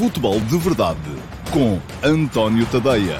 Futebol 0.00 0.40
de 0.40 0.56
Verdade 0.56 0.98
com 1.52 1.78
António 2.02 2.64
Tadeia. 2.72 3.18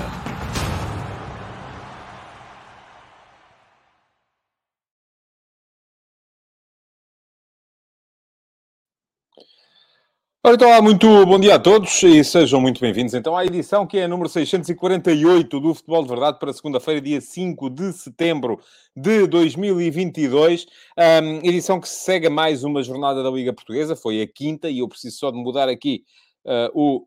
Ora, 10.42 10.54
então, 10.54 10.82
muito 10.82 11.26
bom 11.26 11.38
dia 11.38 11.56
a 11.56 11.58
todos 11.58 12.02
e 12.02 12.24
sejam 12.24 12.58
muito 12.62 12.80
bem-vindos 12.80 13.12
então 13.12 13.36
à 13.36 13.44
edição 13.44 13.86
que 13.86 13.98
é 13.98 14.04
a 14.04 14.08
número 14.08 14.30
648 14.30 15.60
do 15.60 15.74
Futebol 15.74 16.02
de 16.02 16.08
Verdade 16.08 16.38
para 16.38 16.50
segunda-feira, 16.50 16.98
dia 16.98 17.20
5 17.20 17.68
de 17.68 17.92
setembro 17.92 18.58
de 18.96 19.26
2022. 19.26 20.64
Um, 20.96 21.46
edição 21.46 21.78
que 21.78 21.90
segue 21.90 22.30
mais 22.30 22.64
uma 22.64 22.82
jornada 22.82 23.22
da 23.22 23.28
Liga 23.28 23.52
Portuguesa, 23.52 23.94
foi 23.94 24.22
a 24.22 24.26
quinta 24.26 24.70
e 24.70 24.78
eu 24.78 24.88
preciso 24.88 25.18
só 25.18 25.30
de 25.30 25.36
mudar 25.36 25.68
aqui 25.68 26.04
uh, 26.44 26.70
o, 26.74 27.06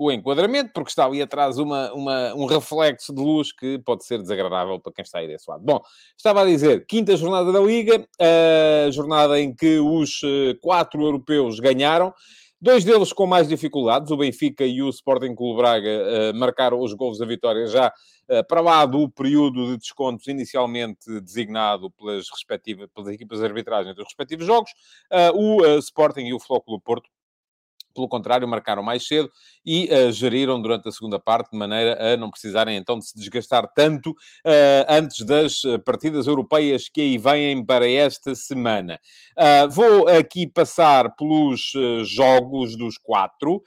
o 0.00 0.10
enquadramento, 0.10 0.72
porque 0.72 0.90
está 0.90 1.04
ali 1.04 1.20
atrás 1.20 1.58
uma, 1.58 1.92
uma, 1.92 2.34
um 2.34 2.46
reflexo 2.46 3.14
de 3.14 3.20
luz 3.20 3.52
que 3.52 3.78
pode 3.80 4.04
ser 4.04 4.18
desagradável 4.18 4.80
para 4.80 4.92
quem 4.92 5.02
está 5.02 5.18
aí 5.18 5.26
desse 5.26 5.50
lado. 5.50 5.62
Bom, 5.62 5.80
estava 6.16 6.42
a 6.42 6.46
dizer, 6.46 6.86
quinta 6.86 7.14
jornada 7.16 7.52
da 7.52 7.60
Liga, 7.60 8.06
a 8.18 8.90
jornada 8.90 9.38
em 9.38 9.54
que 9.54 9.78
os 9.78 10.22
eh, 10.24 10.54
quatro 10.62 11.02
europeus 11.02 11.60
ganharam, 11.60 12.14
dois 12.60 12.82
deles 12.82 13.12
com 13.12 13.26
mais 13.26 13.48
dificuldades, 13.48 14.10
o 14.10 14.16
Benfica 14.16 14.64
e 14.64 14.82
o 14.82 14.88
Sporting 14.90 15.34
Clube 15.34 15.58
Braga 15.58 15.88
uh, 15.88 16.38
marcaram 16.38 16.80
os 16.80 16.92
gols 16.92 17.18
da 17.18 17.24
vitória 17.24 17.66
já 17.66 17.88
uh, 17.88 18.46
para 18.46 18.60
lá 18.60 18.84
do 18.84 19.08
período 19.08 19.66
de 19.66 19.78
descontos 19.78 20.26
inicialmente 20.28 21.20
designado 21.20 21.90
pelas, 21.90 22.28
respectivas, 22.30 22.88
pelas 22.94 23.10
equipas 23.14 23.38
de 23.38 23.46
arbitragem 23.46 23.94
dos 23.94 24.04
respectivos 24.04 24.46
jogos, 24.46 24.70
uh, 25.10 25.36
o 25.36 25.78
Sporting 25.78 26.26
e 26.26 26.34
o 26.34 26.40
Flóculo 26.40 26.80
Porto 26.80 27.08
pelo 27.94 28.08
contrário, 28.08 28.46
marcaram 28.46 28.82
mais 28.82 29.06
cedo 29.06 29.30
e 29.64 29.88
uh, 29.92 30.12
geriram 30.12 30.60
durante 30.60 30.88
a 30.88 30.92
segunda 30.92 31.18
parte, 31.18 31.50
de 31.50 31.58
maneira 31.58 32.14
a 32.14 32.16
não 32.16 32.30
precisarem 32.30 32.76
então 32.76 32.98
de 32.98 33.06
se 33.06 33.16
desgastar 33.16 33.70
tanto 33.74 34.10
uh, 34.10 34.86
antes 34.88 35.24
das 35.24 35.64
eh, 35.64 35.78
partidas 35.78 36.26
europeias 36.26 36.88
que 36.88 37.00
aí 37.00 37.18
vêm 37.18 37.64
para 37.64 37.88
esta 37.88 38.34
semana. 38.34 38.98
Uh, 39.36 39.70
vou 39.70 40.08
aqui 40.08 40.46
passar 40.46 41.14
pelos 41.16 41.72
jogos 42.04 42.76
dos 42.76 42.96
quatro 42.98 43.62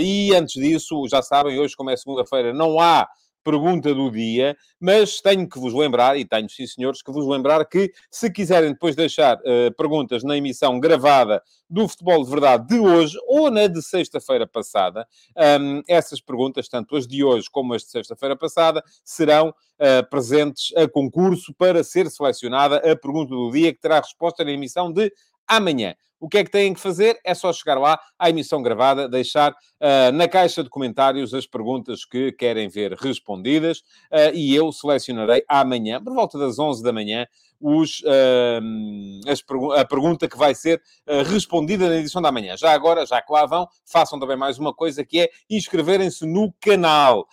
e 0.00 0.34
antes 0.34 0.54
disso, 0.54 1.06
já 1.08 1.22
sabem, 1.22 1.58
hoje, 1.58 1.76
como 1.76 1.90
é 1.90 1.96
segunda-feira, 1.96 2.52
não 2.52 2.80
há 2.80 3.08
pergunta 3.42 3.94
do 3.94 4.10
dia, 4.10 4.56
mas 4.78 5.20
tenho 5.20 5.48
que 5.48 5.58
vos 5.58 5.74
lembrar, 5.74 6.18
e 6.18 6.24
tenho 6.24 6.48
sim 6.48 6.66
senhores, 6.66 7.02
que 7.02 7.10
vos 7.10 7.26
lembrar 7.26 7.64
que 7.66 7.92
se 8.10 8.30
quiserem 8.30 8.72
depois 8.72 8.94
deixar 8.94 9.36
uh, 9.38 9.74
perguntas 9.76 10.22
na 10.22 10.36
emissão 10.36 10.78
gravada 10.78 11.42
do 11.68 11.86
Futebol 11.88 12.24
de 12.24 12.30
Verdade 12.30 12.66
de 12.68 12.78
hoje 12.78 13.18
ou 13.26 13.50
na 13.50 13.66
de 13.66 13.80
sexta-feira 13.82 14.46
passada, 14.46 15.06
um, 15.36 15.42
ehm, 15.42 15.82
essas 15.88 16.20
perguntas, 16.20 16.68
tanto 16.68 16.96
as 16.96 17.06
de 17.06 17.22
hoje 17.22 17.48
como 17.50 17.74
as 17.74 17.82
de 17.82 17.90
sexta-feira 17.90 18.36
passada, 18.36 18.82
serão 19.04 19.50
uh, 19.50 20.10
presentes 20.10 20.76
a 20.76 20.88
concurso 20.88 21.54
para 21.54 21.84
ser 21.84 22.10
selecionada 22.10 22.76
a 22.78 22.96
pergunta 22.96 23.30
do 23.30 23.50
dia, 23.50 23.72
que 23.72 23.80
terá 23.80 24.00
resposta 24.00 24.44
na 24.44 24.50
emissão 24.50 24.92
de 24.92 25.12
amanhã. 25.46 25.94
O 26.20 26.28
que 26.28 26.36
é 26.36 26.44
que 26.44 26.50
têm 26.50 26.74
que 26.74 26.80
fazer? 26.80 27.18
É 27.24 27.34
só 27.34 27.50
chegar 27.50 27.78
lá 27.78 27.98
à 28.18 28.28
emissão 28.28 28.62
gravada, 28.62 29.08
deixar 29.08 29.52
uh, 29.52 30.12
na 30.12 30.28
caixa 30.28 30.62
de 30.62 30.68
comentários 30.68 31.32
as 31.32 31.46
perguntas 31.46 32.04
que 32.04 32.30
querem 32.32 32.68
ver 32.68 32.92
respondidas 32.92 33.78
uh, 33.78 34.34
e 34.34 34.54
eu 34.54 34.70
selecionarei 34.70 35.42
amanhã, 35.48 36.02
por 36.02 36.12
volta 36.12 36.38
das 36.38 36.58
11 36.58 36.82
da 36.82 36.92
manhã, 36.92 37.26
os, 37.58 38.00
uh, 38.00 39.30
as, 39.30 39.42
a 39.78 39.84
pergunta 39.86 40.28
que 40.28 40.36
vai 40.36 40.54
ser 40.54 40.82
respondida 41.26 41.88
na 41.88 41.96
edição 41.96 42.20
da 42.20 42.30
manhã. 42.30 42.54
Já 42.56 42.72
agora, 42.72 43.06
já 43.06 43.22
que 43.22 43.32
lá 43.32 43.46
vão, 43.46 43.66
façam 43.86 44.20
também 44.20 44.36
mais 44.36 44.58
uma 44.58 44.74
coisa 44.74 45.04
que 45.04 45.20
é 45.20 45.30
inscreverem-se 45.48 46.26
no 46.26 46.52
canal. 46.60 47.26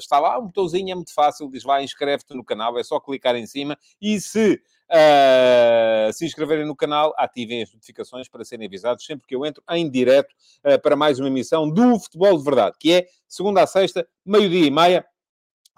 está 0.00 0.18
lá 0.20 0.38
um 0.38 0.46
botãozinho, 0.46 0.92
é 0.92 0.94
muito 0.94 1.12
fácil, 1.12 1.50
diz 1.50 1.64
lá, 1.64 1.82
inscreve-te 1.82 2.34
no 2.34 2.44
canal, 2.44 2.78
é 2.78 2.84
só 2.84 3.00
clicar 3.00 3.34
em 3.36 3.46
cima 3.46 3.76
e 4.00 4.20
se 4.20 4.60
Uh, 4.90 6.10
se 6.14 6.24
inscreverem 6.24 6.64
no 6.64 6.74
canal, 6.74 7.12
ativem 7.18 7.62
as 7.62 7.72
notificações 7.72 8.26
para 8.26 8.42
serem 8.42 8.66
avisados 8.66 9.04
sempre 9.04 9.26
que 9.26 9.34
eu 9.34 9.44
entro 9.44 9.62
em 9.70 9.90
direto 9.90 10.32
uh, 10.64 10.80
para 10.80 10.96
mais 10.96 11.18
uma 11.18 11.28
emissão 11.28 11.68
do 11.68 12.00
Futebol 12.00 12.38
de 12.38 12.42
Verdade, 12.42 12.76
que 12.80 12.92
é 12.92 13.06
segunda 13.28 13.62
a 13.62 13.66
sexta, 13.66 14.08
meio-dia 14.24 14.66
e 14.66 14.70
meia, 14.70 15.04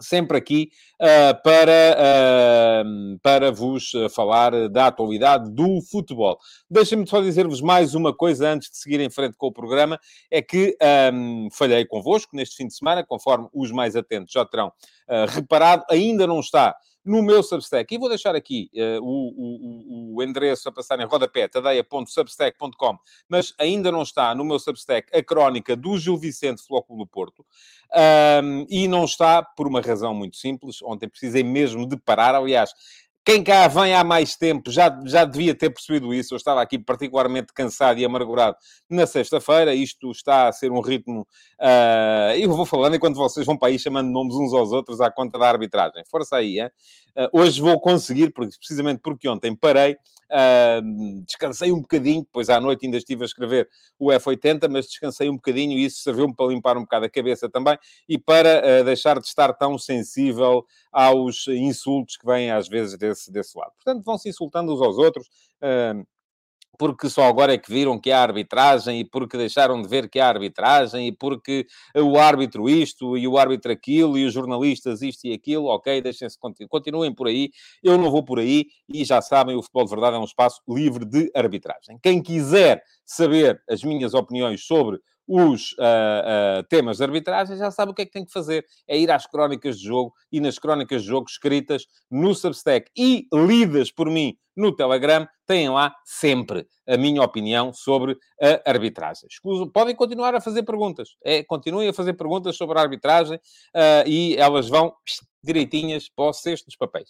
sempre 0.00 0.38
aqui 0.38 0.71
uh, 1.00 1.43
para, 1.43 1.97
uh, 2.84 3.19
para 3.22 3.53
vos 3.53 3.93
falar 4.15 4.69
da 4.69 4.87
atualidade 4.87 5.50
do 5.50 5.81
futebol. 5.82 6.38
Deixem-me 6.71 7.06
só 7.06 7.21
dizer-vos 7.21 7.60
mais 7.60 7.94
uma 7.94 8.15
coisa 8.15 8.48
antes 8.48 8.71
de 8.71 8.78
seguir 8.78 9.00
em 9.00 9.10
frente 9.10 9.37
com 9.37 9.48
o 9.48 9.53
programa, 9.53 9.98
é 10.31 10.41
que 10.41 10.77
um, 11.12 11.48
falhei 11.53 11.84
convosco 11.84 12.34
neste 12.34 12.56
fim 12.56 12.66
de 12.66 12.75
semana, 12.75 13.04
conforme 13.04 13.48
os 13.53 13.71
mais 13.71 13.97
atentos 13.97 14.32
já 14.32 14.44
terão 14.44 14.69
uh, 14.69 15.27
reparado, 15.28 15.84
ainda 15.91 16.27
não 16.27 16.41
está 16.41 16.75
no 17.05 17.22
meu 17.22 17.43
Substack. 17.43 17.94
E 17.94 17.99
vou 17.99 18.09
deixar 18.09 18.34
aqui 18.34 18.71
uh, 18.75 19.03
o, 19.03 20.15
o, 20.15 20.16
o, 20.16 20.22
endereço 20.22 20.69
a 20.69 20.72
passar 20.72 21.00
em 21.00 21.06
rodapé, 21.06 21.49
tadeia.substack.com, 21.49 22.99
mas 23.28 23.55
ainda 23.59 23.91
não 23.91 24.03
está 24.03 24.34
no 24.34 24.44
meu 24.44 24.59
Substack 24.59 25.16
a 25.16 25.22
crónica 25.22 25.75
do 25.75 25.99
Gil 25.99 26.16
Vicente 26.16 26.62
Flóculo 26.62 26.99
do 26.99 27.06
Porto. 27.06 27.44
Um, 28.43 28.66
e 28.69 28.87
não 28.87 29.05
está 29.05 29.43
por 29.43 29.66
uma 29.66 29.81
razão 29.81 30.15
muito 30.15 30.37
simples. 30.37 30.83
Ontem 30.83 31.09
precisei 31.09 31.43
mesmo 31.43 31.87
de 31.87 31.97
parar. 31.97 32.34
Aliás, 32.34 32.72
quem 33.25 33.45
cá 33.45 33.69
vem 33.69 33.95
há 33.95 34.03
mais 34.03 34.35
tempo 34.35 34.71
já, 34.71 34.99
já 35.05 35.25
devia 35.25 35.55
ter 35.55 35.69
percebido 35.71 36.13
isso. 36.15 36.33
Eu 36.33 36.37
estava 36.37 36.63
aqui 36.63 36.79
particularmente 36.79 37.53
cansado 37.53 37.99
e 37.99 38.05
amargurado 38.05 38.57
na 38.89 39.07
sexta-feira. 39.07 39.75
Isto 39.75 40.11
está 40.11 40.49
a 40.49 40.53
ser 40.53 40.73
um 40.73 40.81
ritmo. 40.81 41.27
Uh, 41.61 42.35
eu 42.39 42.51
vou 42.51 42.65
falando 42.65 42.97
enquanto 42.97 43.17
vocês 43.17 43.45
vão 43.45 43.59
para 43.59 43.69
aí 43.69 43.79
chamando 43.79 44.11
nomes 44.11 44.35
uns 44.35 44.55
aos 44.55 44.73
outros 44.73 45.01
à 45.03 45.11
conta 45.11 45.39
da 45.39 45.49
arbitragem. 45.49 46.03
Força 46.11 46.37
aí, 46.37 46.61
hein? 46.61 46.71
Uh, 47.15 47.41
hoje 47.41 47.61
vou 47.61 47.79
conseguir, 47.79 48.33
porque, 48.33 48.57
precisamente 48.57 49.01
porque 49.03 49.29
ontem 49.29 49.55
parei, 49.55 49.93
uh, 49.93 51.23
descansei 51.27 51.73
um 51.73 51.81
bocadinho, 51.81 52.23
depois 52.23 52.49
à 52.49 52.59
noite 52.59 52.87
ainda 52.87 52.97
estive 52.97 53.23
a 53.23 53.27
escrever 53.27 53.69
o 53.99 54.09
F80, 54.09 54.69
mas 54.71 54.87
descansei 54.87 55.29
um 55.29 55.35
bocadinho 55.35 55.77
e 55.77 55.85
isso 55.85 56.03
serviu-me 56.03 56.35
para 56.35 56.47
limpar 56.47 56.79
um 56.79 56.83
bocado 56.83 57.05
a 57.05 57.11
cabeça 57.11 57.51
também 57.51 57.77
e 58.09 58.17
para 58.17 58.83
deixar 58.85 59.19
de 59.21 59.27
estar 59.27 59.53
tão 59.55 59.77
sensível 59.77 60.65
aos 60.93 61.47
insultos 61.49 62.17
que 62.17 62.27
vêm 62.27 62.51
às 62.51 62.69
vezes 62.69 62.99
desse, 62.99 63.31
desse 63.31 63.56
lado. 63.59 63.73
Portanto, 63.75 64.05
vão 64.05 64.19
se 64.19 64.28
insultando 64.28 64.75
uns 64.75 64.81
aos 64.81 64.99
outros. 64.99 65.27
Uh, 65.62 66.05
porque 66.81 67.11
só 67.11 67.25
agora 67.25 67.53
é 67.53 67.59
que 67.59 67.71
viram 67.71 68.01
que 68.01 68.11
há 68.11 68.23
arbitragem 68.23 69.01
e 69.01 69.05
porque 69.05 69.37
deixaram 69.37 69.83
de 69.83 69.87
ver 69.87 70.09
que 70.09 70.19
há 70.19 70.28
arbitragem 70.28 71.09
e 71.09 71.12
porque 71.12 71.67
o 71.95 72.17
árbitro 72.19 72.71
isto 72.71 73.19
e 73.19 73.28
o 73.28 73.37
árbitro 73.37 73.71
aquilo 73.71 74.17
e 74.17 74.25
os 74.25 74.33
jornalistas 74.33 75.03
isto 75.03 75.27
e 75.27 75.34
aquilo, 75.34 75.67
ok, 75.67 76.01
deixem-se, 76.01 76.39
continuem 76.71 77.15
por 77.15 77.27
aí, 77.27 77.51
eu 77.83 77.99
não 77.99 78.11
vou 78.11 78.25
por 78.25 78.39
aí 78.39 78.65
e 78.89 79.05
já 79.05 79.21
sabem, 79.21 79.55
o 79.57 79.62
Futebol 79.62 79.84
de 79.84 79.91
Verdade 79.91 80.17
é 80.17 80.19
um 80.19 80.25
espaço 80.25 80.62
livre 80.67 81.05
de 81.05 81.31
arbitragem. 81.34 81.99
Quem 82.03 82.22
quiser 82.22 82.83
saber 83.05 83.62
as 83.69 83.84
minhas 83.84 84.15
opiniões 84.15 84.65
sobre 84.65 84.99
os 85.27 85.73
uh, 85.73 86.61
uh, 86.61 86.63
temas 86.69 86.99
de 86.99 87.05
arbitragem, 87.05 87.57
já 87.57 87.71
sabe 87.71 87.93
o 87.93 87.95
que 87.95 88.03
é 88.03 88.07
que 88.07 88.13
tem 88.13 88.25
que 88.25 88.33
fazer. 88.33 88.65
É 88.87 88.99
ir 88.99 89.11
às 89.11 89.27
crónicas 89.27 89.79
de 89.79 89.87
jogo 89.87 90.13
e 90.31 90.41
nas 90.41 90.59
crónicas 90.59 91.03
de 91.03 91.09
jogo 91.09 91.27
escritas 91.29 91.87
no 92.11 92.35
Substack 92.35 92.91
e 92.97 93.27
lidas 93.33 93.91
por 93.91 94.11
mim 94.11 94.37
no 94.57 94.75
Telegram, 94.75 95.27
têm 95.47 95.71
lá 95.71 95.95
sempre 96.05 96.67
a 96.87 96.97
minha 96.97 97.23
opinião 97.23 97.73
sobre 97.73 98.19
a 98.43 98.71
arbitragem. 98.71 99.27
Escuso, 99.31 99.71
podem 99.71 99.95
continuar 99.95 100.35
a 100.35 100.41
fazer 100.41 100.65
perguntas. 100.65 101.11
É, 101.25 101.43
continuem 101.45 101.89
a 101.89 101.95
fazer 101.95 102.13
perguntas 102.13 102.57
sobre 102.57 102.79
a 102.79 102.83
arbitragem 102.83 103.37
uh, 103.37 104.07
e 104.07 104.37
elas 104.37 104.69
vão 104.69 104.93
direitinhas 105.43 106.11
para 106.15 106.27
o 106.27 106.33
cesto 106.33 106.67
dos 106.67 106.77
papéis. 106.77 107.09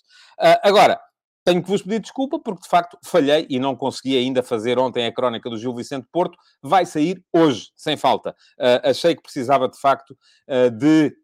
agora, 0.62 1.00
tenho 1.44 1.62
que 1.62 1.68
vos 1.68 1.82
pedir 1.82 2.00
desculpa 2.00 2.38
porque, 2.38 2.62
de 2.62 2.68
facto, 2.68 2.98
falhei 3.04 3.46
e 3.48 3.58
não 3.58 3.74
consegui 3.74 4.16
ainda 4.16 4.42
fazer 4.42 4.78
ontem 4.78 5.06
a 5.06 5.12
crónica 5.12 5.48
do 5.48 5.58
Gil 5.58 5.74
Vicente 5.74 6.06
Porto. 6.12 6.36
Vai 6.62 6.84
sair 6.86 7.22
hoje, 7.32 7.70
sem 7.76 7.96
falta. 7.96 8.30
Uh, 8.58 8.88
achei 8.88 9.14
que 9.14 9.22
precisava, 9.22 9.68
de 9.68 9.78
facto, 9.78 10.16
uh, 10.48 10.70
de 10.70 11.14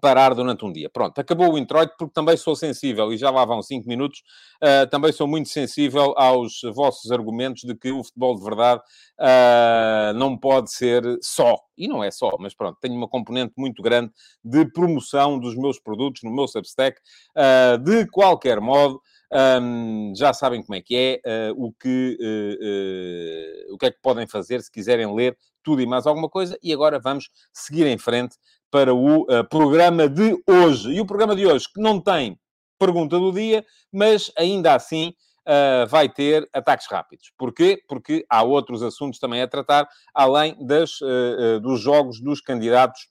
parar 0.00 0.34
durante 0.34 0.64
um 0.64 0.72
dia. 0.72 0.90
Pronto, 0.90 1.18
acabou 1.18 1.52
o 1.52 1.58
introito 1.58 1.94
porque 1.98 2.12
também 2.12 2.36
sou 2.36 2.54
sensível, 2.54 3.12
e 3.12 3.16
já 3.16 3.30
lá 3.30 3.44
vão 3.44 3.62
cinco 3.62 3.88
minutos, 3.88 4.22
uh, 4.62 4.88
também 4.90 5.12
sou 5.12 5.26
muito 5.26 5.48
sensível 5.48 6.14
aos 6.16 6.60
vossos 6.74 7.10
argumentos 7.10 7.62
de 7.62 7.74
que 7.74 7.90
o 7.90 8.04
futebol 8.04 8.36
de 8.36 8.44
verdade 8.44 8.80
uh, 9.20 10.12
não 10.14 10.36
pode 10.36 10.70
ser 10.70 11.02
só, 11.22 11.56
e 11.76 11.88
não 11.88 12.02
é 12.02 12.10
só, 12.10 12.36
mas 12.38 12.54
pronto, 12.54 12.78
tenho 12.80 12.94
uma 12.94 13.08
componente 13.08 13.54
muito 13.56 13.82
grande 13.82 14.10
de 14.44 14.64
promoção 14.70 15.38
dos 15.38 15.56
meus 15.56 15.78
produtos 15.78 16.22
no 16.22 16.34
meu 16.34 16.46
Substack, 16.46 16.98
uh, 17.36 17.78
de 17.78 18.06
qualquer 18.08 18.60
modo, 18.60 19.00
um, 19.32 20.12
já 20.14 20.32
sabem 20.32 20.62
como 20.62 20.76
é 20.76 20.80
que 20.80 20.96
é, 21.24 21.50
uh, 21.50 21.64
o, 21.64 21.72
que, 21.72 22.16
uh, 22.20 23.70
uh, 23.70 23.74
o 23.74 23.78
que 23.78 23.86
é 23.86 23.90
que 23.90 24.00
podem 24.00 24.26
fazer 24.26 24.62
se 24.62 24.70
quiserem 24.70 25.12
ler 25.14 25.36
tudo 25.62 25.82
e 25.82 25.86
mais 25.86 26.06
alguma 26.06 26.28
coisa. 26.28 26.56
E 26.62 26.72
agora 26.72 26.98
vamos 26.98 27.28
seguir 27.52 27.86
em 27.86 27.98
frente 27.98 28.36
para 28.70 28.94
o 28.94 29.26
programa 29.48 30.08
de 30.08 30.36
hoje. 30.46 30.92
E 30.92 31.00
o 31.00 31.06
programa 31.06 31.34
de 31.34 31.46
hoje, 31.46 31.66
que 31.72 31.80
não 31.80 32.00
tem 32.00 32.38
pergunta 32.78 33.18
do 33.18 33.32
dia, 33.32 33.64
mas 33.92 34.30
ainda 34.36 34.74
assim 34.74 35.14
uh, 35.46 35.86
vai 35.88 36.08
ter 36.08 36.48
ataques 36.52 36.86
rápidos. 36.86 37.32
Porquê? 37.36 37.82
Porque 37.88 38.24
há 38.28 38.42
outros 38.42 38.82
assuntos 38.82 39.18
também 39.18 39.42
a 39.42 39.48
tratar, 39.48 39.88
além 40.14 40.56
das, 40.64 41.00
uh, 41.00 41.60
dos 41.60 41.80
jogos 41.80 42.20
dos 42.20 42.40
candidatos 42.40 43.08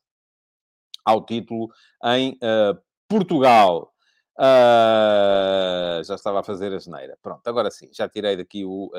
ao 1.04 1.26
título 1.26 1.70
em 2.04 2.38
Portugal. 3.08 3.95
Já 4.38 6.16
estava 6.16 6.40
a 6.40 6.44
fazer 6.44 6.74
a 6.74 6.80
geneira. 6.80 7.18
Pronto, 7.22 7.48
agora 7.48 7.72
sim, 7.72 7.90
já 7.92 8.08
tirei 8.08 8.36
daqui 8.36 8.66
o 8.66 8.92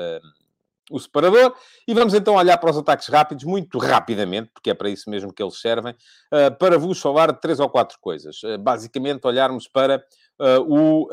o 0.89 0.99
separador. 0.99 1.53
E 1.87 1.93
vamos 1.93 2.13
então 2.13 2.35
olhar 2.35 2.57
para 2.57 2.71
os 2.71 2.77
ataques 2.77 3.07
rápidos, 3.07 3.43
muito 3.43 3.77
rapidamente, 3.77 4.49
porque 4.53 4.69
é 4.69 4.73
para 4.73 4.89
isso 4.89 5.09
mesmo 5.09 5.33
que 5.33 5.41
eles 5.43 5.59
servem, 5.59 5.93
uh, 5.93 6.55
para 6.57 6.77
vos 6.77 6.99
falar 6.99 7.31
de 7.31 7.41
três 7.41 7.59
ou 7.59 7.69
quatro 7.69 7.97
coisas. 7.99 8.41
Uh, 8.43 8.57
basicamente, 8.57 9.25
olharmos 9.25 9.67
para, 9.67 10.03
uh, 10.39 10.61
o, 10.67 11.07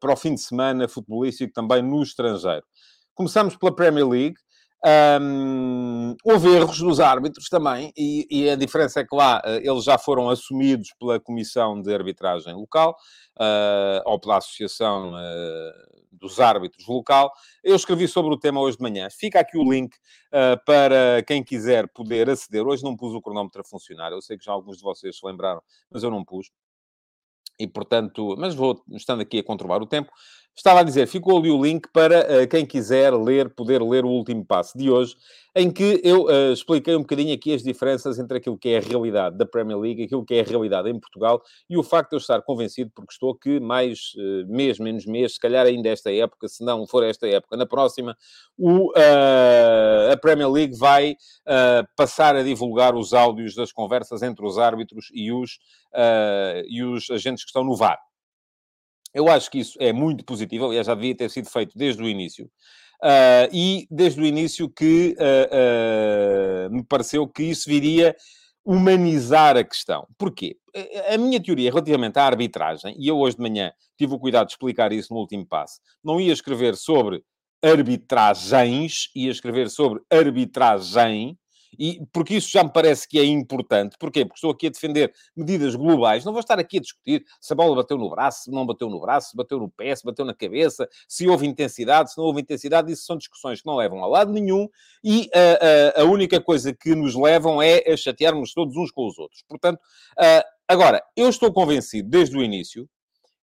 para 0.00 0.12
o 0.12 0.16
fim 0.16 0.34
de 0.34 0.40
semana 0.40 0.88
futebolístico 0.88 1.52
também 1.52 1.82
no 1.82 2.02
estrangeiro. 2.02 2.64
Começamos 3.14 3.56
pela 3.56 3.74
Premier 3.74 4.06
League. 4.06 4.36
Um, 5.20 6.16
houve 6.24 6.56
erros 6.56 6.78
dos 6.78 6.98
árbitros 6.98 7.48
também, 7.48 7.92
e, 7.96 8.26
e, 8.28 8.50
a 8.50 8.56
diferença 8.56 9.00
é 9.00 9.04
que 9.04 9.14
lá 9.14 9.40
eles 9.62 9.84
já 9.84 9.96
foram 9.96 10.28
assumidos 10.28 10.92
pela 10.98 11.20
Comissão 11.20 11.80
de 11.80 11.94
Arbitragem 11.94 12.54
Local, 12.54 12.96
ou 14.04 14.20
pela 14.20 14.38
Associação 14.38 15.12
dos 16.22 16.38
árbitros 16.38 16.86
local. 16.86 17.32
Eu 17.62 17.74
escrevi 17.74 18.06
sobre 18.06 18.32
o 18.32 18.38
tema 18.38 18.60
hoje 18.60 18.76
de 18.76 18.82
manhã. 18.82 19.08
Fica 19.10 19.40
aqui 19.40 19.58
o 19.58 19.70
link 19.70 19.92
uh, 19.94 20.62
para 20.64 21.22
quem 21.26 21.42
quiser 21.42 21.88
poder 21.88 22.30
aceder. 22.30 22.66
Hoje 22.66 22.84
não 22.84 22.96
pus 22.96 23.12
o 23.12 23.20
cronómetro 23.20 23.60
a 23.60 23.64
funcionar. 23.64 24.12
Eu 24.12 24.22
sei 24.22 24.38
que 24.38 24.44
já 24.44 24.52
alguns 24.52 24.76
de 24.76 24.82
vocês 24.82 25.18
se 25.18 25.26
lembraram, 25.26 25.60
mas 25.90 26.02
eu 26.02 26.10
não 26.10 26.24
pus. 26.24 26.50
E, 27.58 27.66
portanto, 27.66 28.34
mas 28.38 28.54
vou, 28.54 28.82
estando 28.92 29.20
aqui 29.20 29.38
a 29.38 29.44
controlar 29.44 29.82
o 29.82 29.86
tempo, 29.86 30.10
Estava 30.54 30.80
a 30.80 30.82
dizer, 30.82 31.06
ficou 31.06 31.38
ali 31.38 31.50
o 31.50 31.62
link 31.62 31.88
para 31.94 32.20
uh, 32.20 32.46
quem 32.46 32.66
quiser 32.66 33.10
ler, 33.14 33.48
poder 33.48 33.82
ler 33.82 34.04
o 34.04 34.08
último 34.08 34.44
passo 34.44 34.76
de 34.76 34.90
hoje, 34.90 35.16
em 35.56 35.70
que 35.70 35.98
eu 36.04 36.24
uh, 36.24 36.52
expliquei 36.52 36.94
um 36.94 37.00
bocadinho 37.00 37.34
aqui 37.34 37.54
as 37.54 37.62
diferenças 37.62 38.18
entre 38.18 38.36
aquilo 38.36 38.58
que 38.58 38.68
é 38.68 38.76
a 38.76 38.80
realidade 38.80 39.38
da 39.38 39.46
Premier 39.46 39.78
League, 39.78 40.02
aquilo 40.02 40.22
que 40.26 40.34
é 40.34 40.40
a 40.40 40.44
realidade 40.44 40.90
em 40.90 41.00
Portugal 41.00 41.40
e 41.70 41.78
o 41.78 41.82
facto 41.82 42.10
de 42.10 42.16
eu 42.16 42.18
estar 42.18 42.42
convencido, 42.42 42.90
porque 42.94 43.14
estou 43.14 43.34
que 43.34 43.58
mais 43.60 44.12
uh, 44.16 44.46
mês, 44.46 44.78
menos 44.78 45.06
mês, 45.06 45.34
se 45.34 45.40
calhar 45.40 45.64
ainda 45.64 45.88
esta 45.88 46.12
época, 46.12 46.46
se 46.46 46.62
não 46.62 46.86
for 46.86 47.02
esta 47.02 47.26
época, 47.26 47.56
na 47.56 47.64
próxima, 47.64 48.14
o, 48.58 48.92
a 50.10 50.16
Premier 50.18 50.50
League 50.50 50.76
vai 50.76 51.16
passar 51.96 52.36
a 52.36 52.42
divulgar 52.42 52.94
os 52.94 53.14
áudios 53.14 53.54
das 53.54 53.72
conversas 53.72 54.22
entre 54.22 54.44
os 54.44 54.58
árbitros 54.58 55.06
e 55.12 55.32
os, 55.32 55.58
e 56.68 56.82
os 56.82 57.10
agentes 57.10 57.42
que 57.42 57.48
estão 57.48 57.64
no 57.64 57.74
VAR. 57.74 57.98
Eu 59.14 59.28
acho 59.28 59.50
que 59.50 59.58
isso 59.58 59.76
é 59.80 59.92
muito 59.92 60.24
positivo, 60.24 60.66
aliás, 60.66 60.86
já 60.86 60.94
devia 60.94 61.16
ter 61.16 61.30
sido 61.30 61.50
feito 61.50 61.76
desde 61.76 62.02
o 62.02 62.08
início. 62.08 62.46
Uh, 63.02 63.50
e 63.52 63.86
desde 63.90 64.20
o 64.20 64.24
início 64.24 64.68
que 64.68 65.16
uh, 65.18 66.68
uh, 66.68 66.72
me 66.72 66.84
pareceu 66.84 67.26
que 67.26 67.42
isso 67.42 67.68
viria 67.68 68.14
humanizar 68.64 69.56
a 69.56 69.64
questão. 69.64 70.06
Porquê? 70.16 70.56
A 71.12 71.18
minha 71.18 71.42
teoria 71.42 71.68
relativamente 71.68 72.18
à 72.18 72.24
arbitragem, 72.24 72.94
e 72.96 73.08
eu 73.08 73.18
hoje 73.18 73.36
de 73.36 73.42
manhã 73.42 73.72
tive 73.98 74.14
o 74.14 74.18
cuidado 74.18 74.46
de 74.46 74.52
explicar 74.52 74.92
isso 74.92 75.12
no 75.12 75.18
último 75.18 75.44
passo, 75.44 75.80
não 76.02 76.20
ia 76.20 76.32
escrever 76.32 76.76
sobre 76.76 77.22
arbitragens, 77.62 79.10
ia 79.14 79.30
escrever 79.30 79.68
sobre 79.68 80.00
arbitragem, 80.10 81.36
e 81.78 82.02
porque 82.12 82.36
isso 82.36 82.50
já 82.50 82.62
me 82.62 82.72
parece 82.72 83.08
que 83.08 83.18
é 83.18 83.24
importante. 83.24 83.96
Porquê? 83.98 84.24
Porque 84.24 84.38
estou 84.38 84.50
aqui 84.50 84.66
a 84.66 84.70
defender 84.70 85.12
medidas 85.36 85.74
globais. 85.74 86.24
Não 86.24 86.32
vou 86.32 86.40
estar 86.40 86.58
aqui 86.58 86.78
a 86.78 86.80
discutir 86.80 87.24
se 87.40 87.52
a 87.52 87.56
bola 87.56 87.76
bateu 87.76 87.96
no 87.96 88.10
braço, 88.10 88.44
se 88.44 88.50
não 88.50 88.66
bateu 88.66 88.88
no 88.88 89.00
braço, 89.00 89.30
se 89.30 89.36
bateu 89.36 89.58
no 89.58 89.70
pé, 89.70 89.94
se 89.94 90.04
bateu 90.04 90.24
na 90.24 90.34
cabeça, 90.34 90.88
se 91.08 91.28
houve 91.28 91.46
intensidade, 91.46 92.12
se 92.12 92.18
não 92.18 92.24
houve 92.24 92.40
intensidade. 92.40 92.92
Isso 92.92 93.04
são 93.04 93.16
discussões 93.16 93.60
que 93.60 93.66
não 93.66 93.76
levam 93.76 94.02
a 94.02 94.06
lado 94.06 94.32
nenhum 94.32 94.68
e 95.02 95.30
uh, 95.34 95.98
uh, 95.98 96.02
a 96.02 96.04
única 96.04 96.40
coisa 96.40 96.72
que 96.72 96.94
nos 96.94 97.14
levam 97.14 97.62
é 97.62 97.90
a 97.90 97.96
chatearmos 97.96 98.52
todos 98.52 98.76
uns 98.76 98.90
com 98.90 99.06
os 99.06 99.18
outros. 99.18 99.42
Portanto, 99.48 99.78
uh, 99.78 100.42
agora, 100.68 101.02
eu 101.16 101.28
estou 101.28 101.52
convencido 101.52 102.08
desde 102.08 102.36
o 102.36 102.42
início 102.42 102.88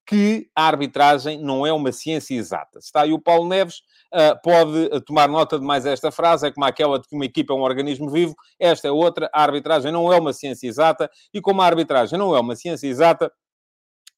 que 0.09 0.49
a 0.57 0.67
arbitragem 0.67 1.39
não 1.39 1.67
é 1.67 1.73
uma 1.73 1.93
ciência 1.93 2.35
exata. 2.35 2.79
Está 2.79 3.03
aí 3.03 3.13
o 3.13 3.21
Paulo 3.21 3.47
Neves, 3.47 3.83
uh, 4.15 4.41
pode 4.43 4.89
tomar 5.05 5.29
nota 5.29 5.59
de 5.59 5.65
mais 5.67 5.85
esta 5.85 6.11
frase, 6.11 6.47
é 6.47 6.51
como 6.51 6.65
aquela 6.65 6.99
de 6.99 7.07
que 7.07 7.15
uma 7.15 7.27
equipa 7.27 7.53
é 7.53 7.57
um 7.57 7.61
organismo 7.61 8.09
vivo, 8.11 8.35
esta 8.59 8.89
é 8.89 8.91
outra, 8.91 9.29
a 9.35 9.43
arbitragem 9.43 9.93
não 9.93 10.11
é 10.11 10.19
uma 10.19 10.33
ciência 10.33 10.67
exata, 10.67 11.11
e 11.33 11.43
como 11.43 11.61
a 11.61 11.67
arbitragem 11.67 12.19
não 12.19 12.35
é 12.35 12.41
uma 12.41 12.57
ciência 12.57 12.87
exata, 12.89 13.31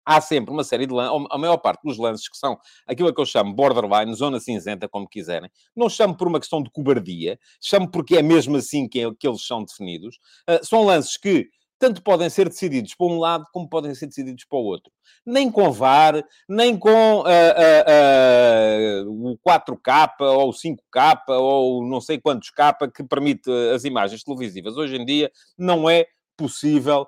há 0.07 0.21
sempre 0.21 0.53
uma 0.53 0.63
série 0.63 0.87
de 0.87 0.95
lances, 0.95 1.27
a 1.29 1.37
maior 1.37 1.57
parte 1.57 1.83
dos 1.83 1.99
lances 1.99 2.29
que 2.29 2.37
são 2.37 2.57
aquilo 2.87 3.13
que 3.13 3.21
eu 3.21 3.27
chamo 3.27 3.53
borderline, 3.53 4.15
zona 4.15 4.39
cinzenta, 4.39 4.89
como 4.89 5.09
quiserem, 5.09 5.51
não 5.75 5.89
chamo 5.89 6.17
por 6.17 6.29
uma 6.29 6.39
questão 6.39 6.63
de 6.63 6.71
cobardia, 6.71 7.37
chamo 7.61 7.91
porque 7.91 8.17
é 8.17 8.23
mesmo 8.23 8.57
assim 8.57 8.89
que, 8.89 9.01
é, 9.01 9.11
eles 9.25 9.45
são 9.45 9.65
definidos, 9.65 10.21
uh, 10.49 10.65
são 10.65 10.85
lances 10.85 11.17
que 11.17 11.49
tanto 11.81 12.03
podem 12.03 12.29
ser 12.29 12.47
decididos 12.47 12.94
para 12.94 13.06
um 13.06 13.19
lado 13.19 13.47
como 13.53 13.67
podem 13.67 13.94
ser 13.94 14.06
decididos 14.06 14.44
para 14.44 14.59
o 14.59 14.65
outro. 14.65 14.93
Nem 15.25 15.50
com 15.50 15.73
VAR, 15.73 16.23
nem 16.47 16.79
com 16.79 17.21
uh, 17.21 17.25
uh, 17.25 19.06
uh, 19.09 19.32
o 19.32 19.38
4K 19.38 20.11
ou 20.21 20.50
o 20.50 20.53
5K 20.53 21.23
ou 21.31 21.82
não 21.85 21.99
sei 21.99 22.21
quantos 22.21 22.50
K 22.50 22.77
que 22.94 23.03
permite 23.03 23.50
as 23.75 23.85
imagens 23.85 24.23
televisivas. 24.23 24.77
Hoje 24.77 24.97
em 24.97 25.06
dia 25.06 25.32
não 25.56 25.88
é 25.88 26.06
possível 26.37 27.06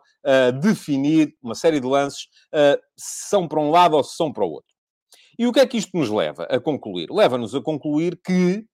definir 0.60 1.34
uma 1.42 1.54
série 1.54 1.80
de 1.80 1.86
lances 1.86 2.28
se 2.96 3.28
são 3.28 3.48
para 3.48 3.60
um 3.60 3.70
lado 3.70 3.96
ou 3.96 4.04
se 4.04 4.14
são 4.14 4.30
para 4.32 4.44
o 4.44 4.50
outro. 4.50 4.70
E 5.38 5.46
o 5.46 5.52
que 5.52 5.60
é 5.60 5.66
que 5.66 5.78
isto 5.78 5.96
nos 5.96 6.10
leva 6.10 6.44
a 6.44 6.60
concluir? 6.60 7.08
Leva-nos 7.10 7.54
a 7.54 7.60
concluir 7.62 8.20
que 8.22 8.64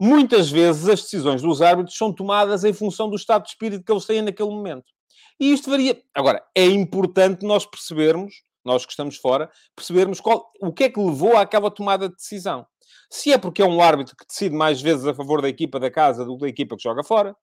muitas 0.00 0.50
vezes 0.50 0.88
as 0.88 1.02
decisões 1.02 1.42
dos 1.42 1.62
árbitros 1.62 1.96
são 1.96 2.12
tomadas 2.12 2.64
em 2.64 2.72
função 2.72 3.08
do 3.08 3.16
estado 3.16 3.44
de 3.44 3.50
espírito 3.50 3.84
que 3.84 3.92
eles 3.92 4.04
têm 4.04 4.22
naquele 4.22 4.50
momento. 4.50 4.84
E 5.38 5.52
isto 5.52 5.70
varia. 5.70 6.00
Agora, 6.14 6.42
é 6.54 6.66
importante 6.66 7.44
nós 7.44 7.66
percebermos, 7.66 8.34
nós 8.64 8.86
que 8.86 8.92
estamos 8.92 9.16
fora, 9.16 9.50
percebermos 9.74 10.20
qual, 10.20 10.50
o 10.60 10.72
que 10.72 10.84
é 10.84 10.88
que 10.88 11.00
levou 11.00 11.36
àquela 11.36 11.70
tomada 11.70 12.08
de 12.08 12.14
decisão. 12.14 12.66
Se 13.10 13.32
é 13.32 13.38
porque 13.38 13.60
é 13.62 13.66
um 13.66 13.80
árbitro 13.80 14.16
que 14.16 14.26
decide 14.26 14.54
mais 14.54 14.80
vezes 14.80 15.06
a 15.06 15.14
favor 15.14 15.42
da 15.42 15.48
equipa 15.48 15.78
da 15.78 15.90
casa 15.90 16.24
do 16.24 16.36
que 16.36 16.42
da 16.42 16.48
equipa 16.48 16.76
que 16.76 16.82
joga 16.82 17.02
fora, 17.02 17.36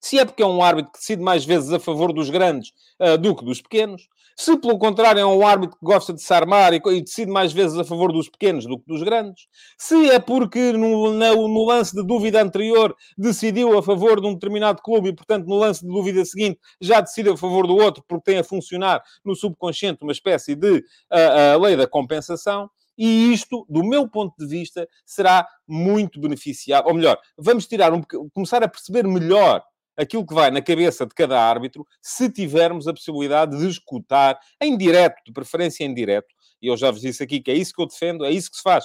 se 0.00 0.18
é 0.18 0.24
porque 0.24 0.42
é 0.42 0.46
um 0.46 0.62
árbitro 0.62 0.92
que 0.92 0.98
decide 0.98 1.22
mais 1.22 1.44
vezes 1.44 1.72
a 1.72 1.80
favor 1.80 2.12
dos 2.12 2.30
grandes 2.30 2.72
uh, 3.00 3.18
do 3.18 3.34
que 3.34 3.44
dos 3.44 3.60
pequenos, 3.60 4.08
se 4.38 4.56
pelo 4.56 4.78
contrário 4.78 5.20
é 5.20 5.26
um 5.26 5.44
árbitro 5.44 5.76
que 5.76 5.84
gosta 5.84 6.14
de 6.14 6.22
se 6.22 6.32
armar 6.32 6.72
e, 6.72 6.76
e, 6.76 7.02
decide 7.02 7.28
mais 7.28 7.52
vezes 7.52 7.76
a 7.76 7.82
favor 7.82 8.12
dos 8.12 8.28
pequenos 8.28 8.66
do 8.66 8.78
que 8.78 8.86
dos 8.86 9.02
grandes, 9.02 9.48
se 9.76 10.10
é 10.10 10.20
porque 10.20 10.72
no, 10.74 11.12
no, 11.12 11.64
lance 11.64 11.92
de 11.92 12.06
dúvida 12.06 12.40
anterior 12.40 12.96
decidiu 13.16 13.76
a 13.76 13.82
favor 13.82 14.20
de 14.20 14.28
um 14.28 14.34
determinado 14.34 14.80
clube 14.80 15.08
e, 15.08 15.12
portanto, 15.12 15.46
no 15.46 15.56
lance 15.56 15.80
de 15.84 15.88
dúvida 15.88 16.24
seguinte 16.24 16.60
já 16.80 17.00
decide 17.00 17.30
a 17.30 17.36
favor 17.36 17.66
do 17.66 17.74
outro 17.74 18.04
porque 18.06 18.30
tem 18.30 18.38
a 18.38 18.44
funcionar 18.44 19.02
no 19.24 19.34
subconsciente 19.34 20.04
uma 20.04 20.12
espécie 20.12 20.54
de 20.54 20.70
uh, 20.78 21.56
uh, 21.56 21.60
lei 21.60 21.76
da 21.76 21.88
compensação. 21.88 22.70
E 22.96 23.32
isto, 23.32 23.66
do 23.68 23.84
meu 23.84 24.08
ponto 24.08 24.36
de 24.38 24.46
vista, 24.46 24.88
será 25.04 25.48
muito 25.66 26.20
beneficiável. 26.20 26.88
Ou 26.88 26.94
melhor, 26.94 27.18
vamos 27.36 27.66
tirar 27.66 27.92
um, 27.92 28.02
começar 28.32 28.62
a 28.62 28.68
perceber 28.68 29.04
melhor 29.04 29.64
aquilo 29.98 30.24
que 30.24 30.32
vai 30.32 30.50
na 30.50 30.62
cabeça 30.62 31.04
de 31.04 31.14
cada 31.14 31.40
árbitro, 31.40 31.84
se 32.00 32.30
tivermos 32.30 32.86
a 32.86 32.94
possibilidade 32.94 33.58
de 33.58 33.68
escutar 33.68 34.38
em 34.60 34.78
direto, 34.78 35.16
de 35.26 35.32
preferência 35.32 35.84
em 35.84 35.92
direto, 35.92 36.28
e 36.62 36.68
eu 36.68 36.76
já 36.76 36.90
vos 36.90 37.00
disse 37.00 37.22
aqui 37.22 37.40
que 37.40 37.50
é 37.50 37.54
isso 37.54 37.74
que 37.74 37.82
eu 37.82 37.86
defendo, 37.86 38.24
é 38.24 38.30
isso 38.30 38.50
que 38.50 38.56
se 38.56 38.62
faz. 38.62 38.84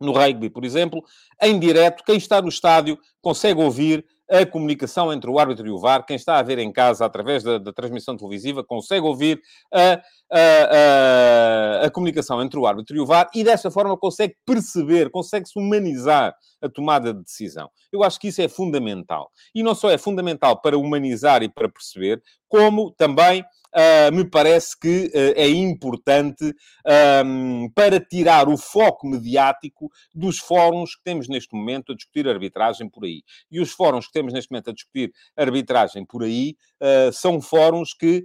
No 0.00 0.12
rugby, 0.12 0.48
por 0.48 0.64
exemplo, 0.64 1.04
em 1.42 1.58
direto, 1.58 2.02
quem 2.04 2.16
está 2.16 2.40
no 2.40 2.48
estádio 2.48 2.98
consegue 3.20 3.60
ouvir 3.60 4.06
a 4.30 4.46
comunicação 4.46 5.12
entre 5.12 5.28
o 5.28 5.38
árbitro 5.38 5.66
e 5.66 5.70
o 5.70 5.78
VAR. 5.78 6.06
Quem 6.06 6.16
está 6.16 6.38
a 6.38 6.42
ver 6.42 6.58
em 6.58 6.72
casa, 6.72 7.04
através 7.04 7.42
da, 7.42 7.58
da 7.58 7.72
transmissão 7.72 8.16
televisiva, 8.16 8.64
consegue 8.64 9.04
ouvir 9.04 9.42
a, 9.74 10.00
a, 10.32 11.86
a, 11.86 11.90
comunicação 11.90 12.40
entre 12.42 12.58
o 12.58 12.66
árbitro 12.66 12.96
e 12.96 13.00
o 13.00 13.06
VAR 13.06 13.28
e, 13.34 13.42
dessa 13.42 13.70
forma, 13.70 13.96
consegue 13.96 14.36
perceber, 14.46 15.10
consegue-se 15.10 15.58
humanizar 15.58 16.34
a 16.62 16.68
tomada 16.68 17.12
de 17.12 17.22
decisão. 17.22 17.68
Eu 17.92 18.02
acho 18.02 18.20
que 18.20 18.28
isso 18.28 18.40
é 18.40 18.48
fundamental. 18.48 19.30
E 19.54 19.62
não 19.62 19.74
só 19.74 19.90
é 19.90 19.98
fundamental 19.98 20.60
para 20.60 20.78
humanizar 20.78 21.42
e 21.42 21.48
para 21.48 21.68
perceber, 21.68 22.22
como 22.48 22.92
também 22.92 23.42
uh, 23.42 24.14
me 24.14 24.28
parece 24.28 24.78
que 24.78 25.06
uh, 25.06 25.32
é 25.36 25.48
importante 25.48 26.54
um, 27.24 27.68
para 27.74 28.00
tirar 28.00 28.48
o 28.48 28.56
foco 28.56 29.06
mediático 29.06 29.88
dos 30.14 30.38
fóruns 30.38 30.94
que 30.94 31.02
temos 31.02 31.28
neste 31.28 31.54
momento 31.54 31.92
a 31.92 31.94
discutir 31.94 32.28
arbitragem 32.28 32.88
por 32.88 33.04
aí. 33.04 33.22
E 33.50 33.60
os 33.60 33.72
fóruns 33.72 34.06
que 34.06 34.12
temos 34.12 34.32
neste 34.32 34.50
momento 34.50 34.70
a 34.70 34.72
discutir 34.72 35.12
arbitragem 35.36 36.04
por 36.04 36.22
aí 36.22 36.56
uh, 36.80 37.12
são 37.12 37.40
fóruns 37.40 37.94
que 37.94 38.24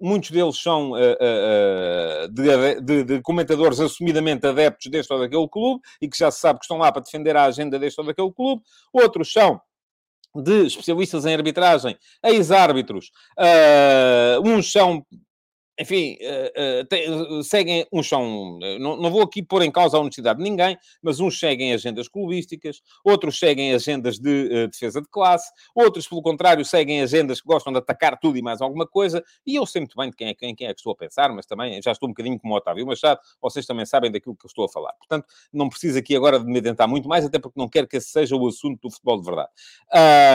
muitos 0.00 0.30
deles 0.30 0.58
são 0.58 0.92
uh, 0.92 0.96
uh, 0.96 2.28
de, 2.28 2.80
de, 2.80 3.04
de, 3.04 3.22
comentadores 3.22 3.80
assumidamente 3.80 4.46
adeptos 4.46 4.90
deste 4.90 5.12
ou 5.12 5.18
daquele 5.18 5.48
clube 5.48 5.80
e 6.00 6.08
que 6.08 6.18
já 6.18 6.30
se 6.30 6.40
sabe 6.40 6.58
que 6.58 6.64
estão 6.64 6.78
lá 6.78 6.92
para 6.92 7.02
defender 7.02 7.36
a 7.36 7.44
agenda 7.44 7.78
deste 7.78 8.00
ou 8.00 8.06
daquele 8.06 8.32
clube, 8.32 8.62
outros 8.92 9.32
são 9.32 9.60
de 10.34 10.66
especialistas 10.66 11.24
em 11.24 11.34
arbitragem, 11.34 11.96
ex-árbitros, 12.22 13.10
uh, 13.38 14.48
uns 14.48 14.70
são 14.70 15.04
enfim, 15.78 16.16
uh, 16.22 17.38
uh, 17.38 17.42
seguem, 17.42 17.86
uns 17.92 18.08
são, 18.08 18.58
não, 18.80 18.96
não, 18.96 19.10
vou 19.10 19.22
aqui 19.22 19.42
pôr 19.42 19.62
em 19.62 19.70
causa 19.70 19.96
a 19.96 20.00
honestidade 20.00 20.38
de 20.38 20.44
ninguém, 20.44 20.76
mas 21.02 21.20
uns 21.20 21.38
seguem 21.38 21.74
agendas 21.74 22.08
clubísticas, 22.08 22.80
outros 23.04 23.38
seguem 23.38 23.74
agendas 23.74 24.18
de 24.18 24.46
uh, 24.46 24.68
defesa 24.68 25.02
de 25.02 25.08
classe, 25.08 25.52
outros, 25.74 26.08
pelo 26.08 26.22
contrário, 26.22 26.64
seguem 26.64 27.02
agendas 27.02 27.40
que 27.40 27.46
gostam 27.46 27.72
de 27.72 27.78
atacar 27.78 28.18
tudo 28.18 28.38
e 28.38 28.42
mais 28.42 28.60
alguma 28.60 28.86
coisa, 28.86 29.22
e 29.46 29.56
eu 29.56 29.66
sei 29.66 29.82
muito 29.82 29.96
bem 29.96 30.10
de 30.10 30.16
quem 30.16 30.28
é, 30.28 30.34
quem, 30.34 30.54
quem 30.54 30.66
é 30.66 30.72
que 30.72 30.80
estou 30.80 30.92
a 30.92 30.96
pensar, 30.96 31.32
mas 31.32 31.44
também 31.46 31.80
já 31.82 31.92
estou 31.92 32.08
um 32.08 32.12
bocadinho 32.12 32.38
como 32.38 32.54
o 32.54 32.56
Otávio 32.56 32.86
Machado, 32.86 33.20
vocês 33.40 33.66
também 33.66 33.84
sabem 33.84 34.10
daquilo 34.10 34.34
que 34.34 34.46
eu 34.46 34.48
estou 34.48 34.64
a 34.64 34.68
falar. 34.68 34.92
Portanto, 34.94 35.26
não 35.52 35.68
preciso 35.68 35.98
aqui 35.98 36.16
agora 36.16 36.38
de 36.38 36.46
me 36.46 36.58
adentar 36.58 36.88
muito 36.88 37.08
mais, 37.08 37.24
até 37.24 37.38
porque 37.38 37.60
não 37.60 37.68
quero 37.68 37.86
que 37.86 37.98
esse 37.98 38.08
seja 38.08 38.34
o 38.34 38.46
assunto 38.46 38.80
do 38.80 38.90
futebol 38.90 39.18
de 39.18 39.26
verdade. 39.26 39.50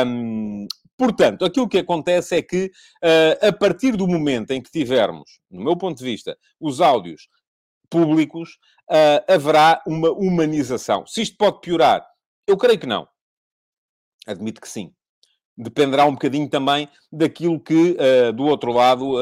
Um, 0.06 0.68
Portanto, 1.02 1.44
aquilo 1.44 1.68
que 1.68 1.80
acontece 1.80 2.36
é 2.36 2.44
que, 2.44 2.66
uh, 3.04 3.48
a 3.48 3.52
partir 3.52 3.98
do 3.98 4.08
momento 4.08 4.52
em 4.52 4.62
que 4.62 4.70
tivermos, 4.70 5.40
no 5.50 5.64
meu 5.64 5.76
ponto 5.76 5.98
de 5.98 6.04
vista, 6.04 6.38
os 6.60 6.80
áudios 6.80 7.28
públicos, 7.90 8.60
uh, 8.88 9.34
haverá 9.34 9.82
uma 9.88 10.12
humanização. 10.12 11.04
Se 11.08 11.24
isto 11.24 11.36
pode 11.38 11.60
piorar, 11.60 12.08
eu 12.46 12.56
creio 12.56 12.78
que 12.78 12.86
não. 12.86 13.08
Admito 14.28 14.62
que 14.62 14.70
sim. 14.70 14.94
Dependerá 15.58 16.06
um 16.06 16.12
bocadinho 16.12 16.48
também 16.48 16.88
daquilo 17.12 17.60
que, 17.60 17.98
uh, 17.98 18.32
do 18.32 18.46
outro 18.46 18.72
lado, 18.72 19.16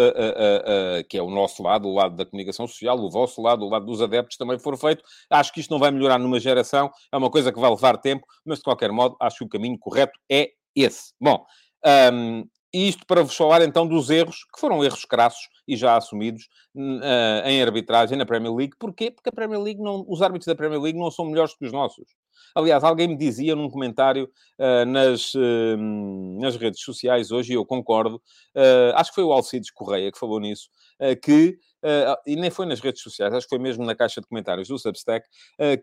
que 1.07 1.17
é 1.17 1.21
o 1.21 1.29
nosso 1.29 1.63
lado, 1.63 1.87
o 1.87 1.93
lado 1.93 2.17
da 2.17 2.25
comunicação 2.25 2.67
social, 2.67 2.99
o 2.99 3.09
vosso 3.09 3.41
lado, 3.41 3.63
o 3.63 3.69
lado 3.69 3.85
dos 3.85 4.01
adeptos, 4.01 4.35
também 4.35 4.59
for 4.59 4.77
feito. 4.77 5.01
Acho 5.29 5.53
que 5.53 5.61
isto 5.61 5.71
não 5.71 5.79
vai 5.79 5.91
melhorar 5.91 6.19
numa 6.19 6.41
geração, 6.41 6.91
é 7.09 7.15
uma 7.15 7.31
coisa 7.31 7.53
que 7.53 7.59
vai 7.59 7.69
levar 7.69 7.97
tempo, 7.99 8.27
mas 8.43 8.57
de 8.57 8.65
qualquer 8.65 8.91
modo, 8.91 9.15
acho 9.17 9.37
que 9.37 9.45
o 9.45 9.49
caminho 9.49 9.79
correto 9.79 10.19
é 10.29 10.49
esse. 10.75 11.13
Bom, 11.19 11.45
um, 12.13 12.45
isto 12.73 13.05
para 13.07 13.23
vos 13.23 13.35
falar 13.35 13.63
então 13.63 13.87
dos 13.87 14.09
erros, 14.09 14.43
que 14.53 14.59
foram 14.59 14.83
erros 14.83 15.03
crassos 15.03 15.49
e 15.67 15.75
já 15.75 15.97
assumidos 15.97 16.43
uh, 16.75 17.47
em 17.47 17.61
arbitragem 17.61 18.17
na 18.17 18.25
Premier 18.25 18.53
League. 18.53 18.73
Porquê? 18.79 19.09
Porque 19.09 19.29
a 19.29 19.31
Premier 19.31 19.59
League 19.59 19.81
não, 19.81 20.05
os 20.07 20.21
árbitros 20.21 20.45
da 20.45 20.55
Premier 20.55 20.79
League 20.79 20.99
não 20.99 21.09
são 21.09 21.25
melhores 21.25 21.55
que 21.55 21.65
os 21.65 21.71
nossos. 21.71 22.05
Aliás, 22.55 22.83
alguém 22.83 23.07
me 23.07 23.17
dizia 23.17 23.55
num 23.55 23.69
comentário 23.69 24.29
uh, 24.59 24.85
nas, 24.85 25.33
uh, 25.33 25.77
nas 26.39 26.55
redes 26.55 26.81
sociais 26.81 27.31
hoje, 27.31 27.53
e 27.53 27.55
eu 27.55 27.65
concordo, 27.65 28.21
acho 28.95 29.11
que 29.11 29.15
foi 29.15 29.23
o 29.23 29.31
Alcides 29.31 29.71
Correia 29.71 30.11
que 30.11 30.19
falou 30.19 30.39
nisso, 30.39 30.69
que, 31.23 31.57
e 32.25 32.35
nem 32.35 32.49
foi 32.49 32.65
nas 32.65 32.79
redes 32.79 33.01
sociais, 33.01 33.33
acho 33.33 33.45
que 33.45 33.55
foi 33.55 33.59
mesmo 33.59 33.85
na 33.85 33.95
caixa 33.95 34.19
de 34.19 34.27
comentários 34.27 34.67
do 34.67 34.77
Substack, 34.77 35.27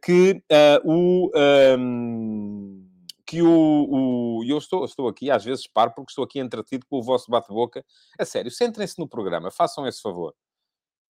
que 0.03 0.43
o. 0.85 1.31
Um, 1.79 2.86
que 3.27 3.43
o. 3.43 3.49
o 3.49 4.45
eu 4.45 4.59
estou, 4.59 4.85
estou 4.85 5.09
aqui, 5.09 5.31
às 5.31 5.45
vezes 5.45 5.67
paro, 5.67 5.93
porque 5.95 6.11
estou 6.13 6.25
aqui 6.25 6.39
entretido 6.39 6.87
com 6.87 6.99
o 6.99 7.03
vosso 7.03 7.31
bate-boca. 7.31 7.85
A 8.19 8.25
sério, 8.25 8.51
centrem-se 8.51 8.99
no 8.99 9.09
programa, 9.09 9.51
façam 9.51 9.87
esse 9.87 10.01
favor. 10.01 10.35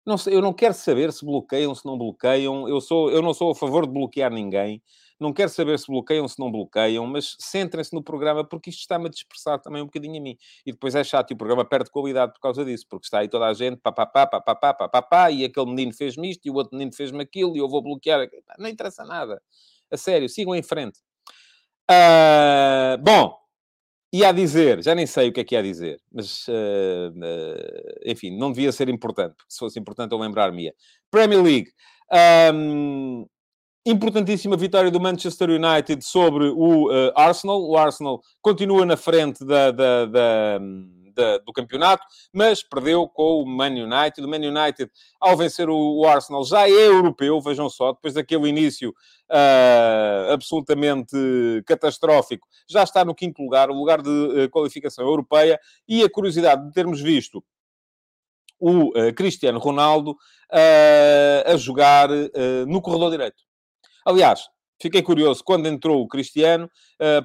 Não 0.05 0.17
eu 0.27 0.41
não 0.41 0.53
quero 0.53 0.73
saber 0.73 1.13
se 1.13 1.25
bloqueiam, 1.25 1.73
se 1.73 1.85
não 1.85 1.97
bloqueiam. 1.97 2.67
Eu, 2.67 2.81
sou, 2.81 3.09
eu 3.09 3.21
não 3.21 3.33
sou 3.33 3.51
a 3.51 3.55
favor 3.55 3.87
de 3.87 3.93
bloquear 3.93 4.31
ninguém. 4.31 4.81
Não 5.19 5.31
quero 5.31 5.49
saber 5.49 5.79
se 5.79 5.87
bloqueiam, 5.87 6.27
se 6.27 6.37
não 6.37 6.51
bloqueiam, 6.51 7.05
mas 7.07 7.37
centrem-se 7.39 7.93
no 7.93 8.03
programa, 8.03 8.43
porque 8.43 8.69
isto 8.69 8.79
está-me 8.81 9.05
a 9.05 9.09
dispersar 9.09 9.61
também 9.61 9.81
um 9.81 9.85
bocadinho 9.85 10.17
a 10.19 10.21
mim. 10.21 10.37
E 10.65 10.73
depois 10.73 10.95
é 10.95 11.03
chato 11.03 11.31
e 11.31 11.33
o 11.33 11.37
programa 11.37 11.63
perde 11.63 11.89
qualidade 11.89 12.33
por 12.33 12.41
causa 12.41 12.65
disso, 12.65 12.85
porque 12.89 13.05
está 13.05 13.19
aí 13.19 13.29
toda 13.29 13.45
a 13.45 13.53
gente, 13.53 13.77
papapá, 13.77 14.27
papapá, 14.27 14.73
papapá, 14.73 15.31
e 15.31 15.45
aquele 15.45 15.67
menino 15.67 15.93
fez-me 15.93 16.31
isto, 16.31 16.45
e 16.45 16.51
o 16.51 16.55
outro 16.55 16.75
menino 16.75 16.93
fez-me 16.93 17.21
aquilo, 17.23 17.55
e 17.55 17.59
eu 17.59 17.69
vou 17.69 17.81
bloquear. 17.81 18.27
Não 18.59 18.67
interessa 18.67 19.05
nada. 19.05 19.41
A 19.89 19.95
sério, 19.95 20.27
sigam 20.27 20.53
em 20.53 20.63
frente. 20.63 20.99
Uh, 21.89 22.97
bom, 23.01 23.35
ia 24.13 24.29
a 24.29 24.31
dizer, 24.31 24.83
já 24.83 24.95
nem 24.95 25.05
sei 25.05 25.29
o 25.29 25.33
que 25.33 25.41
é 25.41 25.43
que 25.43 25.55
ia 25.55 25.59
a 25.59 25.63
dizer, 25.63 25.99
mas 26.11 26.47
uh, 26.47 27.09
uh, 27.09 27.99
enfim, 28.05 28.37
não 28.37 28.51
devia 28.51 28.71
ser 28.71 28.89
importante, 28.89 29.35
porque 29.35 29.53
se 29.53 29.59
fosse 29.59 29.79
importante 29.79 30.11
eu 30.11 30.17
lembrar-me. 30.17 30.71
Premier 31.11 31.41
League. 31.41 31.71
Um, 32.53 33.25
importantíssima 33.85 34.55
vitória 34.55 34.89
do 34.89 34.99
Manchester 34.99 35.49
United 35.49 36.05
sobre 36.05 36.45
o 36.55 36.89
Arsenal. 37.15 37.61
O 37.61 37.77
Arsenal 37.77 38.21
continua 38.41 38.85
na 38.85 38.95
frente 38.95 39.43
da, 39.43 39.71
da, 39.71 40.05
da 40.05 40.59
da, 41.13 41.37
do 41.37 41.53
campeonato, 41.53 42.05
mas 42.31 42.63
perdeu 42.63 43.07
com 43.07 43.41
o 43.41 43.45
Man 43.45 43.69
United. 43.69 44.21
O 44.21 44.27
Man 44.27 44.37
United, 44.37 44.91
ao 45.19 45.37
vencer 45.37 45.69
o, 45.69 46.05
Arsenal, 46.05 46.43
já 46.43 46.67
é 46.67 46.71
europeu, 46.71 47.39
vejam 47.41 47.69
só, 47.69 47.93
depois 47.93 48.13
daquele 48.13 48.47
início 48.47 48.89
uh, 49.29 50.33
absolutamente 50.33 51.15
catastrófico, 51.65 52.47
já 52.67 52.83
está 52.83 53.05
no 53.05 53.15
quinto 53.15 53.41
lugar, 53.41 53.69
o 53.69 53.73
lugar 53.73 54.01
de 54.01 54.09
uh, 54.09 54.49
qualificação 54.49 55.05
europeia, 55.05 55.59
e 55.87 56.03
a 56.03 56.09
curiosidade 56.09 56.65
de 56.65 56.71
termos 56.73 57.01
visto 57.01 57.43
o 58.59 58.89
uh, 58.89 59.13
Cristiano 59.15 59.59
Ronaldo 59.59 60.15
a 61.45 61.57
jogar 61.57 62.09
no 62.67 62.79
corredor 62.79 63.09
direito. 63.09 63.37
Aliás, 64.05 64.47
fiquei 64.79 65.01
curioso 65.01 65.43
quando 65.43 65.65
entrou 65.65 66.03
o 66.03 66.07
Cristiano, 66.07 66.69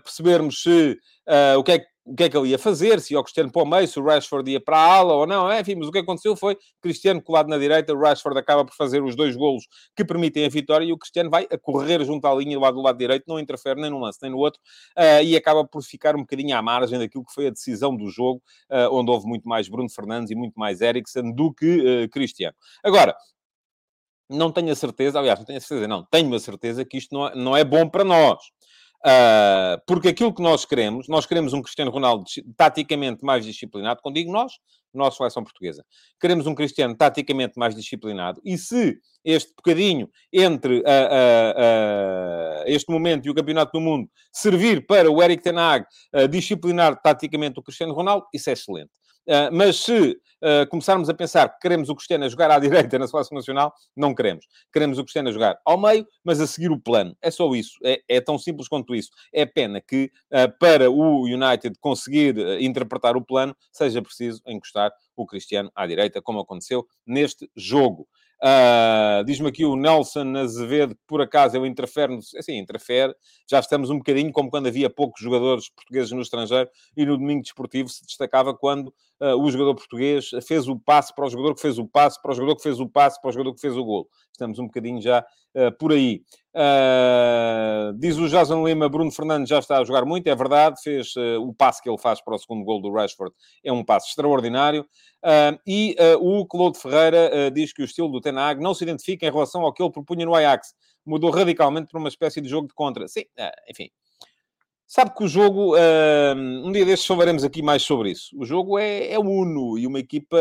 percebermos 0.02 0.62
se 0.62 0.98
o 1.58 1.62
que 1.62 1.72
é 1.72 1.78
que 1.80 1.86
o 2.08 2.14
que 2.14 2.24
é 2.24 2.28
que 2.28 2.36
ele 2.36 2.48
ia 2.48 2.58
fazer, 2.58 3.00
se 3.00 3.12
ia 3.12 3.20
o 3.20 3.22
Cristiano 3.22 3.52
para 3.52 3.62
o 3.62 3.66
meio, 3.66 3.86
se 3.86 4.00
o 4.00 4.02
Rashford 4.02 4.50
ia 4.50 4.60
para 4.60 4.78
a 4.78 4.96
ala 4.96 5.12
ou 5.12 5.26
não, 5.26 5.52
enfim, 5.52 5.74
mas 5.74 5.88
o 5.88 5.92
que 5.92 5.98
aconteceu 5.98 6.34
foi 6.34 6.56
Cristiano 6.80 7.20
colado 7.20 7.48
na 7.48 7.58
direita, 7.58 7.92
o 7.92 7.98
Rashford 7.98 8.38
acaba 8.38 8.64
por 8.64 8.74
fazer 8.74 9.02
os 9.02 9.14
dois 9.14 9.36
golos 9.36 9.68
que 9.94 10.02
permitem 10.04 10.46
a 10.46 10.48
vitória 10.48 10.86
e 10.86 10.92
o 10.92 10.96
Cristiano 10.96 11.28
vai 11.28 11.46
a 11.50 11.58
correr 11.58 12.02
junto 12.04 12.26
à 12.26 12.34
linha 12.34 12.58
lado 12.58 12.76
do 12.76 12.82
lado 12.82 12.96
direito, 12.96 13.24
não 13.28 13.38
interfere 13.38 13.78
nem 13.80 13.90
num 13.90 14.00
lance 14.00 14.18
nem 14.22 14.30
no 14.30 14.38
outro 14.38 14.58
uh, 14.96 15.22
e 15.22 15.36
acaba 15.36 15.66
por 15.66 15.82
ficar 15.82 16.16
um 16.16 16.20
bocadinho 16.20 16.56
à 16.56 16.62
margem 16.62 16.98
daquilo 16.98 17.24
que 17.24 17.32
foi 17.32 17.48
a 17.48 17.50
decisão 17.50 17.94
do 17.94 18.08
jogo, 18.08 18.42
uh, 18.70 18.88
onde 18.90 19.10
houve 19.10 19.26
muito 19.26 19.46
mais 19.46 19.68
Bruno 19.68 19.90
Fernandes 19.90 20.30
e 20.30 20.34
muito 20.34 20.58
mais 20.58 20.80
Eriksen 20.80 21.34
do 21.34 21.52
que 21.52 22.04
uh, 22.04 22.08
Cristiano. 22.08 22.54
Agora, 22.82 23.14
não 24.30 24.50
tenho 24.50 24.72
a 24.72 24.74
certeza, 24.74 25.18
aliás, 25.18 25.38
não 25.38 25.46
tenho 25.46 25.58
a 25.58 25.60
certeza, 25.60 25.88
não, 25.88 26.04
tenho 26.04 26.34
a 26.34 26.40
certeza 26.40 26.84
que 26.84 26.96
isto 26.96 27.14
não 27.14 27.28
é, 27.28 27.34
não 27.34 27.56
é 27.56 27.64
bom 27.64 27.88
para 27.88 28.04
nós. 28.04 28.38
Uh, 29.04 29.80
porque 29.86 30.08
aquilo 30.08 30.34
que 30.34 30.42
nós 30.42 30.64
queremos, 30.64 31.08
nós 31.08 31.24
queremos 31.24 31.52
um 31.52 31.62
Cristiano 31.62 31.90
Ronaldo 31.90 32.24
taticamente 32.56 33.24
mais 33.24 33.44
disciplinado, 33.44 34.00
quando 34.02 34.16
digo 34.16 34.32
nós, 34.32 34.52
nossa 34.92 35.18
seleção 35.18 35.44
portuguesa. 35.44 35.84
Queremos 36.20 36.46
um 36.46 36.54
Cristiano 36.54 36.96
taticamente 36.96 37.54
mais 37.56 37.74
disciplinado. 37.74 38.40
E 38.44 38.58
se 38.58 38.98
este 39.24 39.54
bocadinho 39.54 40.10
entre 40.32 40.78
uh, 40.78 40.82
uh, 40.82 42.64
este 42.66 42.90
momento 42.90 43.26
e 43.26 43.30
o 43.30 43.34
Campeonato 43.34 43.72
do 43.72 43.80
Mundo 43.80 44.10
servir 44.32 44.86
para 44.86 45.10
o 45.10 45.22
Eric 45.22 45.42
Ten 45.42 45.58
Hag 45.58 45.86
disciplinar 46.30 47.00
taticamente 47.00 47.60
o 47.60 47.62
Cristiano 47.62 47.92
Ronaldo, 47.92 48.26
isso 48.34 48.50
é 48.50 48.54
excelente. 48.54 48.90
Uh, 49.28 49.52
mas 49.52 49.76
se 49.76 50.12
uh, 50.12 50.66
começarmos 50.70 51.10
a 51.10 51.14
pensar 51.14 51.50
que 51.50 51.60
queremos 51.60 51.90
o 51.90 51.94
Cristiano 51.94 52.24
a 52.24 52.28
jogar 52.30 52.50
à 52.50 52.58
direita 52.58 52.98
na 52.98 53.06
seleção 53.06 53.36
nacional, 53.36 53.74
não 53.94 54.14
queremos. 54.14 54.46
Queremos 54.72 54.98
o 54.98 55.02
Cristiano 55.02 55.28
a 55.28 55.32
jogar 55.32 55.58
ao 55.66 55.78
meio, 55.78 56.06
mas 56.24 56.40
a 56.40 56.46
seguir 56.46 56.70
o 56.70 56.80
plano. 56.80 57.14
É 57.20 57.30
só 57.30 57.54
isso. 57.54 57.78
É, 57.84 58.00
é 58.08 58.20
tão 58.22 58.38
simples 58.38 58.68
quanto 58.68 58.94
isso. 58.94 59.10
É 59.30 59.44
pena 59.44 59.82
que 59.82 60.10
uh, 60.32 60.50
para 60.58 60.90
o 60.90 61.24
United 61.24 61.76
conseguir 61.78 62.38
interpretar 62.58 63.18
o 63.18 63.24
plano, 63.24 63.54
seja 63.70 64.00
preciso 64.00 64.40
encostar 64.46 64.92
o 65.14 65.26
Cristiano 65.26 65.70
à 65.74 65.86
direita, 65.86 66.22
como 66.22 66.40
aconteceu 66.40 66.86
neste 67.06 67.50
jogo. 67.54 68.08
Uh, 68.40 69.24
Diz-me 69.24 69.48
aqui 69.48 69.64
o 69.64 69.74
Nelson 69.74 70.36
Azevedo 70.36 70.94
que 70.94 71.00
por 71.08 71.20
acaso 71.20 71.56
ele 71.56 71.66
interfere, 71.66 72.16
assim, 72.38 72.56
interfere, 72.56 73.12
já 73.50 73.58
estamos 73.58 73.90
um 73.90 73.98
bocadinho 73.98 74.30
como 74.30 74.48
quando 74.48 74.68
havia 74.68 74.88
poucos 74.88 75.20
jogadores 75.20 75.68
portugueses 75.70 76.12
no 76.12 76.20
estrangeiro 76.20 76.70
e 76.96 77.04
no 77.04 77.18
domingo 77.18 77.42
desportivo 77.42 77.88
se 77.88 78.04
destacava 78.04 78.54
quando 78.54 78.94
uh, 79.20 79.34
o 79.34 79.50
jogador 79.50 79.74
português 79.74 80.30
fez 80.46 80.68
o 80.68 80.78
passe 80.78 81.12
para 81.12 81.26
o 81.26 81.30
jogador 81.30 81.54
que 81.56 81.60
fez 81.60 81.78
o 81.78 81.86
passe, 81.86 82.22
para 82.22 82.30
o 82.30 82.34
jogador 82.34 82.56
que 82.56 82.62
fez 82.62 82.78
o 82.78 82.88
passe, 82.88 83.20
para 83.20 83.30
o 83.30 83.32
jogador 83.32 83.54
que 83.54 83.60
fez 83.60 83.76
o 83.76 83.84
gol. 83.84 84.08
Estamos 84.30 84.58
um 84.60 84.66
bocadinho 84.66 85.02
já 85.02 85.26
por 85.78 85.92
aí. 85.92 86.22
Uh, 86.58 87.92
diz 87.96 88.16
o 88.16 88.28
Jason 88.28 88.66
Lima, 88.66 88.88
Bruno 88.88 89.12
Fernandes 89.12 89.48
já 89.48 89.60
está 89.60 89.78
a 89.78 89.84
jogar 89.84 90.04
muito, 90.04 90.26
é 90.26 90.34
verdade, 90.34 90.80
fez 90.82 91.14
uh, 91.14 91.40
o 91.40 91.54
passe 91.54 91.80
que 91.80 91.88
ele 91.88 91.98
faz 91.98 92.20
para 92.20 92.34
o 92.34 92.38
segundo 92.38 92.64
gol 92.64 92.82
do 92.82 92.92
Rashford, 92.92 93.32
é 93.62 93.72
um 93.72 93.84
passe 93.84 94.08
extraordinário. 94.08 94.84
Uh, 95.24 95.56
e 95.64 95.96
o 96.20 96.44
Claude 96.46 96.78
Ferreira 96.78 97.50
diz 97.52 97.72
que 97.72 97.82
o 97.82 97.84
estilo 97.84 98.08
do 98.08 98.20
Tenag 98.20 98.60
não 98.60 98.74
se 98.74 98.82
identifica 98.82 99.26
em 99.26 99.30
relação 99.30 99.62
ao 99.62 99.72
que 99.72 99.80
ele 99.80 99.92
propunha 99.92 100.26
no 100.26 100.34
Ajax. 100.34 100.74
Mudou 101.06 101.30
radicalmente 101.30 101.88
para 101.88 101.98
uma 101.98 102.08
espécie 102.08 102.40
de 102.40 102.48
jogo 102.48 102.66
de 102.66 102.74
contra. 102.74 103.06
Sim, 103.06 103.24
enfim, 103.68 103.88
Sabe 104.90 105.14
que 105.14 105.22
o 105.22 105.28
jogo, 105.28 105.76
um 105.76 106.72
dia 106.72 106.82
destes 106.82 107.06
falaremos 107.06 107.44
aqui 107.44 107.60
mais 107.60 107.82
sobre 107.82 108.10
isso. 108.10 108.34
O 108.34 108.46
jogo 108.46 108.78
é, 108.78 109.12
é 109.12 109.18
uno 109.18 109.78
e 109.78 109.86
uma 109.86 109.98
equipa. 109.98 110.38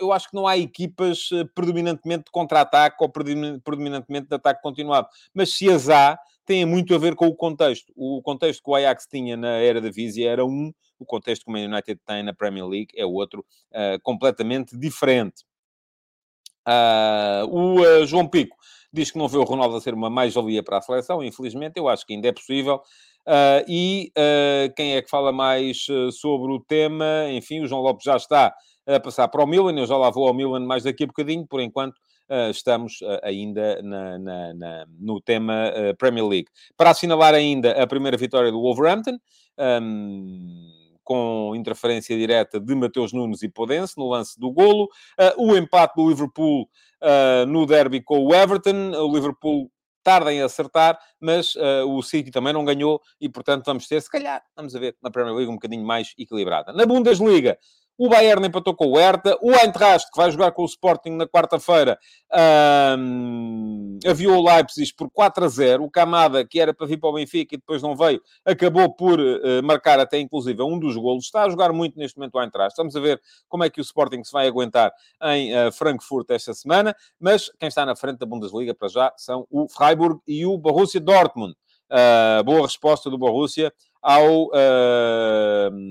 eu 0.00 0.12
acho 0.12 0.28
que 0.28 0.34
não 0.34 0.44
há 0.44 0.58
equipas 0.58 1.28
eh, 1.32 1.44
predominantemente 1.54 2.24
de 2.24 2.30
contra-ataque 2.32 2.96
ou 2.98 3.08
predominantemente 3.08 4.26
de 4.26 4.34
ataque 4.34 4.60
continuado. 4.60 5.06
Mas 5.32 5.54
se 5.54 5.70
as 5.70 5.88
há, 5.88 6.18
tem 6.44 6.66
muito 6.66 6.92
a 6.92 6.98
ver 6.98 7.14
com 7.14 7.28
o 7.28 7.36
contexto. 7.36 7.92
O 7.94 8.20
contexto 8.22 8.60
que 8.60 8.68
o 8.68 8.74
Ajax 8.74 9.06
tinha 9.06 9.36
na 9.36 9.50
era 9.50 9.80
da 9.80 9.88
Vizia 9.88 10.28
era 10.28 10.44
um, 10.44 10.72
o 10.98 11.06
contexto 11.06 11.44
que 11.44 11.48
o 11.48 11.52
Man 11.52 11.66
United 11.72 12.00
tem 12.04 12.24
na 12.24 12.34
Premier 12.34 12.66
League 12.66 12.88
é 12.96 13.06
outro, 13.06 13.46
uh, 13.70 14.00
completamente 14.02 14.76
diferente. 14.76 15.44
Uh, 16.66 17.46
o 17.48 17.80
uh, 17.82 18.04
João 18.04 18.26
Pico 18.26 18.56
diz 18.92 19.10
que 19.10 19.18
não 19.18 19.28
vê 19.28 19.38
o 19.38 19.44
Ronaldo 19.44 19.76
a 19.76 19.80
ser 19.80 19.94
uma 19.94 20.10
mais-valia 20.10 20.62
para 20.62 20.78
a 20.78 20.82
seleção, 20.82 21.22
infelizmente, 21.22 21.76
eu 21.76 21.88
acho 21.88 22.06
que 22.06 22.14
ainda 22.14 22.28
é 22.28 22.32
possível. 22.32 22.80
Uh, 23.26 23.62
e 23.68 24.12
uh, 24.16 24.74
quem 24.74 24.94
é 24.96 25.02
que 25.02 25.10
fala 25.10 25.30
mais 25.30 25.86
uh, 25.88 26.10
sobre 26.10 26.52
o 26.52 26.60
tema? 26.60 27.26
Enfim, 27.30 27.60
o 27.60 27.66
João 27.66 27.82
Lopes 27.82 28.04
já 28.04 28.16
está 28.16 28.54
a 28.86 28.98
passar 28.98 29.28
para 29.28 29.44
o 29.44 29.46
Milan. 29.46 29.78
Eu 29.78 29.86
já 29.86 29.96
lá 29.96 30.10
vou 30.10 30.26
ao 30.26 30.34
Milan 30.34 30.60
mais 30.60 30.84
daqui 30.84 31.04
a 31.04 31.06
bocadinho, 31.06 31.46
por 31.46 31.60
enquanto. 31.60 31.94
Estamos 32.48 33.00
ainda 33.24 33.82
na, 33.82 34.16
na, 34.16 34.54
na, 34.54 34.86
no 35.00 35.20
tema 35.20 35.72
Premier 35.98 36.24
League. 36.24 36.46
Para 36.76 36.90
assinalar 36.90 37.34
ainda 37.34 37.72
a 37.72 37.84
primeira 37.88 38.16
vitória 38.16 38.52
do 38.52 38.60
Wolverhampton, 38.60 39.18
um, 39.58 40.79
com 41.02 41.54
interferência 41.56 42.16
direta 42.16 42.60
de 42.60 42.74
Mateus 42.74 43.12
Nunes 43.12 43.42
e 43.42 43.48
Podense 43.48 43.96
no 43.96 44.08
lance 44.08 44.38
do 44.38 44.50
golo, 44.52 44.88
o 45.36 45.56
empate 45.56 45.94
do 45.96 46.08
Liverpool 46.08 46.68
no 47.48 47.66
derby 47.66 48.02
com 48.02 48.24
o 48.24 48.34
Everton, 48.34 48.92
o 48.92 49.14
Liverpool 49.14 49.70
tarda 50.02 50.32
em 50.32 50.42
acertar, 50.42 50.98
mas 51.20 51.54
uh, 51.56 51.86
o 51.86 52.02
City 52.02 52.30
também 52.30 52.52
não 52.52 52.64
ganhou 52.64 53.00
e, 53.20 53.28
portanto, 53.28 53.64
vamos 53.66 53.86
ter, 53.86 54.00
se 54.00 54.10
calhar, 54.10 54.42
vamos 54.56 54.74
a 54.74 54.78
ver, 54.78 54.96
na 55.02 55.10
Premier 55.10 55.34
League 55.34 55.50
um 55.50 55.54
bocadinho 55.54 55.84
mais 55.84 56.14
equilibrada. 56.18 56.72
Na 56.72 56.86
Bundesliga, 56.86 57.58
o 58.00 58.08
Bayern 58.08 58.46
empatou 58.46 58.74
com 58.74 58.86
o 58.86 58.96
Hertha. 58.96 59.36
O 59.42 59.50
Eintracht, 59.50 60.10
que 60.10 60.16
vai 60.16 60.30
jogar 60.30 60.52
com 60.52 60.62
o 60.62 60.64
Sporting 60.64 61.10
na 61.10 61.26
quarta-feira, 61.26 61.98
um, 62.98 63.98
aviou 64.08 64.38
o 64.38 64.42
Leipzig 64.42 64.94
por 64.94 65.10
4 65.10 65.44
a 65.44 65.48
0. 65.48 65.84
O 65.84 65.90
Camada, 65.90 66.42
que 66.42 66.58
era 66.58 66.72
para 66.72 66.86
vir 66.86 66.96
para 66.96 67.10
o 67.10 67.12
Benfica 67.12 67.54
e 67.54 67.58
depois 67.58 67.82
não 67.82 67.94
veio, 67.94 68.18
acabou 68.42 68.90
por 68.90 69.20
uh, 69.20 69.62
marcar 69.62 70.00
até, 70.00 70.18
inclusive, 70.18 70.62
um 70.62 70.78
dos 70.78 70.96
golos. 70.96 71.26
Está 71.26 71.42
a 71.42 71.50
jogar 71.50 71.74
muito 71.74 71.98
neste 71.98 72.16
momento 72.16 72.36
o 72.36 72.42
Eintracht. 72.42 72.74
Vamos 72.74 72.96
a 72.96 73.00
ver 73.00 73.20
como 73.46 73.64
é 73.64 73.68
que 73.68 73.82
o 73.82 73.82
Sporting 73.82 74.24
se 74.24 74.32
vai 74.32 74.48
aguentar 74.48 74.90
em 75.24 75.54
uh, 75.54 75.70
Frankfurt 75.70 76.30
esta 76.30 76.54
semana. 76.54 76.96
Mas 77.20 77.50
quem 77.58 77.68
está 77.68 77.84
na 77.84 77.94
frente 77.94 78.16
da 78.16 78.24
Bundesliga, 78.24 78.74
para 78.74 78.88
já, 78.88 79.12
são 79.18 79.46
o 79.50 79.68
Freiburg 79.68 80.20
e 80.26 80.46
o 80.46 80.56
Borussia 80.56 81.02
Dortmund. 81.02 81.52
Uh, 81.90 82.42
boa 82.44 82.62
resposta 82.62 83.10
do 83.10 83.18
Borussia 83.18 83.70
ao, 84.00 84.50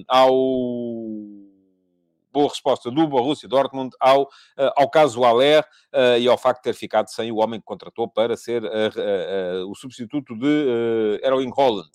ao 0.08 0.34
boa 2.32 2.50
resposta 2.50 2.92
do 2.92 3.08
Borussia 3.08 3.50
Dortmund 3.50 3.96
ao, 4.00 4.30
eh, 4.58 4.72
ao 4.76 4.90
caso 4.90 5.24
Aller 5.24 5.66
eh, 5.92 6.20
e 6.20 6.28
ao 6.28 6.38
facto 6.38 6.60
de 6.60 6.64
ter 6.64 6.74
ficado 6.74 7.10
sem 7.10 7.32
o 7.32 7.38
homem 7.38 7.60
que 7.60 7.66
contratou 7.66 8.08
para 8.08 8.38
ser 8.38 8.64
eh, 8.64 9.64
o 9.68 9.76
substituto 9.76 10.36
de 10.38 11.20
Erling 11.24 11.52
Holland. 11.52 11.90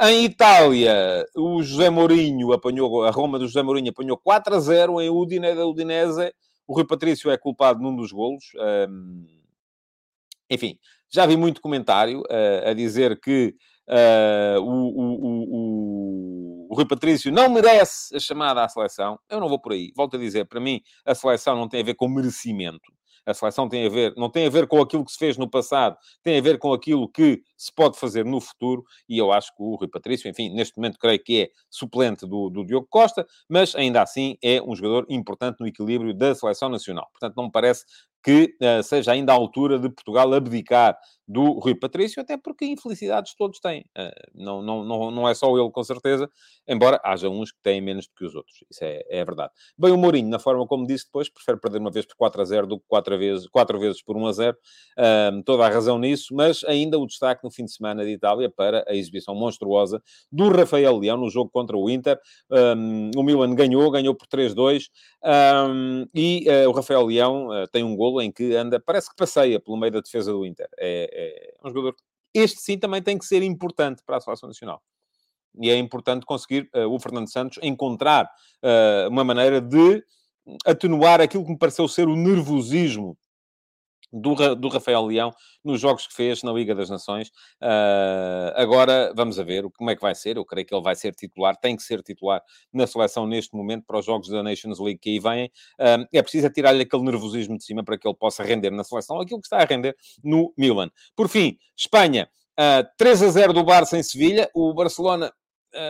Em 0.00 0.24
Itália, 0.24 1.24
o 1.36 1.62
José 1.62 1.90
Mourinho 1.90 2.52
apanhou, 2.52 3.04
a 3.04 3.10
Roma 3.10 3.38
do 3.38 3.46
José 3.46 3.62
Mourinho 3.62 3.90
apanhou 3.90 4.16
4 4.16 4.54
a 4.54 4.60
0 4.60 5.00
em 5.00 5.10
Udine 5.10 5.54
da 5.54 5.66
Udinese. 5.66 6.34
O 6.66 6.74
Rui 6.74 6.86
Patrício 6.86 7.30
é 7.30 7.36
culpado 7.36 7.80
num 7.80 7.94
dos 7.94 8.10
golos. 8.10 8.44
enfim, 10.50 10.78
já 11.10 11.26
vi 11.26 11.36
muito 11.36 11.60
comentário 11.60 12.22
a 12.66 12.72
dizer 12.72 13.20
que 13.20 13.54
o, 14.60 14.62
o, 14.62 15.61
o 15.61 15.61
o 16.72 16.74
Rui 16.74 16.86
Patrício 16.86 17.30
não 17.30 17.50
merece 17.50 18.16
a 18.16 18.18
chamada 18.18 18.64
à 18.64 18.66
seleção. 18.66 19.18
Eu 19.28 19.38
não 19.40 19.46
vou 19.46 19.60
por 19.60 19.72
aí. 19.72 19.92
Volto 19.94 20.16
a 20.16 20.18
dizer, 20.18 20.46
para 20.46 20.58
mim, 20.58 20.80
a 21.04 21.14
seleção 21.14 21.54
não 21.54 21.68
tem 21.68 21.82
a 21.82 21.84
ver 21.84 21.94
com 21.94 22.08
merecimento. 22.08 22.90
A 23.26 23.34
seleção 23.34 23.68
tem 23.68 23.84
a 23.84 23.90
ver, 23.90 24.14
não 24.16 24.30
tem 24.30 24.46
a 24.46 24.48
ver 24.48 24.66
com 24.66 24.80
aquilo 24.80 25.04
que 25.04 25.12
se 25.12 25.18
fez 25.18 25.36
no 25.36 25.50
passado, 25.50 25.98
tem 26.22 26.38
a 26.38 26.40
ver 26.40 26.58
com 26.58 26.72
aquilo 26.72 27.06
que 27.06 27.42
se 27.58 27.70
pode 27.70 27.98
fazer 27.98 28.24
no 28.24 28.40
futuro. 28.40 28.82
E 29.06 29.18
eu 29.18 29.30
acho 29.30 29.54
que 29.54 29.62
o 29.62 29.74
Rui 29.74 29.86
Patrício, 29.86 30.30
enfim, 30.30 30.48
neste 30.48 30.74
momento 30.78 30.98
creio 30.98 31.22
que 31.22 31.42
é 31.42 31.48
suplente 31.68 32.26
do, 32.26 32.48
do 32.48 32.64
Diogo 32.64 32.86
Costa, 32.88 33.26
mas 33.50 33.74
ainda 33.74 34.00
assim 34.00 34.38
é 34.42 34.62
um 34.62 34.74
jogador 34.74 35.04
importante 35.10 35.58
no 35.60 35.66
equilíbrio 35.66 36.14
da 36.14 36.34
seleção 36.34 36.70
nacional. 36.70 37.06
Portanto, 37.12 37.36
não 37.36 37.44
me 37.44 37.52
parece 37.52 37.84
que 38.22 38.54
uh, 38.62 38.82
seja 38.82 39.12
ainda 39.12 39.32
a 39.32 39.34
altura 39.34 39.78
de 39.78 39.88
Portugal 39.88 40.32
abdicar 40.32 40.96
do 41.26 41.52
Rui 41.58 41.74
Patrício, 41.74 42.20
até 42.20 42.36
porque 42.36 42.66
infelicidades 42.66 43.34
todos 43.34 43.58
têm. 43.58 43.84
Uh, 43.96 44.10
não, 44.34 44.60
não, 44.60 44.84
não, 44.84 45.10
não 45.10 45.28
é 45.28 45.34
só 45.34 45.56
ele, 45.56 45.70
com 45.70 45.82
certeza, 45.82 46.30
embora 46.68 47.00
haja 47.04 47.28
uns 47.28 47.50
que 47.50 47.58
têm 47.62 47.80
menos 47.80 48.06
do 48.06 48.14
que 48.14 48.24
os 48.24 48.34
outros. 48.34 48.56
Isso 48.70 48.84
é, 48.84 49.02
é 49.08 49.24
verdade. 49.24 49.50
Bem, 49.78 49.92
o 49.92 49.96
Mourinho, 49.96 50.28
na 50.28 50.38
forma 50.38 50.66
como 50.66 50.86
disse 50.86 51.06
depois, 51.06 51.28
prefere 51.28 51.58
perder 51.58 51.78
uma 51.78 51.90
vez 51.90 52.04
por 52.04 52.16
4 52.16 52.42
a 52.42 52.44
0 52.44 52.66
do 52.66 52.78
que 52.78 52.84
4 52.86 53.18
vezes, 53.18 53.48
4 53.48 53.80
vezes 53.80 54.02
por 54.02 54.16
1 54.16 54.26
a 54.26 54.32
0. 54.32 54.56
Uh, 54.98 55.42
toda 55.44 55.64
a 55.64 55.68
razão 55.68 55.98
nisso, 55.98 56.34
mas 56.34 56.62
ainda 56.64 56.98
o 56.98 57.06
destaque 57.06 57.42
no 57.44 57.50
fim 57.50 57.64
de 57.64 57.72
semana 57.72 58.04
de 58.04 58.10
Itália 58.10 58.50
para 58.50 58.84
a 58.86 58.94
exibição 58.94 59.34
monstruosa 59.34 60.02
do 60.30 60.48
Rafael 60.48 60.98
Leão 60.98 61.16
no 61.16 61.30
jogo 61.30 61.50
contra 61.50 61.76
o 61.76 61.88
Inter. 61.88 62.18
Um, 62.50 63.10
o 63.16 63.22
Milan 63.22 63.54
ganhou, 63.54 63.90
ganhou 63.90 64.14
por 64.14 64.26
3-2 64.26 64.84
um, 65.24 66.06
e 66.14 66.46
uh, 66.48 66.68
o 66.68 66.72
Rafael 66.72 67.06
Leão 67.06 67.48
tem 67.72 67.82
um 67.82 67.96
gol 67.96 68.11
golo 68.12 68.22
em 68.22 68.30
que 68.30 68.54
anda, 68.54 68.78
parece 68.78 69.08
que 69.10 69.16
passeia 69.16 69.58
pelo 69.58 69.76
meio 69.76 69.92
da 69.92 70.00
defesa 70.00 70.32
do 70.32 70.44
Inter. 70.44 70.68
É, 70.78 71.54
é 71.62 71.68
um 71.68 71.70
jogador. 71.70 71.96
Este 72.34 72.60
sim 72.60 72.78
também 72.78 73.02
tem 73.02 73.18
que 73.18 73.24
ser 73.24 73.42
importante 73.42 74.02
para 74.04 74.16
a 74.16 74.20
seleção 74.20 74.48
nacional. 74.48 74.82
E 75.60 75.70
é 75.70 75.76
importante 75.76 76.24
conseguir 76.24 76.70
uh, 76.74 76.88
o 76.88 76.98
Fernando 76.98 77.30
Santos 77.30 77.58
encontrar 77.62 78.24
uh, 78.24 79.08
uma 79.08 79.22
maneira 79.22 79.60
de 79.60 80.02
atenuar 80.64 81.20
aquilo 81.20 81.44
que 81.44 81.50
me 81.50 81.58
pareceu 81.58 81.86
ser 81.86 82.08
o 82.08 82.16
nervosismo 82.16 83.16
do, 84.12 84.54
do 84.54 84.68
Rafael 84.68 85.04
Leão 85.06 85.32
nos 85.64 85.80
jogos 85.80 86.06
que 86.06 86.14
fez 86.14 86.42
na 86.42 86.52
Liga 86.52 86.74
das 86.74 86.90
Nações. 86.90 87.28
Uh, 87.60 88.52
agora 88.54 89.12
vamos 89.16 89.38
a 89.38 89.42
ver 89.42 89.64
como 89.76 89.90
é 89.90 89.96
que 89.96 90.02
vai 90.02 90.14
ser. 90.14 90.36
Eu 90.36 90.44
creio 90.44 90.66
que 90.66 90.74
ele 90.74 90.82
vai 90.82 90.94
ser 90.94 91.14
titular, 91.14 91.56
tem 91.56 91.76
que 91.76 91.82
ser 91.82 92.02
titular 92.02 92.42
na 92.72 92.86
seleção 92.86 93.26
neste 93.26 93.56
momento 93.56 93.84
para 93.86 93.98
os 93.98 94.04
jogos 94.04 94.28
da 94.28 94.42
Nations 94.42 94.78
League 94.78 94.98
que 94.98 95.10
aí 95.10 95.18
vêm. 95.18 95.46
Uh, 95.80 96.06
é 96.12 96.22
preciso 96.22 96.50
tirar-lhe 96.50 96.82
aquele 96.82 97.02
nervosismo 97.04 97.56
de 97.56 97.64
cima 97.64 97.82
para 97.82 97.96
que 97.96 98.06
ele 98.06 98.16
possa 98.16 98.42
render 98.42 98.70
na 98.70 98.84
seleção 98.84 99.20
aquilo 99.20 99.40
que 99.40 99.46
está 99.46 99.58
a 99.58 99.64
render 99.64 99.96
no 100.22 100.52
Milan. 100.56 100.90
Por 101.16 101.28
fim, 101.28 101.56
Espanha. 101.76 102.28
Uh, 102.52 102.86
3 102.98 103.22
a 103.22 103.28
0 103.28 103.52
do 103.54 103.64
Barça 103.64 103.96
em 103.96 104.02
Sevilha. 104.02 104.50
O 104.54 104.74
Barcelona 104.74 105.32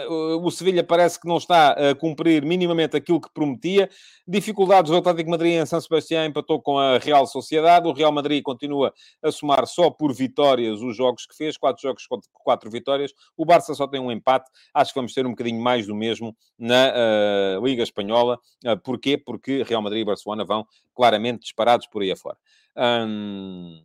o 0.08 0.50
Sevilha 0.50 0.84
parece 0.84 1.20
que 1.20 1.26
não 1.26 1.36
está 1.36 1.72
a 1.72 1.94
cumprir 1.94 2.44
minimamente 2.44 2.96
aquilo 2.96 3.20
que 3.20 3.32
prometia. 3.32 3.90
Dificuldades 4.26 4.90
do 4.90 4.96
Atlético 4.96 5.30
Madrid 5.30 5.54
em 5.54 5.66
São 5.66 5.80
Sebastião 5.80 6.24
empatou 6.24 6.60
com 6.60 6.78
a 6.78 6.98
Real 6.98 7.26
Sociedade. 7.26 7.88
O 7.88 7.92
Real 7.92 8.12
Madrid 8.12 8.42
continua 8.42 8.92
a 9.22 9.32
somar 9.32 9.66
só 9.66 9.90
por 9.90 10.14
vitórias 10.14 10.80
os 10.80 10.96
jogos 10.96 11.26
que 11.26 11.36
fez, 11.36 11.56
quatro 11.56 11.82
jogos 11.82 12.06
com 12.06 12.20
quatro 12.32 12.70
vitórias. 12.70 13.12
O 13.36 13.44
Barça 13.44 13.74
só 13.74 13.86
tem 13.86 14.00
um 14.00 14.12
empate. 14.12 14.50
Acho 14.72 14.92
que 14.92 14.98
vamos 14.98 15.12
ter 15.12 15.26
um 15.26 15.30
bocadinho 15.30 15.60
mais 15.60 15.86
do 15.86 15.94
mesmo 15.94 16.36
na 16.58 16.92
uh, 17.58 17.66
Liga 17.66 17.82
Espanhola. 17.82 18.38
Uh, 18.64 18.78
porquê? 18.78 19.18
Porque 19.18 19.62
Real 19.64 19.82
Madrid 19.82 20.02
e 20.02 20.04
Barcelona 20.04 20.44
vão 20.44 20.66
claramente 20.94 21.40
disparados 21.40 21.86
por 21.86 22.02
aí 22.02 22.12
afora. 22.12 22.36
Um... 22.76 23.82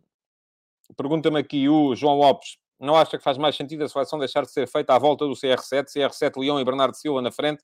Pergunta-me 0.96 1.38
aqui 1.38 1.68
o 1.68 1.94
João 1.94 2.16
Lopes 2.16 2.56
não 2.80 2.96
acha 2.96 3.18
que 3.18 3.24
faz 3.24 3.36
mais 3.36 3.56
sentido 3.56 3.84
a 3.84 3.88
seleção 3.88 4.18
deixar 4.18 4.42
de 4.42 4.50
ser 4.50 4.68
feita 4.68 4.94
à 4.94 4.98
volta 4.98 5.26
do 5.26 5.32
CR7, 5.32 5.86
CR7, 5.86 6.38
Leão 6.38 6.60
e 6.60 6.64
Bernardo 6.64 6.94
Silva 6.94 7.20
na 7.20 7.32
frente, 7.32 7.62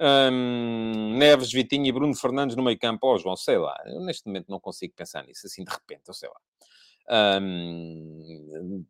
hum, 0.00 1.16
Neves, 1.16 1.52
Vitinho 1.52 1.86
e 1.86 1.92
Bruno 1.92 2.14
Fernandes 2.14 2.56
no 2.56 2.62
meio 2.62 2.78
campo? 2.78 3.06
Oh, 3.06 3.18
João, 3.18 3.36
sei 3.36 3.58
lá, 3.58 3.76
eu 3.86 4.00
neste 4.00 4.26
momento 4.26 4.46
não 4.48 4.60
consigo 4.60 4.94
pensar 4.96 5.24
nisso, 5.24 5.46
assim 5.46 5.64
de 5.64 5.70
repente, 5.70 6.02
eu 6.08 6.14
sei 6.14 6.28
lá. 6.28 6.36
Hum, 7.40 8.84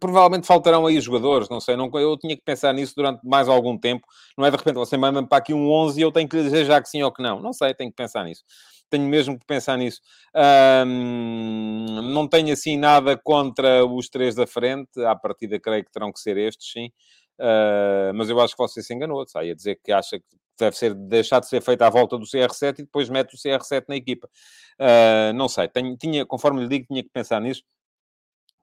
provavelmente 0.00 0.46
faltarão 0.46 0.86
aí 0.86 0.98
jogadores, 0.98 1.50
não 1.50 1.60
sei, 1.60 1.76
não, 1.76 1.90
eu 1.94 2.16
tinha 2.16 2.34
que 2.34 2.42
pensar 2.42 2.72
nisso 2.72 2.94
durante 2.96 3.20
mais 3.22 3.46
algum 3.46 3.76
tempo, 3.76 4.06
não 4.38 4.46
é 4.46 4.50
de 4.50 4.56
repente 4.56 4.76
você 4.76 4.96
manda-me 4.96 5.28
para 5.28 5.36
aqui 5.36 5.52
um 5.52 5.70
11 5.70 6.00
e 6.00 6.02
eu 6.02 6.10
tenho 6.10 6.26
que 6.26 6.42
dizer 6.42 6.64
já 6.64 6.80
que 6.80 6.88
sim 6.88 7.02
ou 7.02 7.12
que 7.12 7.22
não, 7.22 7.40
não 7.40 7.52
sei, 7.52 7.74
tenho 7.74 7.90
que 7.90 7.96
pensar 7.96 8.24
nisso 8.24 8.42
tenho 8.90 9.06
mesmo 9.08 9.38
que 9.38 9.46
pensar 9.46 9.76
nisso. 9.78 10.00
Um, 10.86 12.02
não 12.12 12.28
tenho 12.28 12.52
assim 12.52 12.76
nada 12.76 13.16
contra 13.16 13.84
os 13.86 14.08
três 14.08 14.34
da 14.34 14.46
frente, 14.46 15.02
à 15.04 15.14
partida 15.16 15.58
creio 15.58 15.84
que 15.84 15.92
terão 15.92 16.12
que 16.12 16.20
ser 16.20 16.36
estes, 16.36 16.70
sim. 16.72 16.90
Uh, 17.38 18.12
mas 18.14 18.28
eu 18.28 18.38
acho 18.40 18.54
que 18.54 18.62
você 18.62 18.82
se 18.82 18.92
enganou, 18.92 19.26
sai 19.26 19.50
a 19.50 19.54
dizer 19.54 19.80
que 19.82 19.92
acha 19.92 20.18
que 20.18 20.26
deve 20.58 20.76
ser 20.76 20.94
deixar 20.94 21.40
de 21.40 21.48
ser 21.48 21.62
feita 21.62 21.86
à 21.86 21.90
volta 21.90 22.18
do 22.18 22.24
CR7 22.24 22.80
e 22.80 22.82
depois 22.82 23.08
mete 23.08 23.34
o 23.34 23.38
CR7 23.38 23.84
na 23.88 23.96
equipa. 23.96 24.28
Uh, 24.78 25.32
não 25.34 25.48
sei, 25.48 25.68
tenho, 25.68 25.96
tinha, 25.96 26.26
conforme 26.26 26.62
lhe 26.62 26.68
digo, 26.68 26.86
tinha 26.86 27.02
que 27.02 27.10
pensar 27.10 27.40
nisso. 27.40 27.62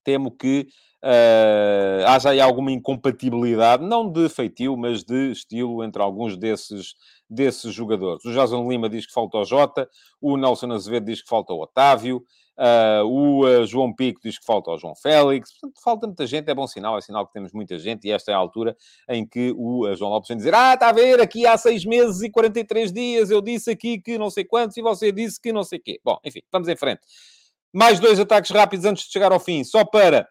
Temo 0.03 0.31
que 0.31 0.67
uh, 1.07 2.05
haja 2.07 2.31
aí 2.31 2.41
alguma 2.41 2.71
incompatibilidade, 2.71 3.85
não 3.85 4.11
de 4.11 4.27
feitio, 4.27 4.75
mas 4.75 5.03
de 5.03 5.31
estilo 5.31 5.83
entre 5.83 6.01
alguns 6.01 6.37
desses 6.37 6.95
desses 7.29 7.73
jogadores. 7.73 8.23
O 8.23 8.31
Jason 8.31 8.69
Lima 8.69 8.87
diz 8.87 9.05
que 9.05 9.11
falta 9.11 9.37
o 9.37 9.43
Jota, 9.43 9.89
o 10.21 10.37
Nelson 10.37 10.71
Azevedo 10.71 11.07
diz 11.07 11.21
que 11.21 11.27
falta 11.27 11.51
o 11.51 11.61
Otávio, 11.61 12.23
uh, 12.57 13.05
o 13.05 13.45
uh, 13.45 13.65
João 13.65 13.93
Pico 13.93 14.21
diz 14.23 14.39
que 14.39 14.45
falta 14.45 14.71
o 14.71 14.77
João 14.77 14.95
Félix. 14.95 15.51
Portanto, 15.51 15.81
falta 15.83 16.07
muita 16.07 16.25
gente, 16.25 16.49
é 16.49 16.55
bom 16.55 16.65
sinal, 16.65 16.97
é 16.97 17.01
sinal 17.01 17.27
que 17.27 17.33
temos 17.33 17.51
muita 17.51 17.77
gente 17.77 18.07
e 18.07 18.11
esta 18.11 18.31
é 18.31 18.33
a 18.33 18.37
altura 18.37 18.77
em 19.09 19.27
que 19.27 19.53
o 19.57 19.93
João 19.93 20.11
Lopes 20.11 20.29
vem 20.29 20.37
dizer 20.37 20.55
ah, 20.55 20.73
está 20.73 20.87
a 20.87 20.93
ver, 20.93 21.19
aqui 21.19 21.45
há 21.45 21.57
seis 21.57 21.83
meses 21.83 22.21
e 22.21 22.29
43 22.29 22.93
dias 22.93 23.29
eu 23.29 23.41
disse 23.41 23.71
aqui 23.71 23.99
que 23.99 24.17
não 24.17 24.29
sei 24.29 24.45
quantos 24.45 24.77
e 24.77 24.81
você 24.81 25.11
disse 25.11 25.41
que 25.41 25.51
não 25.51 25.63
sei 25.63 25.79
quê. 25.79 25.99
Bom, 26.01 26.17
enfim, 26.23 26.41
vamos 26.49 26.69
em 26.69 26.77
frente. 26.77 27.01
Mais 27.73 27.99
dois 27.99 28.17
ataques 28.21 28.51
rápidos 28.51 28.85
antes 28.85 29.05
de 29.05 29.11
chegar 29.11 29.33
ao 29.33 29.39
fim, 29.39 29.65
só 29.65 29.83
para 29.83 30.25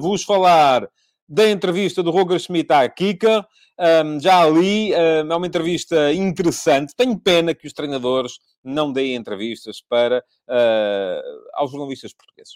vos 0.00 0.24
falar 0.24 0.88
da 1.28 1.48
entrevista 1.48 2.02
do 2.02 2.10
Roger 2.10 2.40
Schmidt 2.40 2.72
à 2.72 2.88
Kika. 2.88 3.46
Um, 3.78 4.20
já 4.20 4.42
ali, 4.42 4.92
um, 4.92 5.32
é 5.32 5.36
uma 5.36 5.46
entrevista 5.46 6.12
interessante. 6.12 6.94
Tenho 6.94 7.18
pena 7.18 7.54
que 7.54 7.66
os 7.66 7.72
treinadores 7.72 8.38
não 8.62 8.92
deem 8.92 9.14
entrevistas 9.14 9.80
para, 9.88 10.18
uh, 10.48 11.50
aos 11.54 11.70
jornalistas 11.70 12.12
portugueses. 12.12 12.54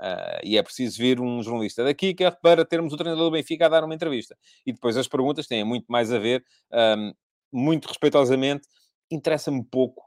Uh, 0.00 0.40
e 0.44 0.58
é 0.58 0.62
preciso 0.62 0.98
vir 0.98 1.20
um 1.20 1.42
jornalista 1.42 1.82
da 1.82 1.94
Kika 1.94 2.30
para 2.30 2.64
termos 2.64 2.92
o 2.92 2.96
treinador 2.96 3.30
do 3.30 3.30
Benfica 3.30 3.66
a 3.66 3.68
dar 3.68 3.84
uma 3.84 3.94
entrevista. 3.94 4.36
E 4.66 4.72
depois 4.72 4.96
as 4.96 5.08
perguntas 5.08 5.46
têm 5.46 5.64
muito 5.64 5.86
mais 5.88 6.12
a 6.12 6.18
ver 6.18 6.44
um, 6.98 7.12
muito 7.50 7.86
respeitosamente, 7.86 8.68
interessa-me 9.10 9.64
pouco 9.64 10.02
uh, 10.02 10.05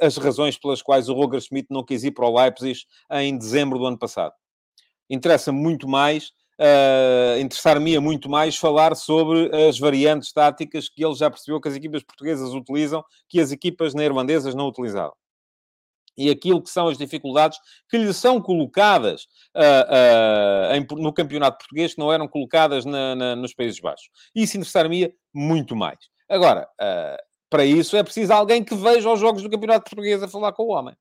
as 0.00 0.16
razões 0.16 0.58
pelas 0.58 0.82
quais 0.82 1.08
o 1.08 1.14
Roger 1.14 1.40
Schmidt 1.40 1.68
não 1.70 1.84
quis 1.84 2.04
ir 2.04 2.10
para 2.10 2.26
o 2.26 2.36
Leipzig 2.36 2.80
em 3.12 3.36
dezembro 3.36 3.78
do 3.78 3.86
ano 3.86 3.98
passado. 3.98 4.34
Interessa-me 5.08 5.58
muito 5.60 5.88
mais 5.88 6.32
Uh, 6.62 7.40
interessar-me 7.40 7.98
muito 7.98 8.28
mais 8.28 8.56
falar 8.56 8.94
sobre 8.94 9.50
as 9.66 9.80
variantes 9.80 10.32
táticas 10.32 10.88
que 10.88 11.04
ele 11.04 11.14
já 11.14 11.28
percebeu 11.30 11.60
que 11.60 11.68
as 11.68 11.74
equipas 11.74 12.04
portuguesas 12.04 12.54
utilizam, 12.54 13.02
que 13.28 13.40
as 13.40 13.50
equipas 13.50 13.94
neerlandesas 13.94 14.54
não 14.54 14.68
utilizavam. 14.68 15.14
E 16.16 16.30
aquilo 16.30 16.62
que 16.62 16.70
são 16.70 16.88
as 16.88 16.98
dificuldades 16.98 17.58
que 17.88 17.96
lhe 17.96 18.12
são 18.12 18.40
colocadas 18.40 19.24
uh, 19.56 20.70
uh, 20.70 20.74
em, 20.76 20.86
no 21.02 21.12
campeonato 21.12 21.58
português, 21.58 21.94
que 21.94 22.00
não 22.00 22.12
eram 22.12 22.28
colocadas 22.28 22.84
na, 22.84 23.14
na, 23.16 23.34
nos 23.34 23.54
Países 23.54 23.80
Baixos. 23.80 24.10
Isso 24.34 24.56
interessar-me 24.56 25.12
muito 25.34 25.74
mais. 25.74 25.98
Agora, 26.28 26.68
para 27.52 27.66
isso 27.66 27.98
é 27.98 28.02
preciso 28.02 28.32
alguém 28.32 28.64
que 28.64 28.74
veja 28.74 29.12
os 29.12 29.20
jogos 29.20 29.42
do 29.42 29.50
campeonato 29.50 29.84
português 29.84 30.22
a 30.22 30.26
falar 30.26 30.54
com 30.54 30.62
o 30.62 30.68
homem. 30.68 30.96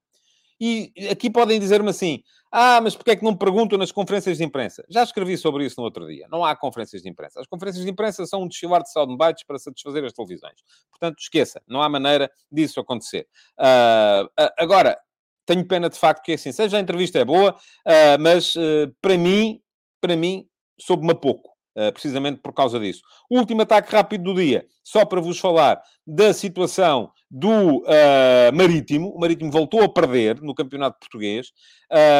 E 0.59 0.91
aqui 1.09 1.29
podem 1.29 1.57
dizer-me 1.57 1.89
assim: 1.89 2.21
ah, 2.51 2.81
mas 2.81 2.93
porquê 2.93 3.11
é 3.11 3.15
que 3.15 3.23
não 3.23 3.33
perguntam 3.33 3.79
nas 3.79 3.89
conferências 3.89 4.37
de 4.37 4.43
imprensa? 4.43 4.83
Já 4.89 5.01
escrevi 5.01 5.37
sobre 5.37 5.65
isso 5.65 5.75
no 5.79 5.85
outro 5.85 6.05
dia. 6.05 6.27
Não 6.29 6.43
há 6.43 6.53
conferências 6.53 7.01
de 7.01 7.09
imprensa. 7.09 7.39
As 7.39 7.47
conferências 7.47 7.85
de 7.85 7.89
imprensa 7.89 8.25
são 8.25 8.43
um 8.43 8.49
desfilar 8.49 8.83
de 8.83 8.91
soundbites 8.91 9.45
para 9.45 9.57
satisfazer 9.57 10.03
as 10.03 10.11
televisões. 10.11 10.55
Portanto, 10.89 11.19
esqueça. 11.19 11.61
Não 11.65 11.81
há 11.81 11.87
maneira 11.87 12.29
disso 12.51 12.81
acontecer. 12.81 13.29
Uh, 13.57 14.27
agora, 14.59 14.99
tenho 15.45 15.65
pena 15.65 15.89
de 15.89 15.97
facto 15.97 16.21
que 16.21 16.33
assim 16.33 16.51
seja. 16.51 16.75
A 16.75 16.81
entrevista 16.81 17.17
é 17.17 17.23
boa, 17.23 17.53
uh, 17.53 18.19
mas 18.19 18.55
uh, 18.57 18.93
para 19.01 19.17
mim, 19.17 19.61
para 20.01 20.17
mim, 20.17 20.45
soube-me 20.77 21.15
pouco. 21.15 21.50
Uh, 21.73 21.89
precisamente 21.93 22.41
por 22.41 22.53
causa 22.53 22.77
disso. 22.77 23.01
O 23.29 23.39
último 23.39 23.61
ataque 23.61 23.95
rápido 23.95 24.25
do 24.25 24.35
dia, 24.35 24.65
só 24.83 25.05
para 25.05 25.21
vos 25.21 25.39
falar 25.39 25.81
da 26.05 26.33
situação 26.33 27.09
do 27.29 27.77
uh, 27.77 28.53
Marítimo. 28.53 29.07
O 29.15 29.17
Marítimo 29.17 29.49
voltou 29.49 29.81
a 29.81 29.87
perder 29.87 30.41
no 30.41 30.53
Campeonato 30.53 30.99
Português. 30.99 31.53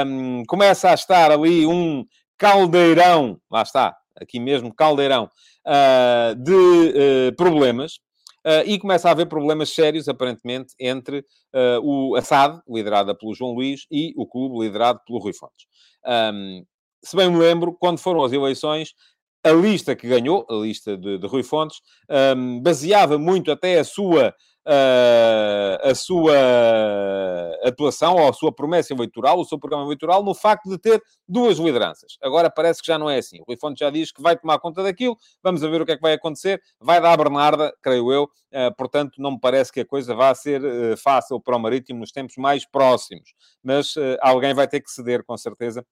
Um, 0.07 0.43
começa 0.47 0.89
a 0.89 0.93
estar 0.93 1.31
ali 1.31 1.65
um 1.65 2.05
caldeirão, 2.37 3.41
lá 3.51 3.61
está, 3.61 3.93
aqui 4.15 4.39
mesmo, 4.39 4.73
caldeirão, 4.73 5.29
uh, 5.67 6.33
de 6.35 7.35
problemas. 7.35 7.99
e 8.65 8.79
começa 8.79 9.09
a 9.09 9.11
haver 9.11 9.27
problemas 9.27 9.69
sérios, 9.69 10.07
aparentemente, 10.07 10.73
entre 10.79 11.25
o 11.83 12.15
Assad, 12.15 12.59
liderada 12.67 13.13
pelo 13.13 13.35
João 13.35 13.51
Luís, 13.51 13.85
e 13.91 14.13
o 14.15 14.25
clube, 14.25 14.65
liderado 14.65 15.01
pelo 15.05 15.19
Rui 15.19 15.33
Fontes. 15.33 15.67
Um, 16.33 16.65
se 17.03 17.15
bem 17.15 17.29
me 17.29 17.37
lembro, 17.37 17.75
quando 17.79 17.97
foram 17.97 18.23
as 18.23 18.31
eleições, 18.31 18.93
a 19.43 19.51
lista 19.51 19.95
que 19.95 20.08
ganhou, 20.08 20.45
a 20.49 20.54
lista 20.54 20.97
de, 20.97 21.17
de 21.17 21.27
Rui 21.27 21.43
Fontes, 21.43 21.82
um, 22.36 22.62
baseava 22.62 23.17
muito 23.17 23.51
até 23.51 23.80
a 23.80 23.84
sua, 23.84 24.30
uh, 24.67 25.89
a 25.89 25.95
sua 25.95 26.36
atuação 27.63 28.15
ou 28.15 28.30
a 28.30 28.34
sua 28.34 28.51
promessa 28.51 28.93
eleitoral, 28.93 29.39
o 29.39 29.45
seu 29.45 29.58
programa 29.58 29.86
eleitoral, 29.86 30.23
no 30.23 30.36
facto 30.36 30.69
de 30.69 30.77
ter 30.77 31.01
duas 31.27 31.58
lideranças. 31.58 32.17
Agora 32.21 32.51
parece 32.51 32.82
que 32.82 32.88
já 32.88 32.99
não 32.99 33.10
é 33.10 33.17
assim. 33.17 33.39
O 33.41 33.45
Rui 33.47 33.58
Fontes 33.60 33.80
já 33.80 33.89
diz 33.89 34.12
que 34.12 34.21
vai 34.21 34.38
tomar 34.38 34.60
conta 34.60 34.84
daquilo, 34.84 35.17
vamos 35.43 35.62
ver 35.62 35.82
o 35.82 35.86
que 35.86 35.93
é 35.93 35.95
que 35.95 36.01
vai 36.01 36.13
acontecer. 36.13 36.62
Vai 36.80 37.01
dar 37.01 37.13
a 37.13 37.17
Bernarda, 37.17 37.73
creio 37.82 38.12
eu, 38.12 38.23
uh, 38.23 38.75
portanto, 38.77 39.13
não 39.17 39.32
me 39.32 39.39
parece 39.39 39.71
que 39.71 39.80
a 39.80 39.86
coisa 39.86 40.13
vá 40.13 40.36
ser 40.36 40.63
uh, 40.63 40.97
fácil 40.97 41.39
para 41.39 41.58
o 41.58 41.60
Marítimo 41.60 41.99
nos 41.99 42.12
tempos 42.12 42.36
mais 42.38 42.63
próximos. 42.63 43.34
Mas 43.63 43.95
alguém 44.21 44.54
vai 44.54 44.67
ter 44.67 44.82
que 44.82 44.89
ceder, 44.89 45.23
com 45.23 45.38
certeza, 45.38 45.86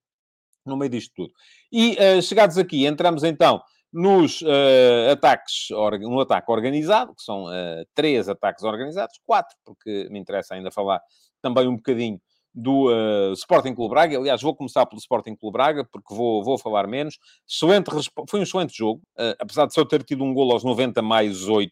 no 0.65 0.77
meio 0.77 0.91
disto 0.91 1.13
tudo. 1.15 1.33
E 1.71 1.97
uh, 1.97 2.21
chegados 2.21 2.57
aqui, 2.57 2.85
entramos 2.85 3.23
então 3.23 3.61
nos 3.91 4.41
uh, 4.41 5.11
ataques, 5.11 5.67
no 6.01 6.19
ataque 6.19 6.51
organizado, 6.51 7.15
que 7.15 7.23
são 7.23 7.45
uh, 7.45 7.85
três 7.95 8.29
ataques 8.29 8.63
organizados, 8.63 9.19
quatro, 9.25 9.55
porque 9.65 10.07
me 10.11 10.19
interessa 10.19 10.53
ainda 10.53 10.71
falar 10.71 11.01
também 11.41 11.67
um 11.67 11.75
bocadinho 11.75 12.21
do 12.53 12.89
uh, 12.89 13.33
Sporting 13.33 13.73
Clube 13.73 13.91
Braga. 13.91 14.17
Aliás, 14.17 14.41
vou 14.41 14.55
começar 14.55 14.85
pelo 14.85 14.99
Sporting 14.99 15.35
Clube 15.35 15.53
Braga, 15.53 15.87
porque 15.91 16.13
vou, 16.13 16.43
vou 16.43 16.57
falar 16.57 16.87
menos. 16.87 17.17
Excelente, 17.47 17.89
foi 18.27 18.39
um 18.39 18.43
excelente 18.43 18.77
jogo, 18.77 19.01
apesar 19.39 19.65
de 19.65 19.73
só 19.73 19.83
ter 19.85 20.03
tido 20.03 20.23
um 20.23 20.33
gol 20.33 20.51
aos 20.51 20.63
90 20.63 21.01
mais 21.01 21.47
8. 21.47 21.71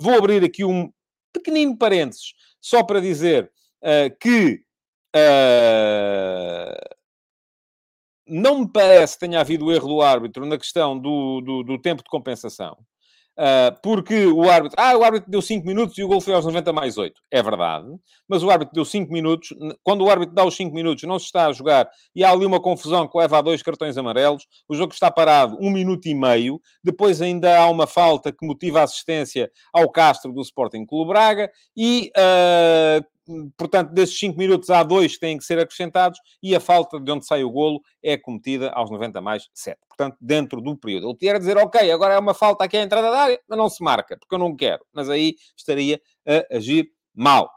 Vou 0.00 0.14
abrir 0.14 0.44
aqui 0.44 0.64
um 0.64 0.90
pequenino 1.32 1.76
parênteses, 1.76 2.32
só 2.60 2.82
para 2.82 3.00
dizer 3.00 3.50
que 4.20 4.60
não 8.28 8.60
me 8.60 8.68
parece 8.70 9.14
que 9.14 9.20
tenha 9.20 9.40
havido 9.40 9.72
erro 9.72 9.88
do 9.88 10.02
árbitro 10.02 10.44
na 10.46 10.58
questão 10.58 10.98
do, 10.98 11.40
do, 11.40 11.62
do 11.62 11.80
tempo 11.80 12.02
de 12.02 12.10
compensação. 12.10 12.76
Uh, 13.38 13.76
porque 13.82 14.26
o 14.26 14.48
árbitro... 14.48 14.80
Ah, 14.80 14.96
o 14.96 15.04
árbitro 15.04 15.30
deu 15.30 15.42
5 15.42 15.66
minutos 15.66 15.98
e 15.98 16.02
o 16.02 16.08
gol 16.08 16.22
foi 16.22 16.32
aos 16.32 16.46
90 16.46 16.72
mais 16.72 16.96
8. 16.96 17.20
É 17.30 17.42
verdade. 17.42 17.86
Mas 18.26 18.42
o 18.42 18.50
árbitro 18.50 18.74
deu 18.74 18.84
5 18.84 19.12
minutos. 19.12 19.50
Quando 19.82 20.04
o 20.04 20.10
árbitro 20.10 20.34
dá 20.34 20.42
os 20.42 20.56
5 20.56 20.74
minutos, 20.74 21.04
não 21.04 21.18
se 21.18 21.26
está 21.26 21.46
a 21.46 21.52
jogar 21.52 21.86
e 22.14 22.24
há 22.24 22.30
ali 22.30 22.46
uma 22.46 22.60
confusão 22.60 23.06
que 23.06 23.18
leva 23.18 23.38
a 23.38 23.42
dois 23.42 23.62
cartões 23.62 23.98
amarelos. 23.98 24.46
O 24.66 24.74
jogo 24.74 24.94
está 24.94 25.10
parado 25.10 25.58
um 25.60 25.70
minuto 25.70 26.06
e 26.06 26.14
meio. 26.14 26.58
Depois 26.82 27.20
ainda 27.20 27.58
há 27.58 27.68
uma 27.68 27.86
falta 27.86 28.32
que 28.32 28.46
motiva 28.46 28.80
a 28.80 28.84
assistência 28.84 29.50
ao 29.72 29.90
Castro 29.90 30.32
do 30.32 30.40
Sporting 30.40 30.86
Clube 30.86 31.10
Braga. 31.10 31.50
E 31.76 32.10
uh, 32.16 33.04
portanto, 33.56 33.92
desses 33.92 34.18
5 34.18 34.38
minutos 34.38 34.70
há 34.70 34.82
dois 34.82 35.14
que 35.14 35.20
têm 35.20 35.36
que 35.38 35.44
ser 35.44 35.58
acrescentados 35.58 36.18
e 36.42 36.54
a 36.54 36.60
falta 36.60 37.00
de 37.00 37.10
onde 37.10 37.26
sai 37.26 37.44
o 37.44 37.50
golo 37.50 37.80
é 38.02 38.16
cometida 38.16 38.70
aos 38.70 38.90
90 38.90 39.20
mais 39.20 39.48
7. 39.54 39.78
Portanto, 39.88 40.16
dentro 40.20 40.60
do 40.60 40.76
período. 40.76 41.08
Ele 41.08 41.18
tinha 41.18 41.38
dizer, 41.38 41.56
ok, 41.56 41.90
agora 41.90 42.14
é 42.14 42.18
uma 42.18 42.34
falta 42.34 42.64
aqui 42.64 42.76
à 42.76 42.82
entrada 42.82 43.10
da 43.10 43.18
área, 43.18 43.40
mas 43.48 43.58
não 43.58 43.68
se 43.68 43.82
marca, 43.82 44.16
porque 44.18 44.34
eu 44.34 44.38
não 44.38 44.54
quero. 44.54 44.84
Mas 44.92 45.08
aí 45.08 45.36
estaria 45.56 46.00
a 46.26 46.56
agir 46.56 46.90
mal. 47.14 47.50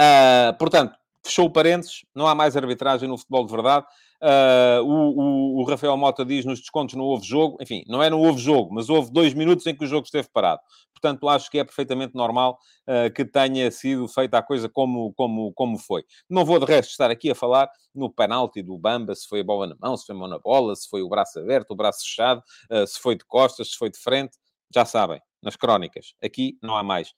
Uh, 0.00 0.56
portanto, 0.58 0.96
fechou 1.24 1.46
o 1.46 1.50
parênteses, 1.50 2.04
não 2.14 2.26
há 2.26 2.34
mais 2.34 2.56
arbitragem 2.56 3.08
no 3.08 3.18
futebol 3.18 3.46
de 3.46 3.52
verdade. 3.52 3.86
Uh, 4.22 4.82
o, 4.82 5.20
o, 5.20 5.60
o, 5.60 5.64
Rafael 5.64 5.96
Mota 5.96 6.24
diz 6.24 6.44
nos 6.44 6.60
descontos 6.60 6.94
não 6.94 7.04
houve 7.04 7.26
jogo. 7.26 7.58
Enfim, 7.60 7.84
não 7.86 8.02
é 8.02 8.08
não 8.08 8.20
houve 8.20 8.40
jogo, 8.40 8.74
mas 8.74 8.88
houve 8.88 9.12
dois 9.12 9.34
minutos 9.34 9.66
em 9.66 9.74
que 9.74 9.84
o 9.84 9.86
jogo 9.86 10.04
esteve 10.04 10.28
parado. 10.32 10.60
Portanto, 10.92 11.28
acho 11.28 11.50
que 11.50 11.58
é 11.58 11.64
perfeitamente 11.64 12.14
normal 12.14 12.58
uh, 12.88 13.12
que 13.12 13.24
tenha 13.24 13.70
sido 13.70 14.08
feita 14.08 14.38
a 14.38 14.42
coisa 14.42 14.68
como, 14.68 15.12
como, 15.14 15.52
como 15.52 15.78
foi. 15.78 16.04
Não 16.28 16.44
vou, 16.44 16.58
de 16.58 16.64
resto, 16.64 16.90
estar 16.90 17.10
aqui 17.10 17.30
a 17.30 17.34
falar 17.34 17.68
no 17.94 18.10
penalti 18.10 18.62
do 18.62 18.78
Bamba, 18.78 19.14
se 19.14 19.28
foi 19.28 19.40
a 19.40 19.44
bola 19.44 19.66
na 19.66 19.76
mão, 19.78 19.96
se 19.96 20.06
foi 20.06 20.14
mão 20.14 20.28
na 20.28 20.38
bola, 20.38 20.74
se 20.74 20.88
foi 20.88 21.02
o 21.02 21.08
braço 21.08 21.38
aberto, 21.38 21.72
o 21.72 21.76
braço 21.76 22.00
fechado, 22.00 22.42
uh, 22.70 22.86
se 22.86 22.98
foi 22.98 23.14
de 23.14 23.24
costas, 23.26 23.70
se 23.70 23.76
foi 23.76 23.90
de 23.90 23.98
frente. 23.98 24.36
Já 24.74 24.84
sabem, 24.84 25.20
nas 25.42 25.54
crónicas. 25.54 26.14
Aqui 26.22 26.58
não 26.60 26.76
há 26.76 26.82
mais, 26.82 27.14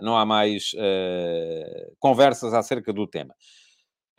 não 0.00 0.16
há 0.16 0.24
mais 0.24 0.72
conversas 1.98 2.54
acerca 2.54 2.90
do 2.90 3.06
tema. 3.06 3.34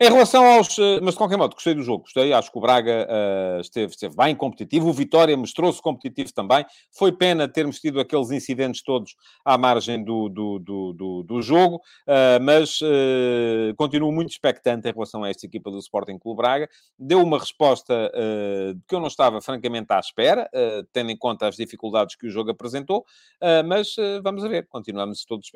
Em 0.00 0.08
relação 0.08 0.46
aos. 0.46 0.78
Eh, 0.78 1.00
mas 1.02 1.14
de 1.14 1.18
qualquer 1.18 1.36
modo, 1.36 1.54
gostei 1.54 1.74
do 1.74 1.82
jogo, 1.82 2.04
gostei. 2.04 2.32
Acho 2.32 2.52
que 2.52 2.58
o 2.58 2.60
Braga 2.60 3.08
uh, 3.10 3.60
esteve, 3.60 3.92
esteve 3.92 4.14
bem 4.14 4.32
competitivo. 4.32 4.88
O 4.88 4.92
Vitória 4.92 5.36
mostrou-se 5.36 5.82
competitivo 5.82 6.32
também. 6.32 6.64
Foi 6.96 7.10
pena 7.10 7.48
termos 7.48 7.80
tido 7.80 7.98
aqueles 7.98 8.30
incidentes 8.30 8.80
todos 8.80 9.16
à 9.44 9.58
margem 9.58 10.04
do, 10.04 10.28
do, 10.28 10.60
do, 10.60 10.92
do, 10.92 11.22
do 11.24 11.42
jogo, 11.42 11.78
uh, 12.06 12.40
mas 12.40 12.80
uh, 12.80 13.74
continuo 13.76 14.12
muito 14.12 14.30
expectante 14.30 14.88
em 14.88 14.92
relação 14.92 15.24
a 15.24 15.30
esta 15.30 15.44
equipa 15.46 15.68
do 15.68 15.78
Sporting 15.80 16.16
Clube 16.16 16.36
Braga. 16.36 16.68
Deu 16.96 17.20
uma 17.20 17.38
resposta 17.38 18.12
que 18.86 18.94
eu 18.94 19.00
não 19.00 19.08
estava 19.08 19.40
francamente 19.40 19.92
à 19.92 19.98
espera, 19.98 20.48
tendo 20.92 21.10
em 21.10 21.16
conta 21.16 21.46
as 21.46 21.56
dificuldades 21.56 22.16
que 22.16 22.26
o 22.26 22.30
jogo 22.30 22.50
apresentou, 22.50 23.04
mas 23.66 23.94
vamos 24.22 24.42
ver, 24.42 24.66
continuamos 24.68 25.24
todos. 25.24 25.50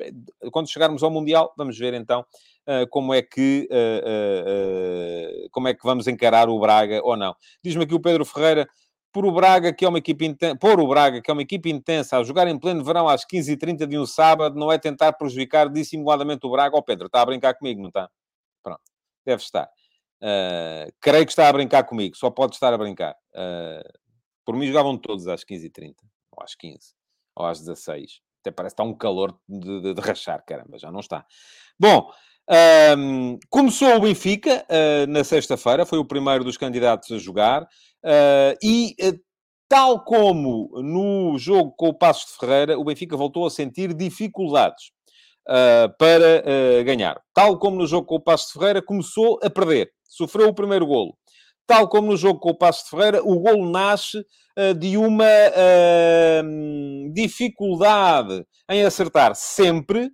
Quando 0.51 0.69
chegarmos 0.69 1.03
ao 1.03 1.11
Mundial, 1.11 1.53
vamos 1.57 1.77
ver 1.77 1.93
então 1.93 2.25
como 2.89 3.13
é 3.13 3.21
que 3.21 3.67
uh, 4.41 5.49
como 5.51 5.67
é 5.67 5.73
que 5.73 5.83
vamos 5.83 6.07
encarar 6.07 6.49
o 6.49 6.59
Braga 6.59 7.01
ou 7.03 7.15
não. 7.15 7.35
Diz-me 7.63 7.83
aqui 7.83 7.93
o 7.93 7.99
Pedro 7.99 8.25
Ferreira, 8.25 8.67
por 9.11 9.25
o 9.25 9.31
Braga, 9.31 9.71
que 9.71 9.85
é 9.85 9.87
uma 9.89 9.99
equipe 9.99 10.25
intensa, 10.25 10.57
por 10.57 10.79
o 10.79 10.87
Braga, 10.87 11.21
que 11.21 11.29
é 11.29 11.33
uma 11.33 11.43
equipe 11.43 11.69
intensa, 11.69 12.17
a 12.17 12.23
jogar 12.23 12.47
em 12.47 12.57
pleno 12.57 12.83
verão 12.83 13.07
às 13.07 13.23
15h30 13.23 13.85
de 13.85 13.97
um 13.97 14.07
sábado, 14.07 14.59
não 14.59 14.71
é 14.71 14.79
tentar 14.79 15.13
prejudicar 15.13 15.69
dissimuladamente 15.69 16.45
o 16.47 16.49
Braga. 16.49 16.75
Ó 16.75 16.79
oh, 16.79 16.83
Pedro, 16.83 17.05
está 17.05 17.21
a 17.21 17.25
brincar 17.25 17.53
comigo, 17.53 17.79
não 17.79 17.89
está? 17.89 18.09
Pronto, 18.63 18.81
deve 19.23 19.43
estar. 19.43 19.69
Uh, 20.19 20.91
creio 20.99 21.25
que 21.25 21.31
está 21.31 21.47
a 21.47 21.53
brincar 21.53 21.83
comigo, 21.83 22.15
só 22.17 22.31
pode 22.31 22.55
estar 22.55 22.73
a 22.73 22.77
brincar. 22.77 23.15
Uh, 23.35 23.87
por 24.43 24.55
mim 24.55 24.65
jogavam 24.65 24.97
todos 24.97 25.27
às 25.27 25.43
15h30, 25.43 25.95
ou 26.31 26.43
às 26.43 26.55
15, 26.55 26.79
ou 27.35 27.45
às 27.45 27.59
16. 27.59 28.19
Até 28.41 28.51
parece 28.51 28.75
que 28.75 28.81
está 28.81 28.89
um 28.89 28.97
calor 28.97 29.39
de, 29.47 29.81
de, 29.81 29.93
de 29.93 30.01
rachar, 30.01 30.43
caramba, 30.45 30.79
já 30.79 30.91
não 30.91 30.99
está. 30.99 31.25
Bom, 31.79 32.11
um, 32.97 33.39
começou 33.49 33.95
o 33.95 34.01
Benfica 34.01 34.65
uh, 34.69 35.07
na 35.07 35.23
sexta-feira, 35.23 35.85
foi 35.85 35.97
o 35.97 36.05
primeiro 36.05 36.43
dos 36.43 36.57
candidatos 36.57 37.09
a 37.11 37.17
jogar, 37.17 37.63
uh, 37.63 38.57
e 38.61 38.95
uh, 39.01 39.17
tal 39.69 40.03
como 40.03 40.69
no 40.81 41.37
jogo 41.37 41.73
com 41.77 41.87
o 41.87 41.93
Passos 41.97 42.31
de 42.31 42.37
Ferreira, 42.37 42.77
o 42.77 42.83
Benfica 42.83 43.15
voltou 43.15 43.45
a 43.45 43.49
sentir 43.49 43.93
dificuldades 43.93 44.91
para 45.97 46.41
ganhar. 46.85 47.19
Tal 47.33 47.59
como 47.59 47.75
no 47.77 47.85
jogo 47.85 48.07
com 48.07 48.15
o 48.15 48.21
Passos 48.21 48.47
de 48.47 48.53
Ferreira, 48.53 48.81
começou 48.81 49.39
a 49.43 49.49
perder, 49.49 49.91
sofreu 50.07 50.47
o 50.47 50.53
primeiro 50.53 50.85
golo. 50.85 51.17
tal 51.65 51.89
como 51.89 52.11
no 52.11 52.17
jogo 52.17 52.39
com 52.39 52.51
o 52.51 52.57
Passo 52.57 52.83
de 52.83 52.89
Ferreira, 52.91 53.23
o 53.23 53.39
golo 53.39 53.69
nasce 53.69 54.23
de 54.79 54.95
uma 54.95 55.25
dificuldade 57.13 58.45
em 58.69 58.83
acertar 58.83 59.33
sempre 59.35 60.11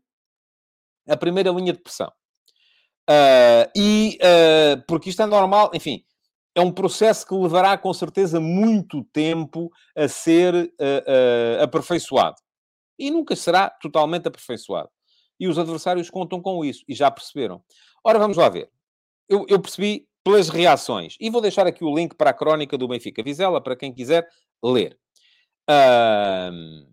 a 1.07 1.17
primeira 1.17 1.51
linha 1.51 1.73
de 1.73 1.81
pressão. 1.81 2.09
Uh, 3.09 3.71
e 3.75 4.19
porque 4.87 5.09
isto 5.09 5.21
é 5.21 5.25
normal, 5.25 5.71
enfim, 5.73 6.03
é 6.53 6.61
um 6.61 6.71
processo 6.71 7.25
que 7.25 7.33
levará 7.33 7.77
com 7.77 7.93
certeza 7.93 8.39
muito 8.39 9.03
tempo 9.05 9.71
a 9.95 10.07
ser 10.07 10.71
aperfeiçoado. 11.61 12.35
E 12.97 13.09
nunca 13.09 13.35
será 13.35 13.69
totalmente 13.69 14.27
aperfeiçoado. 14.27 14.89
E 15.39 15.47
os 15.47 15.57
adversários 15.57 16.09
contam 16.09 16.41
com 16.41 16.65
isso 16.65 16.83
e 16.87 16.93
já 16.93 17.09
perceberam. 17.09 17.63
Ora, 18.03 18.19
vamos 18.19 18.37
lá 18.37 18.49
ver. 18.49 18.69
Eu, 19.27 19.45
eu 19.47 19.59
percebi 19.59 20.07
pelas 20.23 20.49
reações. 20.49 21.15
E 21.19 21.29
vou 21.29 21.41
deixar 21.41 21.65
aqui 21.65 21.83
o 21.83 21.95
link 21.95 22.15
para 22.15 22.29
a 22.31 22.33
crónica 22.33 22.77
do 22.77 22.87
Benfica 22.87 23.23
Vizela, 23.23 23.61
para 23.61 23.75
quem 23.75 23.93
quiser 23.93 24.27
ler. 24.63 24.97
Uh, 25.69 26.85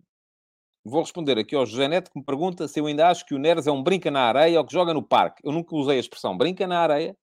vou 0.91 1.03
responder 1.03 1.39
aqui 1.39 1.55
ao 1.55 1.67
José 1.67 1.89
Neto, 1.89 2.11
que 2.11 2.19
me 2.19 2.25
pergunta 2.25 2.69
se 2.69 2.81
eu 2.81 2.87
ainda 2.87 3.09
acho 3.09 3.27
que 3.27 3.35
o 3.35 3.39
Neres 3.39 3.67
é 3.67 3.73
um 3.73 3.83
brinca 3.83 4.11
na 4.11 4.23
areia 4.23 4.59
ou 4.59 4.65
que 4.65 4.73
joga 4.73 4.95
no 4.95 5.03
parque. 5.03 5.43
Eu 5.45 5.53
nunca 5.53 5.75
usei 5.75 5.97
a 5.97 6.01
expressão 6.01 6.37
brinca 6.37 6.67
na 6.67 6.81
areia. 6.81 7.17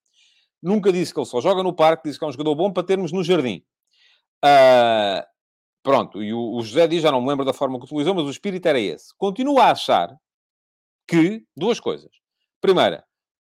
Nunca 0.62 0.92
disse 0.92 1.14
que 1.14 1.20
ele 1.20 1.26
só 1.26 1.42
joga 1.42 1.64
no 1.64 1.74
parque. 1.74 2.08
Disse 2.08 2.20
que 2.20 2.26
é 2.26 2.28
um 2.28 2.32
jogador 2.32 2.56
bom 2.56 2.72
para 2.72 2.84
termos 2.84 3.12
no 3.12 3.24
jardim. 3.24 3.64
Uh, 4.44 5.24
pronto. 5.82 6.22
E 6.22 6.34
o, 6.34 6.58
o 6.58 6.62
José 6.62 6.88
diz, 6.88 7.02
já 7.02 7.12
não 7.12 7.22
me 7.22 7.30
lembro 7.30 7.46
da 7.46 7.54
forma 7.54 7.78
que 7.80 7.86
utilizou, 7.86 8.14
mas 8.14 8.26
o 8.26 8.30
espírito 8.30 8.68
era 8.68 8.80
esse. 8.80 9.16
Continuo 9.18 9.60
a 9.60 9.72
achar 9.72 10.16
que... 11.08 11.44
Duas 11.56 11.80
coisas. 11.80 12.12
Primeira, 12.62 13.06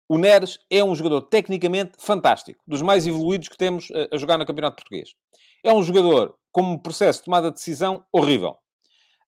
o 0.08 0.18
Neres 0.18 0.58
é 0.70 0.84
um 0.84 0.94
jogador 0.94 1.22
tecnicamente 1.22 1.92
fantástico, 1.98 2.62
dos 2.66 2.82
mais 2.82 3.06
evoluídos 3.06 3.48
que 3.48 3.56
temos 3.56 3.88
a, 4.12 4.16
jogar 4.16 4.38
no 4.38 4.46
Campeonato 4.46 4.76
Português. 4.76 5.14
É 5.62 5.72
um 5.72 5.82
jogador 5.82 6.36
com 6.52 6.62
um 6.62 6.78
processo 6.78 7.20
de 7.20 7.24
tomada 7.24 7.48
de 7.50 7.56
decisão 7.56 8.04
horrível. 8.12 8.56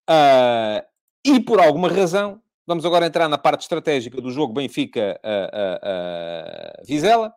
Uh, 0.09 0.81
e 1.25 1.41
por 1.41 1.61
alguma 1.61 1.89
razão, 1.89 2.41
vamos 2.67 2.85
agora 2.85 3.07
entrar 3.07 3.29
na 3.29 3.39
parte 3.39 3.63
estratégica 3.63 4.21
do 4.21 4.31
jogo 4.31 4.53
Benfica-Vizela. 4.53 7.33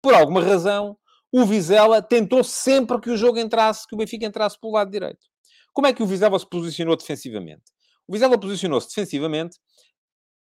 Por 0.00 0.14
alguma 0.14 0.42
razão, 0.42 0.96
o 1.32 1.44
Vizela 1.44 2.00
tentou 2.00 2.44
sempre 2.44 3.00
que 3.00 3.10
o 3.10 3.16
jogo 3.16 3.38
entrasse, 3.38 3.86
que 3.86 3.94
o 3.94 3.98
Benfica 3.98 4.24
entrasse 4.24 4.58
pelo 4.58 4.74
lado 4.74 4.90
direito. 4.90 5.26
Como 5.72 5.86
é 5.86 5.92
que 5.92 6.02
o 6.02 6.06
Vizela 6.06 6.38
se 6.38 6.48
posicionou 6.48 6.96
defensivamente? 6.96 7.62
O 8.06 8.12
Vizela 8.12 8.38
posicionou-se 8.38 8.88
defensivamente 8.88 9.58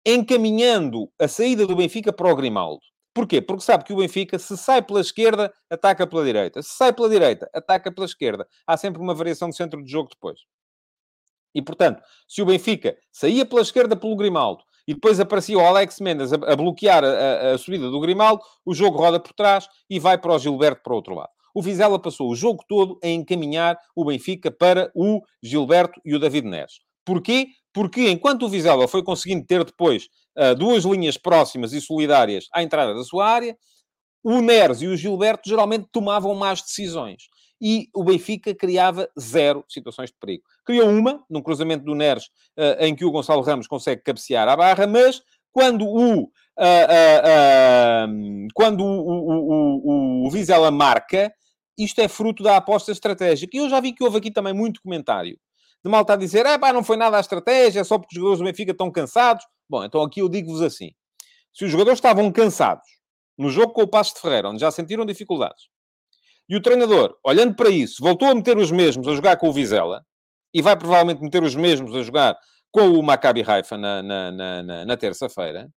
encaminhando 0.05 1.11
a 1.19 1.27
saída 1.27 1.67
do 1.67 1.75
Benfica 1.75 2.11
para 2.11 2.31
o 2.31 2.35
Grimaldo. 2.35 2.81
Porquê? 3.13 3.41
Porque 3.41 3.63
sabe 3.63 3.83
que 3.83 3.93
o 3.93 3.97
Benfica, 3.97 4.39
se 4.39 4.57
sai 4.57 4.81
pela 4.81 5.01
esquerda, 5.01 5.53
ataca 5.69 6.07
pela 6.07 6.23
direita. 6.23 6.61
Se 6.61 6.75
sai 6.75 6.93
pela 6.93 7.09
direita, 7.09 7.49
ataca 7.53 7.91
pela 7.91 8.05
esquerda. 8.05 8.47
Há 8.65 8.77
sempre 8.77 9.01
uma 9.01 9.13
variação 9.13 9.49
de 9.49 9.55
centro 9.55 9.83
de 9.83 9.91
jogo 9.91 10.09
depois. 10.09 10.39
E, 11.53 11.61
portanto, 11.61 12.01
se 12.27 12.41
o 12.41 12.45
Benfica 12.45 12.95
saía 13.11 13.45
pela 13.45 13.61
esquerda 13.61 13.95
pelo 13.95 14.15
Grimaldo 14.15 14.63
e 14.87 14.93
depois 14.93 15.19
aparecia 15.19 15.57
o 15.57 15.65
Alex 15.65 15.99
Mendes 15.99 16.33
a, 16.33 16.35
a 16.35 16.55
bloquear 16.55 17.03
a, 17.03 17.51
a, 17.51 17.57
subida 17.57 17.89
do 17.89 17.99
Grimaldo, 17.99 18.41
o 18.65 18.73
jogo 18.73 18.97
roda 18.97 19.19
por 19.19 19.33
trás 19.33 19.67
e 19.89 19.99
vai 19.99 20.17
para 20.17 20.33
o 20.33 20.39
Gilberto 20.39 20.81
para 20.83 20.93
o 20.93 20.95
outro 20.95 21.15
lado. 21.15 21.29
O 21.53 21.61
Vizela 21.61 21.99
passou 21.99 22.29
o 22.29 22.35
jogo 22.35 22.63
todo 22.67 22.99
a 23.03 23.07
encaminhar 23.07 23.77
o 23.95 24.05
Benfica 24.05 24.51
para 24.51 24.91
o 24.95 25.21
Gilberto 25.43 25.99
e 26.05 26.15
o 26.15 26.19
David 26.19 26.47
Neres. 26.47 26.79
Porquê? 27.05 27.47
Porque 27.73 28.09
enquanto 28.09 28.43
o 28.43 28.49
Vizela 28.49 28.87
foi 28.87 29.03
conseguindo 29.03 29.45
ter 29.45 29.63
depois 29.63 30.07
uh, 30.37 30.55
duas 30.55 30.83
linhas 30.85 31.17
próximas 31.17 31.73
e 31.73 31.81
solidárias 31.81 32.47
à 32.53 32.61
entrada 32.61 32.93
da 32.93 33.03
sua 33.03 33.27
área, 33.27 33.57
o 34.23 34.41
Neres 34.41 34.81
e 34.81 34.87
o 34.87 34.97
Gilberto 34.97 35.47
geralmente 35.47 35.87
tomavam 35.91 36.33
más 36.35 36.61
decisões. 36.61 37.23
E 37.61 37.89
o 37.93 38.03
Benfica 38.03 38.55
criava 38.55 39.09
zero 39.19 39.65
situações 39.67 40.09
de 40.09 40.17
perigo. 40.17 40.43
Criou 40.65 40.89
uma, 40.89 41.23
num 41.29 41.41
cruzamento 41.41 41.83
do 41.83 41.95
Neres, 41.95 42.25
uh, 42.57 42.81
em 42.81 42.95
que 42.95 43.03
o 43.03 43.11
Gonçalo 43.11 43.41
Ramos 43.41 43.67
consegue 43.67 44.01
cabecear 44.01 44.47
à 44.47 44.55
barra, 44.55 44.87
mas 44.87 45.21
quando 45.51 45.85
o, 45.85 46.23
uh, 46.23 46.31
quando 48.53 48.83
o, 48.83 49.09
o, 49.09 50.23
o, 50.23 50.27
o 50.27 50.31
Vizela 50.31 50.71
marca, 50.71 51.33
isto 51.77 51.99
é 51.99 52.07
fruto 52.07 52.43
da 52.43 52.57
aposta 52.57 52.91
estratégica. 52.91 53.55
E 53.55 53.59
eu 53.59 53.69
já 53.69 53.79
vi 53.79 53.93
que 53.93 54.03
houve 54.03 54.17
aqui 54.17 54.31
também 54.31 54.53
muito 54.53 54.81
comentário 54.81 55.37
de 55.83 55.89
malta 55.89 56.13
a 56.13 56.15
dizer, 56.17 56.45
é 56.45 56.57
pá, 56.57 56.73
não 56.73 56.83
foi 56.83 56.97
nada 56.97 57.17
a 57.17 57.21
estratégia, 57.21 57.83
só 57.83 57.97
porque 57.97 58.13
os 58.13 58.19
jogadores 58.19 58.39
do 58.39 58.45
Benfica 58.45 58.71
estão 58.71 58.91
cansados. 58.91 59.45
Bom, 59.69 59.83
então 59.83 60.01
aqui 60.01 60.21
eu 60.21 60.27
digo-vos 60.27 60.61
assim. 60.61 60.91
Se 61.53 61.65
os 61.65 61.71
jogadores 61.71 61.97
estavam 61.97 62.31
cansados 62.31 62.85
no 63.37 63.49
jogo 63.49 63.73
com 63.73 63.83
o 63.83 63.87
Passo 63.87 64.13
de 64.15 64.21
Ferreira, 64.21 64.49
onde 64.49 64.59
já 64.59 64.71
sentiram 64.71 65.05
dificuldades, 65.05 65.69
e 66.49 66.55
o 66.55 66.61
treinador, 66.61 67.15
olhando 67.23 67.55
para 67.55 67.69
isso, 67.69 68.01
voltou 68.01 68.27
a 68.27 68.35
meter 68.35 68.57
os 68.57 68.71
mesmos 68.71 69.07
a 69.07 69.13
jogar 69.13 69.37
com 69.37 69.47
o 69.47 69.53
Vizela, 69.53 70.03
e 70.53 70.61
vai 70.61 70.75
provavelmente 70.75 71.21
meter 71.21 71.43
os 71.43 71.55
mesmos 71.55 71.95
a 71.95 72.01
jogar 72.01 72.37
com 72.71 72.89
o 72.89 73.03
Maccabi 73.03 73.43
Haifa 73.45 73.77
na, 73.77 74.01
na, 74.01 74.31
na, 74.31 74.63
na, 74.63 74.85
na 74.85 74.97
terça-feira, 74.97 75.69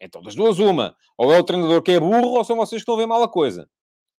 então 0.00 0.22
das 0.22 0.34
duas 0.34 0.58
uma. 0.58 0.94
Ou 1.16 1.32
é 1.32 1.38
o 1.38 1.42
treinador 1.42 1.82
que 1.82 1.92
é 1.92 1.98
burro, 1.98 2.36
ou 2.36 2.44
são 2.44 2.56
vocês 2.56 2.80
que 2.80 2.82
estão 2.82 2.94
a 2.94 2.98
ver 2.98 3.06
mal 3.06 3.22
a 3.22 3.28
coisa. 3.28 3.68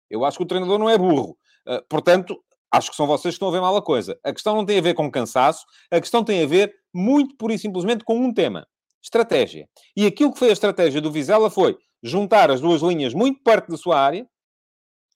Eu 0.09 0.25
acho 0.25 0.37
que 0.37 0.43
o 0.43 0.47
treinador 0.47 0.77
não 0.77 0.89
é 0.89 0.97
burro. 0.97 1.37
Uh, 1.65 1.81
portanto, 1.87 2.35
Acho 2.71 2.91
que 2.91 2.95
são 2.95 3.07
vocês 3.07 3.33
que 3.33 3.35
estão 3.35 3.47
a 3.47 3.51
ver 3.51 3.61
mal 3.61 3.75
a 3.75 3.81
coisa. 3.81 4.19
A 4.23 4.31
questão 4.31 4.55
não 4.55 4.65
tem 4.65 4.77
a 4.77 4.81
ver 4.81 4.93
com 4.93 5.09
cansaço, 5.09 5.65
a 5.89 5.99
questão 5.99 6.23
tem 6.23 6.43
a 6.43 6.47
ver 6.47 6.73
muito 6.93 7.35
pura 7.35 7.53
e 7.53 7.59
simplesmente 7.59 8.03
com 8.03 8.15
um 8.15 8.33
tema: 8.33 8.67
estratégia. 9.01 9.67
E 9.97 10.05
aquilo 10.05 10.31
que 10.31 10.39
foi 10.39 10.49
a 10.49 10.53
estratégia 10.53 11.01
do 11.01 11.11
Vizela 11.11 11.49
foi 11.49 11.77
juntar 12.03 12.51
as 12.51 12.61
duas 12.61 12.81
linhas 12.81 13.13
muito 13.13 13.41
perto 13.43 13.71
da 13.71 13.77
sua 13.77 13.99
área, 13.99 14.27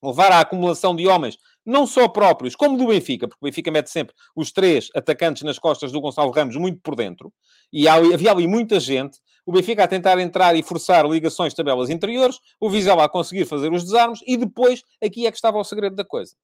levar 0.03 0.31
à 0.31 0.39
acumulação 0.39 0.95
de 0.95 1.07
homens, 1.07 1.37
não 1.65 1.87
só 1.87 2.07
próprios, 2.07 2.55
como 2.55 2.77
do 2.77 2.87
Benfica, 2.87 3.27
porque 3.27 3.39
o 3.41 3.45
Benfica 3.45 3.71
mete 3.71 3.89
sempre 3.89 4.13
os 4.35 4.51
três 4.51 4.89
atacantes 4.95 5.43
nas 5.43 5.57
costas 5.57 5.91
do 5.91 6.01
Gonçalo 6.01 6.31
Ramos 6.31 6.55
muito 6.57 6.81
por 6.81 6.95
dentro, 6.95 7.31
e 7.71 7.87
havia 7.87 8.31
ali 8.31 8.47
muita 8.47 8.79
gente, 8.79 9.17
o 9.45 9.51
Benfica 9.51 9.83
a 9.83 9.87
tentar 9.87 10.19
entrar 10.19 10.55
e 10.55 10.63
forçar 10.63 11.05
ligações 11.05 11.53
tabelas 11.53 11.89
interiores, 11.89 12.37
o 12.59 12.69
Vizela 12.69 13.05
a 13.05 13.09
conseguir 13.09 13.45
fazer 13.45 13.71
os 13.71 13.83
desarmes, 13.83 14.19
e 14.27 14.37
depois 14.37 14.83
aqui 15.03 15.25
é 15.25 15.31
que 15.31 15.37
estava 15.37 15.57
o 15.57 15.63
segredo 15.63 15.95
da 15.95 16.03
coisa. 16.03 16.35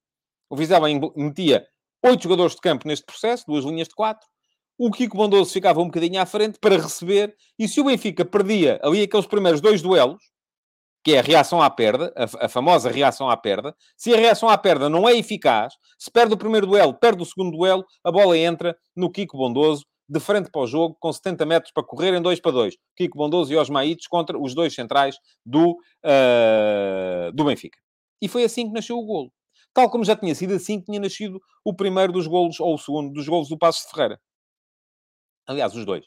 O 0.50 0.56
Vizela 0.56 0.88
metia 1.16 1.66
oito 2.04 2.24
jogadores 2.24 2.56
de 2.56 2.62
campo 2.62 2.88
neste 2.88 3.06
processo, 3.06 3.46
duas 3.46 3.64
linhas 3.66 3.88
de 3.88 3.96
quatro. 3.96 4.28
O 4.78 4.90
Kiko 4.90 5.18
Bondoso 5.18 5.52
ficava 5.52 5.82
um 5.82 5.86
bocadinho 5.86 6.22
à 6.22 6.26
frente 6.26 6.58
para 6.60 6.78
receber. 6.78 7.36
E 7.58 7.68
se 7.68 7.82
o 7.82 7.84
Benfica 7.84 8.24
perdia 8.24 8.80
ali 8.82 9.04
aqueles 9.04 9.28
primeiros 9.28 9.60
dois 9.60 9.82
duelos, 9.82 10.24
que 11.10 11.16
é 11.16 11.20
a 11.20 11.24
reação 11.24 11.60
à 11.60 11.72
perda, 11.72 12.14
a, 12.16 12.46
a, 12.46 12.50
famosa 12.50 12.92
reação 12.92 13.32
à 13.32 13.36
perda, 13.36 13.76
se 13.98 14.14
a 14.14 14.18
reação 14.18 14.48
à 14.48 14.56
perda 14.56 14.88
não 14.88 15.10
é 15.10 15.18
eficaz, 15.18 15.74
se 15.98 16.12
perde 16.12 16.36
o 16.36 16.38
primeiro 16.38 16.68
duelo, 16.68 16.94
perde 16.94 17.24
o 17.24 17.26
segundo 17.26 17.58
duelo, 17.58 17.84
a 18.04 18.12
bola 18.12 18.38
entra 18.38 18.78
no 18.96 19.12
Kiko 19.12 19.36
Bondoso, 19.36 19.86
de 20.08 20.20
frente 20.20 20.52
para 20.52 20.62
o 20.62 20.68
jogo, 20.68 20.96
com 21.00 21.12
70 21.12 21.48
metros 21.48 21.74
para 21.74 21.84
correr 21.84 22.14
em 22.14 22.22
2 22.22 22.40
para 22.40 22.52
2. 22.52 22.76
Kiko 22.96 23.18
Bondoso 23.18 23.52
e 23.52 23.58
Osmaites 23.58 24.06
contra 24.08 24.38
os 24.38 24.54
dois 24.54 24.76
centrais 24.76 25.16
do, 25.44 25.72
uh, 25.72 27.32
do 27.34 27.46
Benfica. 27.46 27.80
E 28.22 28.28
foi 28.28 28.44
assim 28.44 28.68
que 28.68 28.74
nasceu 28.74 28.96
o 28.96 29.04
golo. 29.04 29.32
Tal 29.74 29.90
como 29.90 30.06
já 30.06 30.16
tinha 30.16 30.36
sido 30.36 30.54
assim 30.54 30.80
que 30.80 30.86
tinha 30.86 31.00
nascido 31.00 31.42
o 31.66 31.76
primeiro 31.76 32.14
dos 32.14 32.28
golos, 32.28 32.60
ou 32.60 32.76
o 32.76 32.78
segundo 32.78 33.12
dos 33.12 33.28
golos 33.28 33.50
do 33.50 33.58
Passo 33.58 33.84
de 33.84 33.92
Ferreira. 33.92 34.22
Aliás, 35.48 35.74
os 35.76 35.86
dois. 35.86 36.06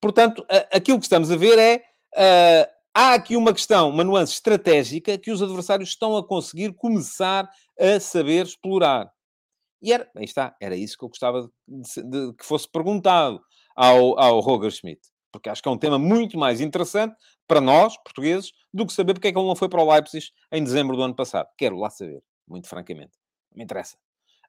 Portanto, 0.00 0.42
aquilo 0.72 0.98
que 0.98 1.04
estamos 1.04 1.30
a 1.30 1.36
ver 1.36 1.58
é... 1.58 1.82
Uh, 2.14 2.81
há 2.94 3.14
aqui 3.14 3.36
uma 3.36 3.52
questão, 3.52 3.90
uma 3.90 4.04
nuance 4.04 4.34
estratégica 4.34 5.18
que 5.18 5.30
os 5.30 5.42
adversários 5.42 5.90
estão 5.90 6.16
a 6.16 6.26
conseguir 6.26 6.72
começar 6.74 7.50
a 7.78 8.00
saber 8.00 8.46
explorar. 8.46 9.10
E 9.80 9.92
era, 9.92 10.08
aí 10.16 10.24
está, 10.24 10.54
era 10.60 10.76
isso 10.76 10.96
que 10.96 11.04
eu 11.04 11.08
gostava 11.08 11.50
de, 11.66 12.02
de, 12.02 12.32
que 12.34 12.44
fosse 12.44 12.68
perguntado 12.70 13.40
ao, 13.74 14.18
ao 14.18 14.40
Roger 14.40 14.70
Schmidt. 14.70 15.00
Porque 15.32 15.48
acho 15.48 15.62
que 15.62 15.68
é 15.68 15.72
um 15.72 15.78
tema 15.78 15.98
muito 15.98 16.38
mais 16.38 16.60
interessante 16.60 17.16
para 17.48 17.60
nós, 17.60 17.96
portugueses, 17.98 18.52
do 18.72 18.86
que 18.86 18.92
saber 18.92 19.14
porque 19.14 19.28
é 19.28 19.32
que 19.32 19.38
ele 19.38 19.46
não 19.46 19.56
foi 19.56 19.68
para 19.68 19.82
o 19.82 19.90
Leipzig 19.90 20.26
em 20.52 20.62
dezembro 20.62 20.94
do 20.94 21.02
ano 21.02 21.14
passado. 21.14 21.48
Quero 21.56 21.78
lá 21.78 21.90
saber 21.90 22.22
muito 22.46 22.68
francamente. 22.68 23.12
Não 23.50 23.58
me 23.58 23.64
interessa. 23.64 23.96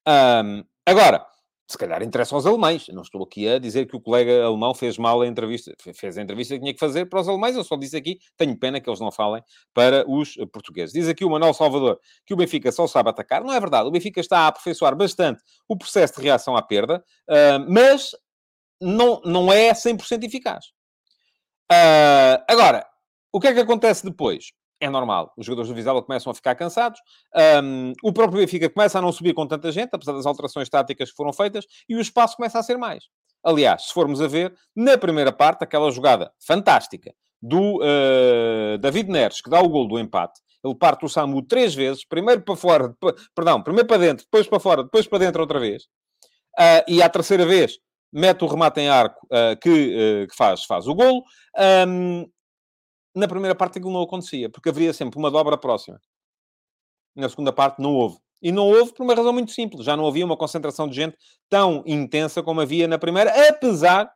Um, 0.07 0.63
agora, 0.85 1.25
se 1.67 1.77
calhar 1.77 2.03
interessa 2.03 2.35
aos 2.35 2.45
alemães. 2.45 2.87
não 2.89 3.01
estou 3.01 3.23
aqui 3.23 3.47
a 3.47 3.57
dizer 3.57 3.87
que 3.87 3.95
o 3.95 4.01
colega 4.01 4.45
alemão 4.45 4.73
fez 4.73 4.97
mal 4.97 5.21
a 5.21 5.27
entrevista, 5.27 5.73
fez 5.93 6.17
a 6.17 6.21
entrevista 6.21 6.55
que 6.55 6.59
tinha 6.59 6.73
que 6.73 6.79
fazer 6.79 7.05
para 7.05 7.21
os 7.21 7.27
alemães. 7.27 7.55
Eu 7.55 7.63
só 7.63 7.75
disse 7.75 7.95
aqui, 7.95 8.19
tenho 8.37 8.57
pena 8.57 8.79
que 8.81 8.89
eles 8.89 8.99
não 8.99 9.11
falem 9.11 9.41
para 9.73 10.09
os 10.09 10.35
portugueses. 10.51 10.93
Diz 10.93 11.07
aqui 11.07 11.23
o 11.23 11.29
Manuel 11.29 11.53
Salvador 11.53 11.99
que 12.25 12.33
o 12.33 12.37
Benfica 12.37 12.71
só 12.71 12.85
sabe 12.85 13.09
atacar. 13.09 13.43
Não 13.43 13.53
é 13.53 13.59
verdade. 13.59 13.87
O 13.87 13.91
Benfica 13.91 14.19
está 14.19 14.39
a 14.39 14.47
aperfeiçoar 14.47 14.95
bastante 14.95 15.41
o 15.67 15.77
processo 15.77 16.15
de 16.15 16.21
reação 16.21 16.55
à 16.55 16.61
perda, 16.61 17.03
uh, 17.29 17.65
mas 17.67 18.11
não, 18.81 19.21
não 19.23 19.51
é 19.51 19.71
100% 19.71 20.23
eficaz. 20.23 20.65
Uh, 21.71 22.43
agora, 22.47 22.85
o 23.31 23.39
que 23.39 23.47
é 23.47 23.53
que 23.53 23.59
acontece 23.61 24.03
depois? 24.03 24.51
É 24.83 24.89
normal. 24.89 25.33
Os 25.37 25.45
jogadores 25.45 25.69
do 25.69 25.75
Vizela 25.75 26.01
começam 26.01 26.29
a 26.29 26.35
ficar 26.35 26.55
cansados. 26.55 26.99
Um, 27.63 27.93
o 28.03 28.11
próprio 28.11 28.41
Benfica 28.41 28.69
começa 28.69 28.99
a 28.99 29.01
não 29.01 29.11
subir 29.11 29.33
com 29.33 29.47
tanta 29.47 29.71
gente, 29.71 29.91
apesar 29.93 30.11
das 30.11 30.25
alterações 30.25 30.69
táticas 30.69 31.09
que 31.09 31.15
foram 31.15 31.31
feitas, 31.31 31.65
e 31.87 31.95
o 31.95 32.01
espaço 32.01 32.35
começa 32.35 32.59
a 32.59 32.63
ser 32.63 32.77
mais. 32.77 33.05
Aliás, 33.41 33.87
se 33.87 33.93
formos 33.93 34.21
a 34.21 34.27
ver, 34.27 34.53
na 34.75 34.97
primeira 34.97 35.31
parte, 35.31 35.63
aquela 35.63 35.89
jogada 35.89 36.31
fantástica 36.45 37.13
do 37.41 37.77
uh, 37.77 38.77
David 38.79 39.09
Neres, 39.09 39.41
que 39.41 39.49
dá 39.49 39.61
o 39.61 39.69
gol 39.69 39.87
do 39.87 39.97
empate. 39.97 40.41
Ele 40.63 40.75
parte 40.75 41.05
o 41.05 41.09
Samu 41.09 41.41
três 41.41 41.73
vezes, 41.73 42.05
primeiro 42.05 42.41
para 42.41 42.55
fora, 42.55 42.87
depois, 42.89 43.15
perdão, 43.33 43.61
primeiro 43.61 43.87
para 43.87 43.97
dentro, 43.97 44.25
depois 44.25 44.47
para 44.47 44.59
fora, 44.59 44.83
depois 44.83 45.07
para 45.07 45.19
dentro 45.19 45.41
outra 45.41 45.59
vez. 45.59 45.83
Uh, 46.57 46.83
e 46.87 47.01
à 47.01 47.09
terceira 47.09 47.45
vez 47.45 47.77
mete 48.11 48.43
o 48.43 48.47
remate 48.47 48.79
em 48.79 48.89
arco 48.89 49.25
uh, 49.27 49.59
que, 49.59 50.27
que, 50.29 50.35
faz, 50.35 50.63
faz 50.65 50.87
o 50.87 50.93
golo. 50.93 51.23
Um, 51.87 52.25
na 53.15 53.27
primeira 53.27 53.55
parte 53.55 53.77
aquilo 53.77 53.93
não 53.93 54.01
acontecia, 54.01 54.49
porque 54.49 54.69
haveria 54.69 54.93
sempre 54.93 55.19
uma 55.19 55.29
dobra 55.29 55.57
próxima. 55.57 55.99
Na 57.15 57.29
segunda 57.29 57.53
parte 57.53 57.81
não 57.81 57.93
houve. 57.93 58.17
E 58.41 58.51
não 58.51 58.67
houve 58.67 58.93
por 58.93 59.03
uma 59.03 59.15
razão 59.15 59.31
muito 59.31 59.51
simples. 59.51 59.85
Já 59.85 59.95
não 59.95 60.05
havia 60.05 60.25
uma 60.25 60.35
concentração 60.35 60.87
de 60.87 60.95
gente 60.95 61.17
tão 61.49 61.83
intensa 61.85 62.43
como 62.43 62.59
havia 62.59 62.87
na 62.87 62.97
primeira, 62.97 63.31
apesar 63.47 64.11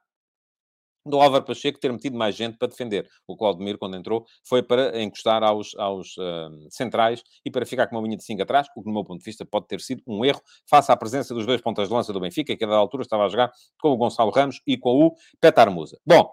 do 1.07 1.19
Álvaro 1.19 1.45
Pacheco 1.45 1.79
ter 1.79 1.91
metido 1.91 2.17
mais 2.17 2.35
gente 2.35 2.57
para 2.57 2.67
defender. 2.67 3.09
O 3.25 3.35
Claudemir, 3.35 3.77
quando 3.77 3.95
entrou, 3.95 4.25
foi 4.43 4.61
para 4.61 5.01
encostar 5.01 5.43
aos, 5.43 5.73
aos 5.77 6.17
uh, 6.17 6.69
centrais 6.69 7.23
e 7.45 7.49
para 7.49 7.65
ficar 7.65 7.87
com 7.87 7.95
uma 7.95 8.03
linha 8.03 8.17
de 8.17 8.23
5 8.23 8.41
atrás, 8.41 8.67
o 8.75 8.81
que, 8.81 8.85
do 8.85 8.93
meu 8.93 9.03
ponto 9.03 9.19
de 9.19 9.25
vista, 9.25 9.45
pode 9.45 9.67
ter 9.67 9.79
sido 9.79 10.03
um 10.05 10.23
erro, 10.23 10.41
face 10.69 10.91
à 10.91 10.97
presença 10.97 11.33
dos 11.33 11.45
dois 11.45 11.61
pontas 11.61 11.87
de 11.87 11.93
lança 11.93 12.11
do 12.11 12.19
Benfica, 12.19 12.55
que 12.55 12.65
a 12.65 12.75
altura 12.75 13.03
estava 13.03 13.25
a 13.25 13.29
jogar 13.29 13.51
com 13.79 13.89
o 13.89 13.97
Gonçalo 13.97 14.31
Ramos 14.31 14.61
e 14.67 14.77
com 14.77 15.05
o 15.05 15.15
Petar 15.39 15.71
Musa. 15.71 15.97
Bom, 16.05 16.29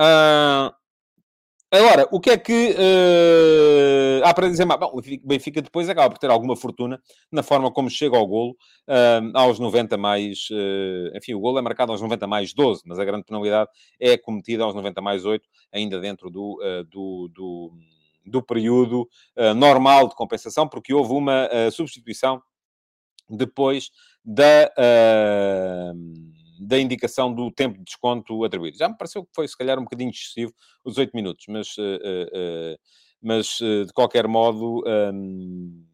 uh, 0.00 0.72
Agora, 1.74 2.06
o 2.12 2.20
que 2.20 2.28
é 2.28 2.36
que 2.36 2.72
uh, 2.72 4.22
há 4.26 4.34
para 4.34 4.46
dizer 4.50 4.66
mais? 4.66 4.78
Bom, 4.78 4.92
o 4.92 5.00
Benfica 5.26 5.62
depois 5.62 5.88
acaba 5.88 6.10
por 6.10 6.18
ter 6.18 6.30
alguma 6.30 6.54
fortuna 6.54 7.00
na 7.30 7.42
forma 7.42 7.72
como 7.72 7.88
chega 7.88 8.14
ao 8.14 8.26
golo 8.26 8.50
uh, 8.86 9.32
aos 9.32 9.58
90 9.58 9.96
mais... 9.96 10.50
Uh, 10.50 11.16
enfim, 11.16 11.32
o 11.32 11.40
golo 11.40 11.58
é 11.58 11.62
marcado 11.62 11.90
aos 11.90 12.02
90 12.02 12.26
mais 12.26 12.52
12, 12.52 12.82
mas 12.84 12.98
a 12.98 13.04
grande 13.06 13.24
penalidade 13.24 13.70
é 13.98 14.18
cometida 14.18 14.64
aos 14.64 14.74
90 14.74 15.00
mais 15.00 15.24
8, 15.24 15.48
ainda 15.72 15.98
dentro 15.98 16.28
do, 16.28 16.60
do, 16.90 17.30
do, 17.34 17.72
do 18.26 18.42
período 18.42 19.08
normal 19.56 20.10
de 20.10 20.14
compensação, 20.14 20.68
porque 20.68 20.92
houve 20.92 21.14
uma 21.14 21.48
substituição 21.70 22.42
depois 23.30 23.90
da 24.22 24.70
da 26.66 26.78
indicação 26.78 27.32
do 27.32 27.50
tempo 27.50 27.78
de 27.78 27.84
desconto 27.84 28.44
atribuído. 28.44 28.78
Já 28.78 28.88
me 28.88 28.96
pareceu 28.96 29.24
que 29.24 29.30
foi, 29.34 29.48
se 29.48 29.56
calhar, 29.56 29.78
um 29.78 29.84
bocadinho 29.84 30.10
excessivo 30.10 30.52
os 30.84 30.96
8 30.96 31.10
minutos, 31.14 31.44
mas, 31.48 31.76
uh, 31.76 31.82
uh, 31.82 32.78
mas 33.20 33.60
uh, 33.60 33.84
de 33.84 33.92
qualquer 33.92 34.28
modo 34.28 34.82
um, 35.12 35.84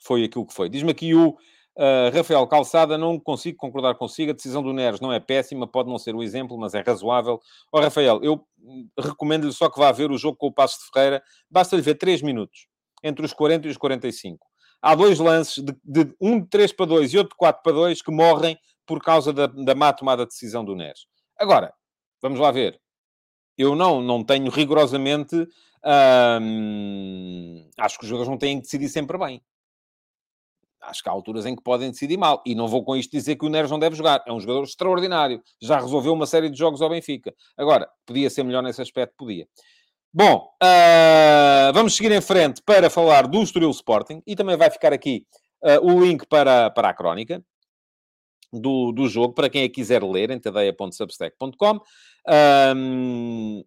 foi 0.00 0.24
aquilo 0.24 0.46
que 0.46 0.54
foi. 0.54 0.68
Diz-me 0.68 0.90
aqui 0.90 1.14
o 1.14 1.36
Rafael 2.12 2.46
Calçada, 2.46 2.98
não 2.98 3.18
consigo 3.18 3.56
concordar 3.56 3.94
consigo, 3.94 4.32
a 4.32 4.34
decisão 4.34 4.62
do 4.62 4.70
Neres 4.70 5.00
não 5.00 5.10
é 5.10 5.18
péssima, 5.18 5.66
pode 5.66 5.88
não 5.88 5.98
ser 5.98 6.14
o 6.14 6.22
exemplo, 6.22 6.58
mas 6.58 6.74
é 6.74 6.82
razoável. 6.82 7.40
Ó 7.72 7.78
oh, 7.78 7.80
Rafael, 7.80 8.20
eu 8.22 8.44
recomendo-lhe 8.98 9.52
só 9.52 9.70
que 9.70 9.78
vá 9.78 9.90
ver 9.90 10.10
o 10.10 10.18
jogo 10.18 10.36
com 10.36 10.48
o 10.48 10.52
Passo 10.52 10.78
de 10.78 10.90
Ferreira, 10.92 11.22
basta-lhe 11.50 11.80
ver 11.80 11.94
3 11.94 12.20
minutos, 12.20 12.66
entre 13.02 13.24
os 13.24 13.32
40 13.32 13.66
e 13.66 13.70
os 13.70 13.78
45 13.78 14.50
há 14.82 14.94
dois 14.94 15.18
lances, 15.18 15.62
de, 15.62 15.76
de, 15.84 16.14
um 16.20 16.40
de 16.40 16.48
3 16.48 16.72
para 16.72 16.86
2 16.86 17.12
e 17.12 17.18
outro 17.18 17.34
de 17.34 17.36
4 17.36 17.62
para 17.62 17.72
2, 17.72 18.02
que 18.02 18.10
morrem 18.10 18.58
por 18.90 19.00
causa 19.00 19.32
da, 19.32 19.46
da 19.46 19.72
má 19.72 19.92
tomada 19.92 20.24
de 20.24 20.30
decisão 20.30 20.64
do 20.64 20.74
Neres. 20.74 21.06
Agora, 21.38 21.72
vamos 22.20 22.40
lá 22.40 22.50
ver. 22.50 22.80
Eu 23.56 23.76
não, 23.76 24.02
não 24.02 24.24
tenho 24.24 24.50
rigorosamente. 24.50 25.46
Hum, 26.42 27.70
acho 27.78 27.96
que 27.96 28.02
os 28.02 28.08
jogadores 28.08 28.28
não 28.28 28.36
têm 28.36 28.56
que 28.56 28.62
decidir 28.62 28.88
sempre 28.88 29.16
bem. 29.16 29.40
Acho 30.82 31.04
que 31.04 31.08
há 31.08 31.12
alturas 31.12 31.46
em 31.46 31.54
que 31.54 31.62
podem 31.62 31.92
decidir 31.92 32.16
mal. 32.16 32.42
E 32.44 32.52
não 32.52 32.66
vou 32.66 32.82
com 32.82 32.96
isto 32.96 33.12
dizer 33.12 33.36
que 33.36 33.46
o 33.46 33.48
Neres 33.48 33.70
não 33.70 33.78
deve 33.78 33.94
jogar. 33.94 34.24
É 34.26 34.32
um 34.32 34.40
jogador 34.40 34.64
extraordinário. 34.64 35.40
Já 35.62 35.78
resolveu 35.78 36.12
uma 36.12 36.26
série 36.26 36.50
de 36.50 36.58
jogos 36.58 36.82
ao 36.82 36.90
Benfica. 36.90 37.32
Agora, 37.56 37.88
podia 38.04 38.28
ser 38.28 38.42
melhor 38.42 38.60
nesse 38.60 38.82
aspecto? 38.82 39.14
Podia. 39.16 39.46
Bom, 40.12 40.52
uh, 40.60 41.72
vamos 41.72 41.94
seguir 41.94 42.10
em 42.10 42.20
frente 42.20 42.60
para 42.66 42.90
falar 42.90 43.28
do 43.28 43.40
Estoril 43.40 43.70
Sporting. 43.70 44.20
E 44.26 44.34
também 44.34 44.56
vai 44.56 44.68
ficar 44.68 44.92
aqui 44.92 45.24
uh, 45.62 45.78
o 45.80 46.04
link 46.04 46.26
para, 46.26 46.70
para 46.70 46.88
a 46.88 46.94
crónica 46.94 47.40
do, 48.52 48.92
do 48.92 49.08
jogo, 49.08 49.34
para 49.34 49.48
quem 49.48 49.64
a 49.64 49.68
quiser 49.68 50.02
ler, 50.02 50.30
em 50.30 50.38
tadeia.substack.com. 50.38 51.80
Um, 52.76 53.64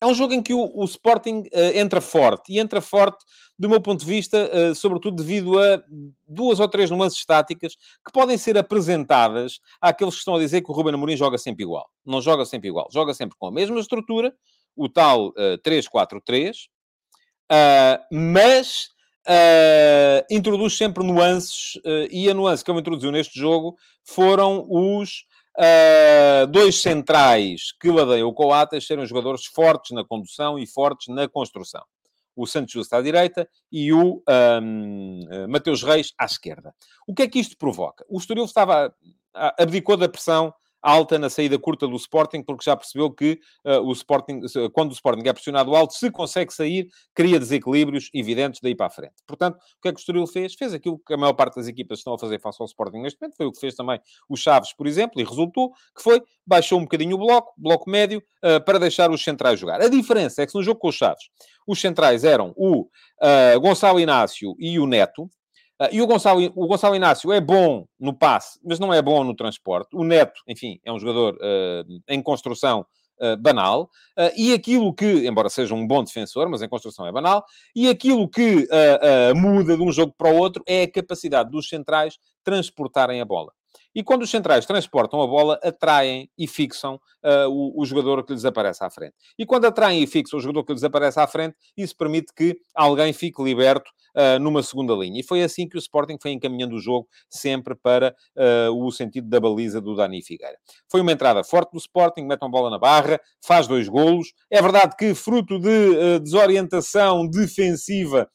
é 0.00 0.06
um 0.06 0.14
jogo 0.14 0.34
em 0.34 0.42
que 0.42 0.52
o, 0.52 0.70
o 0.74 0.84
Sporting 0.84 1.42
uh, 1.54 1.78
entra 1.78 2.00
forte, 2.00 2.52
e 2.52 2.58
entra 2.58 2.80
forte, 2.80 3.24
do 3.56 3.68
meu 3.68 3.80
ponto 3.80 4.00
de 4.00 4.06
vista, 4.06 4.50
uh, 4.52 4.74
sobretudo 4.74 5.22
devido 5.22 5.60
a 5.60 5.80
duas 6.26 6.58
ou 6.58 6.68
três 6.68 6.90
nuances 6.90 7.20
estáticas 7.20 7.76
que 8.04 8.12
podem 8.12 8.36
ser 8.36 8.58
apresentadas 8.58 9.60
àqueles 9.80 10.14
que 10.14 10.18
estão 10.18 10.34
a 10.34 10.40
dizer 10.40 10.62
que 10.62 10.70
o 10.70 10.74
Ruben 10.74 10.94
Amorim 10.94 11.16
joga 11.16 11.38
sempre 11.38 11.62
igual. 11.62 11.88
Não 12.04 12.20
joga 12.20 12.44
sempre 12.44 12.68
igual, 12.68 12.88
joga 12.90 13.14
sempre 13.14 13.36
com 13.38 13.46
a 13.46 13.52
mesma 13.52 13.78
estrutura, 13.78 14.34
o 14.74 14.88
tal 14.88 15.28
uh, 15.28 15.58
3-4-3, 15.64 16.66
uh, 17.52 18.02
mas 18.10 18.88
uh, 19.26 20.26
introduz 20.30 20.76
sempre 20.76 21.04
nuances, 21.04 21.76
uh, 21.76 22.08
e 22.10 22.28
a 22.28 22.34
nuance 22.34 22.64
que 22.64 22.70
ele 22.70 22.80
introduziu 22.80 23.10
neste 23.10 23.38
jogo 23.38 23.76
foram 24.04 24.66
os 24.68 25.24
uh, 25.58 26.46
dois 26.48 26.80
centrais 26.80 27.72
que 27.80 27.90
ladeiam 27.90 28.28
o 28.28 28.34
Coates 28.34 28.86
serem 28.86 29.06
jogadores 29.06 29.46
fortes 29.46 29.92
na 29.92 30.04
condução 30.04 30.58
e 30.58 30.66
fortes 30.66 31.08
na 31.08 31.28
construção. 31.28 31.82
O 32.34 32.46
Santos 32.46 32.72
Justo 32.72 32.96
à 32.96 33.02
direita 33.02 33.46
e 33.70 33.92
o 33.92 34.22
um, 34.62 35.20
Mateus 35.50 35.82
Reis 35.82 36.14
à 36.18 36.24
esquerda. 36.24 36.74
O 37.06 37.14
que 37.14 37.24
é 37.24 37.28
que 37.28 37.38
isto 37.38 37.58
provoca? 37.58 38.06
O 38.08 38.16
Estoril 38.16 38.46
estava 38.46 38.94
abdicou 39.58 39.98
da 39.98 40.08
pressão 40.08 40.52
alta 40.82 41.18
na 41.18 41.30
saída 41.30 41.58
curta 41.58 41.86
do 41.86 41.96
Sporting, 41.96 42.42
porque 42.42 42.64
já 42.64 42.76
percebeu 42.76 43.10
que 43.10 43.38
uh, 43.64 43.80
o 43.80 43.92
Sporting, 43.92 44.40
quando 44.72 44.90
o 44.90 44.94
Sporting 44.94 45.26
é 45.28 45.32
pressionado 45.32 45.74
alto, 45.76 45.94
se 45.94 46.10
consegue 46.10 46.52
sair, 46.52 46.88
cria 47.14 47.38
desequilíbrios 47.38 48.10
evidentes 48.12 48.60
daí 48.60 48.74
para 48.74 48.86
a 48.86 48.90
frente. 48.90 49.14
Portanto, 49.26 49.56
o 49.56 49.80
que 49.80 49.88
é 49.88 49.92
que 49.92 49.98
o 49.98 50.00
Estoril 50.00 50.26
fez? 50.26 50.54
Fez 50.54 50.74
aquilo 50.74 50.98
que 51.06 51.14
a 51.14 51.16
maior 51.16 51.34
parte 51.34 51.56
das 51.56 51.68
equipas 51.68 51.98
estão 51.98 52.14
a 52.14 52.18
fazer 52.18 52.40
face 52.40 52.58
ao 52.60 52.66
Sporting 52.66 52.98
neste 52.98 53.20
momento, 53.20 53.36
foi 53.36 53.46
o 53.46 53.52
que 53.52 53.60
fez 53.60 53.74
também 53.74 54.00
o 54.28 54.36
Chaves, 54.36 54.72
por 54.72 54.86
exemplo, 54.86 55.20
e 55.20 55.24
resultou, 55.24 55.70
que 55.94 56.02
foi, 56.02 56.20
baixou 56.46 56.78
um 56.78 56.82
bocadinho 56.82 57.16
o 57.16 57.18
bloco, 57.18 57.52
bloco 57.56 57.88
médio, 57.88 58.22
uh, 58.44 58.62
para 58.64 58.78
deixar 58.78 59.10
os 59.10 59.22
centrais 59.22 59.60
jogar. 59.60 59.80
A 59.80 59.88
diferença 59.88 60.42
é 60.42 60.46
que 60.46 60.54
no 60.54 60.62
jogo 60.62 60.80
com 60.80 60.88
os 60.88 60.96
Chaves, 60.96 61.24
os 61.66 61.80
centrais 61.80 62.24
eram 62.24 62.52
o 62.56 62.82
uh, 62.82 63.60
Gonçalo 63.60 64.00
Inácio 64.00 64.54
e 64.58 64.78
o 64.78 64.86
Neto, 64.86 65.30
e 65.90 66.02
o 66.02 66.06
Gonçalo, 66.06 66.40
o 66.54 66.66
Gonçalo 66.66 66.94
Inácio 66.94 67.32
é 67.32 67.40
bom 67.40 67.86
no 67.98 68.14
passe, 68.14 68.58
mas 68.64 68.78
não 68.78 68.92
é 68.92 69.00
bom 69.00 69.24
no 69.24 69.34
transporte. 69.34 69.94
O 69.94 70.04
Neto, 70.04 70.40
enfim, 70.46 70.78
é 70.84 70.92
um 70.92 70.98
jogador 70.98 71.34
uh, 71.34 72.00
em 72.08 72.22
construção 72.22 72.86
uh, 73.20 73.36
banal. 73.36 73.88
e 74.36 74.52
aquilo 74.52 74.94
que, 74.94 75.26
embora 75.26 75.48
seja 75.48 75.74
um 75.74 75.86
bom 75.86 76.04
defensor, 76.04 76.48
mas 76.48 76.62
em 76.62 76.68
construção 76.68 77.06
é 77.06 77.12
banal, 77.12 77.44
e 77.74 77.88
aquilo 77.88 78.28
que 78.28 78.68
muda 79.34 79.76
de 79.76 79.82
um 79.82 79.90
jogo 79.90 80.14
para 80.16 80.30
o 80.30 80.36
outro 80.36 80.62
é 80.66 80.82
a 80.82 80.90
capacidade 80.90 81.50
dos 81.50 81.68
centrais 81.68 82.18
transportarem 82.44 83.20
a 83.20 83.24
bola. 83.24 83.52
E 83.94 84.02
quando 84.02 84.22
os 84.22 84.30
centrais 84.30 84.66
transportam 84.66 85.20
a 85.20 85.26
bola, 85.26 85.58
atraem 85.62 86.30
e 86.38 86.46
fixam 86.46 86.94
uh, 86.94 87.48
o, 87.48 87.82
o, 87.82 87.84
jogador 87.84 88.24
que 88.24 88.32
lhes 88.32 88.44
aparece 88.44 88.82
à 88.84 88.90
frente. 88.90 89.14
E 89.38 89.44
quando 89.44 89.66
atraem 89.66 90.02
e 90.02 90.06
fixam 90.06 90.38
o 90.38 90.42
jogador 90.42 90.64
que 90.64 90.72
lhes 90.72 90.84
aparece 90.84 91.20
à 91.20 91.26
frente, 91.26 91.56
isso 91.76 91.96
permite 91.96 92.32
que 92.34 92.56
alguém 92.74 93.12
fique 93.12 93.42
liberto 93.42 93.90
uh, 94.16 94.38
numa 94.38 94.62
segunda 94.62 94.94
linha. 94.94 95.20
E 95.20 95.22
foi 95.22 95.42
assim 95.42 95.68
que 95.68 95.76
o 95.76 95.78
Sporting 95.78 96.16
foi 96.20 96.32
encaminhando 96.32 96.76
o 96.76 96.80
jogo 96.80 97.06
sempre 97.28 97.74
para 97.74 98.14
uh, 98.36 98.84
o 98.84 98.90
sentido 98.90 99.28
da 99.28 99.38
baliza 99.40 99.80
do 99.80 99.94
Dani 99.94 100.22
Figueira. 100.22 100.56
Foi 100.90 101.00
uma 101.00 101.12
entrada 101.12 101.44
forte 101.44 101.72
do 101.72 101.78
Sporting, 101.78 102.22
mete 102.22 102.42
uma 102.42 102.50
bola 102.50 102.70
na 102.70 102.78
barra, 102.78 103.20
faz 103.44 103.66
dois 103.66 103.88
golos. 103.88 104.32
É 104.50 104.60
verdade 104.62 104.96
que, 104.96 105.14
fruto 105.14 105.58
de 105.58 106.20
desorientação 106.20 107.28
defensiva 107.28 108.28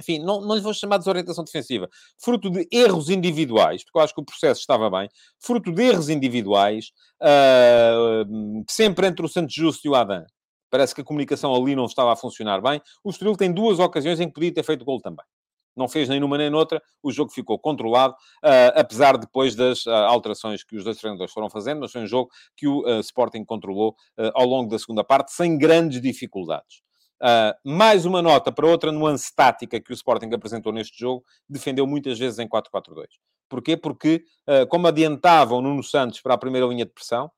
enfim, 0.00 0.18
não, 0.20 0.40
não 0.40 0.54
lhe 0.54 0.60
vou 0.60 0.72
chamar 0.72 0.96
de 0.96 1.02
desorientação 1.02 1.44
defensiva, 1.44 1.88
fruto 2.16 2.50
de 2.50 2.68
erros 2.72 3.10
individuais, 3.10 3.82
porque 3.82 3.98
eu 3.98 4.02
acho 4.02 4.14
que 4.14 4.20
o 4.20 4.24
processo 4.24 4.60
estava 4.60 4.88
bem, 4.88 5.08
fruto 5.40 5.72
de 5.72 5.82
erros 5.82 6.08
individuais, 6.08 6.92
uh, 7.20 8.64
sempre 8.68 9.06
entre 9.06 9.24
o 9.24 9.28
Santos 9.28 9.54
Justo 9.54 9.86
e 9.86 9.90
o 9.90 9.94
Adam. 9.94 10.24
Parece 10.70 10.94
que 10.94 11.00
a 11.00 11.04
comunicação 11.04 11.54
ali 11.54 11.74
não 11.74 11.86
estava 11.86 12.12
a 12.12 12.16
funcionar 12.16 12.60
bem. 12.60 12.80
O 13.02 13.10
Estoril 13.10 13.36
tem 13.36 13.50
duas 13.50 13.78
ocasiões 13.78 14.20
em 14.20 14.28
que 14.28 14.34
podia 14.34 14.52
ter 14.52 14.62
feito 14.62 14.84
gol 14.84 15.00
também. 15.00 15.24
Não 15.74 15.88
fez 15.88 16.08
nem 16.08 16.20
numa 16.20 16.36
nem 16.36 16.50
noutra, 16.50 16.82
o 17.02 17.10
jogo 17.10 17.30
ficou 17.30 17.58
controlado, 17.58 18.12
uh, 18.12 18.74
apesar 18.74 19.16
depois 19.16 19.54
das 19.54 19.86
uh, 19.86 19.90
alterações 19.90 20.62
que 20.62 20.76
os 20.76 20.84
dois 20.84 20.98
treinadores 20.98 21.32
foram 21.32 21.48
fazendo, 21.48 21.80
mas 21.80 21.90
foi 21.90 22.02
um 22.02 22.06
jogo 22.06 22.30
que 22.56 22.68
o 22.68 23.00
Sporting 23.00 23.44
controlou 23.44 23.96
ao 24.34 24.44
longo 24.44 24.70
da 24.70 24.78
segunda 24.78 25.02
parte, 25.02 25.32
sem 25.32 25.56
grandes 25.56 26.00
dificuldades. 26.00 26.87
Uh, 27.20 27.52
mais 27.68 28.06
uma 28.06 28.22
nota 28.22 28.52
para 28.52 28.66
outra 28.66 28.92
nuance 28.92 29.34
tática 29.34 29.80
que 29.80 29.90
o 29.90 29.94
Sporting 29.94 30.32
apresentou 30.32 30.72
neste 30.72 30.98
jogo, 30.98 31.24
defendeu 31.48 31.86
muitas 31.86 32.16
vezes 32.18 32.38
em 32.38 32.48
4-4-2. 32.48 33.06
Porquê? 33.48 33.76
Porque, 33.76 34.24
uh, 34.48 34.66
como 34.68 34.86
adiantavam 34.86 35.60
Nuno 35.60 35.82
Santos 35.82 36.20
para 36.20 36.34
a 36.34 36.38
primeira 36.38 36.66
linha 36.66 36.84
de 36.84 36.92
pressão, 36.92 37.30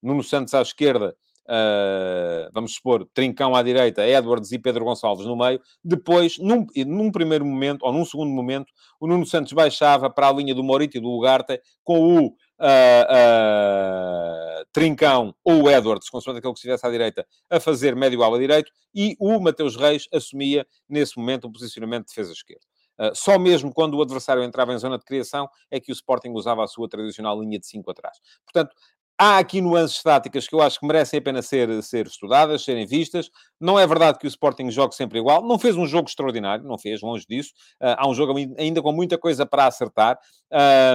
Nuno 0.00 0.22
Santos 0.22 0.54
à 0.54 0.62
esquerda, 0.62 1.16
uh, 1.46 2.50
vamos 2.52 2.74
supor, 2.74 3.08
Trincão 3.12 3.56
à 3.56 3.62
direita, 3.64 4.06
Edwards 4.06 4.52
e 4.52 4.58
Pedro 4.60 4.84
Gonçalves 4.84 5.26
no 5.26 5.36
meio, 5.36 5.60
depois, 5.82 6.38
num, 6.38 6.64
num, 6.86 7.10
primeiro 7.10 7.44
momento, 7.44 7.84
ou 7.84 7.92
num 7.92 8.04
segundo 8.04 8.30
momento, 8.30 8.72
o 9.00 9.08
Nuno 9.08 9.26
Santos 9.26 9.52
baixava 9.52 10.08
para 10.08 10.28
a 10.28 10.32
linha 10.32 10.54
do 10.54 10.62
Morito 10.62 10.96
e 10.96 11.00
do 11.00 11.10
Ugarte 11.10 11.60
com 11.82 11.98
o 11.98 12.36
uh, 12.60 14.46
Trincão 14.72 15.34
ou 15.44 15.70
Edwards, 15.70 16.08
consoante 16.08 16.38
aquele 16.38 16.52
que 16.52 16.58
estivesse 16.58 16.86
à 16.86 16.90
direita, 16.90 17.26
a 17.50 17.60
fazer 17.60 17.94
médio 17.96 18.22
ala 18.22 18.38
direito, 18.38 18.70
e 18.94 19.16
o 19.18 19.40
Mateus 19.40 19.76
Reis 19.76 20.06
assumia, 20.12 20.66
nesse 20.88 21.18
momento, 21.18 21.46
o 21.46 21.52
posicionamento 21.52 22.06
de 22.06 22.14
defesa 22.14 22.32
esquerda. 22.32 22.64
Uh, 22.98 23.14
só 23.14 23.38
mesmo 23.38 23.72
quando 23.74 23.94
o 23.94 24.02
adversário 24.02 24.42
entrava 24.42 24.72
em 24.72 24.78
zona 24.78 24.96
de 24.96 25.04
criação 25.04 25.46
é 25.70 25.78
que 25.78 25.92
o 25.92 25.94
Sporting 25.94 26.30
usava 26.30 26.64
a 26.64 26.66
sua 26.66 26.88
tradicional 26.88 27.38
linha 27.38 27.58
de 27.58 27.66
5 27.66 27.90
atrás. 27.90 28.18
Portanto, 28.42 28.74
Há 29.18 29.38
aqui 29.38 29.62
nuances 29.62 30.02
táticas 30.02 30.46
que 30.46 30.54
eu 30.54 30.60
acho 30.60 30.78
que 30.78 30.86
merecem 30.86 31.18
a 31.18 31.22
pena 31.22 31.40
ser, 31.40 31.82
ser 31.82 32.06
estudadas, 32.06 32.62
serem 32.62 32.84
vistas. 32.84 33.30
Não 33.58 33.78
é 33.78 33.86
verdade 33.86 34.18
que 34.18 34.26
o 34.26 34.28
Sporting 34.28 34.70
jogue 34.70 34.94
sempre 34.94 35.18
igual. 35.18 35.42
Não 35.42 35.58
fez 35.58 35.74
um 35.74 35.86
jogo 35.86 36.06
extraordinário, 36.06 36.62
não 36.64 36.76
fez, 36.76 37.00
longe 37.00 37.24
disso. 37.26 37.52
Uh, 37.80 37.96
há 37.96 38.06
um 38.06 38.14
jogo 38.14 38.34
ainda 38.58 38.82
com 38.82 38.92
muita 38.92 39.16
coisa 39.16 39.46
para 39.46 39.66
acertar, 39.66 40.18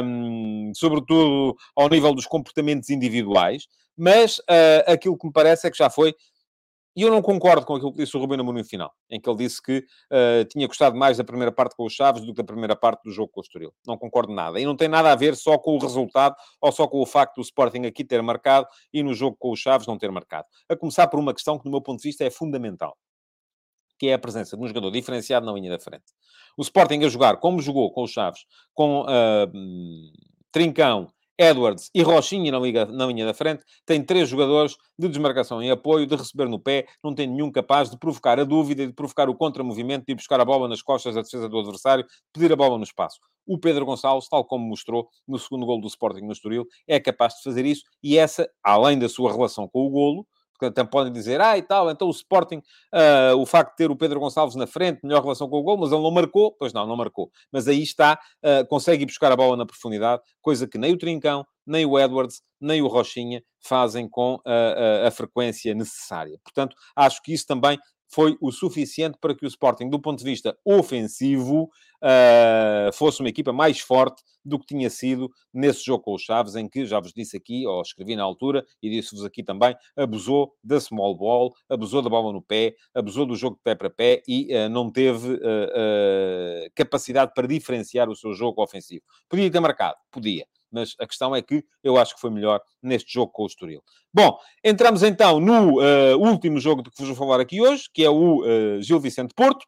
um, 0.03 0.71
sobretudo 0.75 1.55
ao 1.75 1.89
nível 1.89 2.13
dos 2.13 2.27
comportamentos 2.27 2.91
individuais. 2.91 3.65
Mas 3.97 4.37
uh, 4.37 4.85
aquilo 4.85 5.17
que 5.17 5.25
me 5.25 5.33
parece 5.33 5.65
é 5.65 5.71
que 5.71 5.77
já 5.77 5.89
foi 5.89 6.13
e 6.95 7.03
eu 7.03 7.09
não 7.09 7.21
concordo 7.21 7.65
com 7.65 7.75
aquilo 7.75 7.91
que 7.93 7.99
disse 7.99 8.15
o 8.17 8.19
Rubino 8.19 8.41
Amorim 8.41 8.59
no 8.59 8.65
final, 8.65 8.91
em 9.09 9.19
que 9.19 9.29
ele 9.29 9.37
disse 9.37 9.61
que 9.61 9.79
uh, 9.79 10.45
tinha 10.49 10.67
gostado 10.67 10.95
mais 10.97 11.17
da 11.17 11.23
primeira 11.23 11.51
parte 11.51 11.75
com 11.75 11.85
os 11.85 11.93
Chaves 11.93 12.25
do 12.25 12.33
que 12.33 12.37
da 12.37 12.43
primeira 12.43 12.75
parte 12.75 13.03
do 13.03 13.11
jogo 13.11 13.31
com 13.31 13.39
o 13.39 13.43
Estoril. 13.43 13.73
Não 13.87 13.97
concordo 13.97 14.33
nada. 14.33 14.59
E 14.59 14.65
não 14.65 14.75
tem 14.75 14.89
nada 14.89 15.11
a 15.11 15.15
ver 15.15 15.35
só 15.35 15.57
com 15.57 15.75
o 15.75 15.79
resultado 15.79 16.35
ou 16.59 16.71
só 16.71 16.87
com 16.87 16.99
o 16.99 17.05
facto 17.05 17.35
do 17.35 17.41
Sporting 17.41 17.85
aqui 17.85 18.03
ter 18.03 18.21
marcado 18.21 18.67
e 18.93 19.01
no 19.01 19.13
jogo 19.13 19.37
com 19.39 19.51
os 19.51 19.59
Chaves 19.59 19.87
não 19.87 19.97
ter 19.97 20.11
marcado. 20.11 20.47
A 20.67 20.75
começar 20.75 21.07
por 21.07 21.19
uma 21.19 21.33
questão 21.33 21.57
que, 21.57 21.63
do 21.63 21.71
meu 21.71 21.81
ponto 21.81 22.01
de 22.01 22.09
vista, 22.09 22.25
é 22.25 22.29
fundamental. 22.29 22.97
Que 23.97 24.09
é 24.09 24.13
a 24.13 24.19
presença 24.19 24.57
de 24.57 24.63
um 24.63 24.67
jogador 24.67 24.91
diferenciado 24.91 25.45
na 25.45 25.53
linha 25.53 25.69
da 25.69 25.79
frente. 25.79 26.05
O 26.57 26.61
Sporting 26.61 27.03
a 27.05 27.09
jogar 27.09 27.37
como 27.37 27.61
jogou 27.61 27.89
com 27.93 28.03
os 28.03 28.11
Chaves, 28.11 28.41
com 28.73 29.03
uh, 29.03 29.51
Trincão, 30.51 31.07
Edwards 31.41 31.89
e 31.95 32.03
Rochinha 32.03 32.51
na, 32.51 32.59
liga, 32.59 32.85
na 32.85 33.07
linha 33.07 33.25
da 33.25 33.33
frente, 33.33 33.63
tem 33.83 34.03
três 34.03 34.29
jogadores 34.29 34.75
de 34.97 35.07
desmarcação 35.07 35.63
e 35.63 35.71
apoio, 35.71 36.05
de 36.05 36.15
receber 36.15 36.47
no 36.47 36.59
pé, 36.59 36.85
não 37.03 37.15
tem 37.15 37.25
nenhum 37.25 37.51
capaz 37.51 37.89
de 37.89 37.97
provocar 37.97 38.39
a 38.39 38.43
dúvida, 38.43 38.85
de 38.85 38.93
provocar 38.93 39.27
o 39.27 39.33
contramovimento, 39.33 40.05
de 40.05 40.11
ir 40.11 40.15
buscar 40.15 40.39
a 40.39 40.45
bola 40.45 40.67
nas 40.67 40.83
costas 40.83 41.15
da 41.15 41.23
defesa 41.23 41.49
do 41.49 41.57
adversário, 41.57 42.05
pedir 42.31 42.53
a 42.53 42.55
bola 42.55 42.77
no 42.77 42.83
espaço. 42.83 43.19
O 43.47 43.57
Pedro 43.57 43.87
Gonçalves, 43.87 44.29
tal 44.29 44.45
como 44.45 44.67
mostrou 44.67 45.09
no 45.27 45.39
segundo 45.39 45.65
gol 45.65 45.81
do 45.81 45.87
Sporting 45.87 46.21
no 46.21 46.31
Estoril, 46.31 46.67
é 46.87 46.99
capaz 46.99 47.33
de 47.33 47.41
fazer 47.41 47.65
isso 47.65 47.81
e 48.03 48.19
essa, 48.19 48.47
além 48.63 48.99
da 48.99 49.09
sua 49.09 49.31
relação 49.31 49.67
com 49.67 49.87
o 49.87 49.89
golo, 49.89 50.27
até 50.65 50.83
podem 50.83 51.11
dizer, 51.11 51.41
ah, 51.41 51.57
e 51.57 51.61
tal, 51.61 51.89
então 51.89 52.07
o 52.07 52.11
Sporting, 52.11 52.57
uh, 52.57 53.35
o 53.37 53.45
facto 53.45 53.71
de 53.71 53.77
ter 53.77 53.91
o 53.91 53.95
Pedro 53.95 54.19
Gonçalves 54.19 54.55
na 54.55 54.67
frente, 54.67 54.99
melhor 55.03 55.21
relação 55.21 55.49
com 55.49 55.57
o 55.57 55.63
gol, 55.63 55.77
mas 55.77 55.91
ele 55.91 56.01
não 56.01 56.11
marcou. 56.11 56.55
Pois 56.57 56.73
não, 56.73 56.85
não 56.85 56.95
marcou. 56.95 57.31
Mas 57.51 57.67
aí 57.67 57.81
está, 57.81 58.19
uh, 58.43 58.67
consegue 58.67 59.05
buscar 59.05 59.31
a 59.31 59.35
bola 59.35 59.57
na 59.57 59.65
profundidade, 59.65 60.21
coisa 60.41 60.67
que 60.67 60.77
nem 60.77 60.93
o 60.93 60.97
Trincão, 60.97 61.45
nem 61.65 61.85
o 61.85 61.99
Edwards, 61.99 62.41
nem 62.59 62.81
o 62.81 62.87
Rochinha 62.87 63.43
fazem 63.59 64.07
com 64.09 64.39
a, 64.45 65.05
a, 65.05 65.07
a 65.07 65.11
frequência 65.11 65.73
necessária. 65.73 66.39
Portanto, 66.43 66.75
acho 66.95 67.21
que 67.21 67.33
isso 67.33 67.45
também 67.45 67.79
foi 68.13 68.37
o 68.41 68.51
suficiente 68.51 69.17
para 69.19 69.33
que 69.33 69.45
o 69.45 69.47
Sporting, 69.47 69.89
do 69.89 69.99
ponto 69.99 70.19
de 70.19 70.25
vista 70.25 70.57
ofensivo, 70.65 71.63
uh, 72.03 72.91
fosse 72.93 73.21
uma 73.21 73.29
equipa 73.29 73.53
mais 73.53 73.79
forte 73.79 74.21
do 74.43 74.59
que 74.59 74.65
tinha 74.65 74.89
sido 74.89 75.31
nesse 75.53 75.85
jogo 75.85 76.03
com 76.03 76.13
os 76.15 76.21
Chaves, 76.21 76.55
em 76.55 76.67
que, 76.67 76.85
já 76.85 76.99
vos 76.99 77.13
disse 77.13 77.37
aqui, 77.37 77.65
ou 77.65 77.81
escrevi 77.81 78.15
na 78.15 78.23
altura, 78.23 78.65
e 78.81 78.89
disse-vos 78.89 79.23
aqui 79.23 79.43
também, 79.43 79.75
abusou 79.95 80.53
da 80.63 80.79
small 80.79 81.15
ball, 81.15 81.53
abusou 81.69 82.01
da 82.01 82.09
bola 82.09 82.33
no 82.33 82.41
pé, 82.41 82.75
abusou 82.93 83.25
do 83.25 83.35
jogo 83.35 83.55
de 83.55 83.61
pé 83.63 83.75
para 83.75 83.89
pé 83.89 84.21
e 84.27 84.53
uh, 84.53 84.67
não 84.69 84.91
teve 84.91 85.33
uh, 85.33 86.71
capacidade 86.75 87.31
para 87.33 87.47
diferenciar 87.47 88.09
o 88.09 88.15
seu 88.15 88.33
jogo 88.33 88.61
ofensivo. 88.61 89.03
Podia 89.29 89.49
ter 89.49 89.59
marcado? 89.59 89.97
Podia 90.11 90.45
mas 90.71 90.95
a 90.99 91.05
questão 91.05 91.35
é 91.35 91.41
que 91.41 91.63
eu 91.83 91.97
acho 91.97 92.15
que 92.15 92.21
foi 92.21 92.29
melhor 92.29 92.61
neste 92.81 93.13
jogo 93.13 93.31
com 93.31 93.43
o 93.43 93.47
Estoril. 93.47 93.83
Bom, 94.13 94.37
entramos 94.63 95.03
então 95.03 95.39
no 95.39 95.79
uh, 95.79 96.17
último 96.17 96.59
jogo 96.59 96.81
de 96.81 96.89
que 96.89 96.97
vos 96.97 97.07
vou 97.07 97.17
falar 97.17 97.41
aqui 97.41 97.61
hoje, 97.61 97.89
que 97.93 98.03
é 98.03 98.09
o 98.09 98.41
uh, 98.41 98.81
Gil 98.81 98.99
Vicente 98.99 99.33
Porto. 99.33 99.65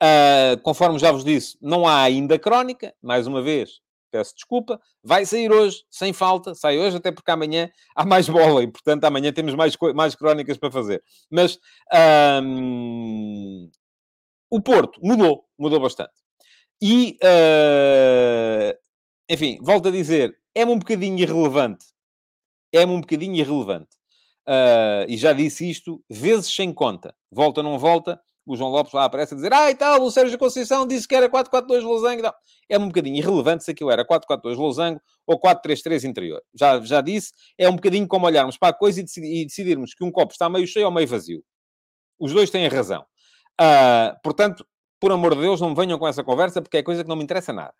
Uh, 0.00 0.60
conforme 0.62 0.98
já 0.98 1.10
vos 1.10 1.24
disse, 1.24 1.58
não 1.60 1.86
há 1.86 2.02
ainda 2.02 2.38
crónica, 2.38 2.94
mais 3.02 3.26
uma 3.26 3.42
vez, 3.42 3.80
peço 4.10 4.34
desculpa, 4.34 4.80
vai 5.02 5.24
sair 5.26 5.50
hoje, 5.50 5.84
sem 5.90 6.12
falta, 6.12 6.54
sai 6.54 6.78
hoje, 6.78 6.96
até 6.96 7.10
porque 7.10 7.30
amanhã 7.30 7.70
há 7.94 8.04
mais 8.04 8.28
bola 8.28 8.62
e, 8.62 8.68
portanto, 8.68 9.04
amanhã 9.04 9.32
temos 9.32 9.54
mais, 9.54 9.76
mais 9.94 10.14
crónicas 10.14 10.56
para 10.56 10.70
fazer. 10.70 11.02
Mas 11.30 11.58
um, 12.42 13.68
o 14.50 14.60
Porto 14.60 15.00
mudou, 15.02 15.44
mudou 15.58 15.80
bastante. 15.80 16.12
E 16.80 17.18
uh, 17.22 18.78
enfim, 19.28 19.58
volto 19.60 19.88
a 19.88 19.90
dizer, 19.90 20.36
é-me 20.54 20.72
um 20.72 20.78
bocadinho 20.78 21.18
irrelevante. 21.18 21.86
É-me 22.72 22.92
um 22.92 23.00
bocadinho 23.00 23.36
irrelevante. 23.36 23.98
Uh, 24.48 25.04
e 25.06 25.16
já 25.16 25.34
disse 25.34 25.68
isto 25.68 26.02
vezes 26.08 26.54
sem 26.54 26.72
conta. 26.72 27.14
Volta, 27.30 27.62
não 27.62 27.78
volta. 27.78 28.18
O 28.46 28.56
João 28.56 28.70
Lopes 28.70 28.94
lá 28.94 29.04
aparece 29.04 29.34
a 29.34 29.36
dizer, 29.36 29.52
ah, 29.52 29.70
e 29.70 29.74
tal, 29.74 30.00
o 30.00 30.10
Sérgio 30.10 30.38
Conceição 30.38 30.86
disse 30.86 31.06
que 31.06 31.14
era 31.14 31.28
4-4-2 31.28 31.82
Losango. 31.82 32.22
Não. 32.22 32.32
É 32.66 32.78
um 32.78 32.86
bocadinho 32.86 33.16
irrelevante 33.16 33.64
se 33.64 33.70
aquilo 33.70 33.90
era 33.90 34.06
4-4-2 34.06 34.56
Losango 34.56 35.00
ou 35.26 35.38
4-3-3 35.38 36.04
interior. 36.04 36.42
Já, 36.54 36.80
já 36.80 37.02
disse, 37.02 37.32
é 37.58 37.68
um 37.68 37.76
bocadinho 37.76 38.08
como 38.08 38.24
olharmos 38.24 38.56
para 38.56 38.68
a 38.68 38.72
coisa 38.72 39.02
e, 39.02 39.44
decidirmos 39.44 39.92
que 39.92 40.02
um 40.02 40.10
copo 40.10 40.32
está 40.32 40.48
meio 40.48 40.66
cheio 40.66 40.86
ou 40.86 40.92
meio 40.92 41.06
vazio. 41.06 41.44
Os 42.18 42.32
dois 42.32 42.48
têm 42.48 42.66
razão. 42.68 43.04
Uh, 43.60 44.16
portanto, 44.22 44.66
por 44.98 45.12
amor 45.12 45.34
de 45.34 45.42
Deus, 45.42 45.60
não 45.60 45.74
venham 45.74 45.98
com 45.98 46.08
essa 46.08 46.24
conversa, 46.24 46.62
porque 46.62 46.78
é 46.78 46.82
coisa 46.82 47.02
que 47.02 47.08
não 47.08 47.16
me 47.16 47.24
interessa 47.24 47.52
nada. 47.52 47.74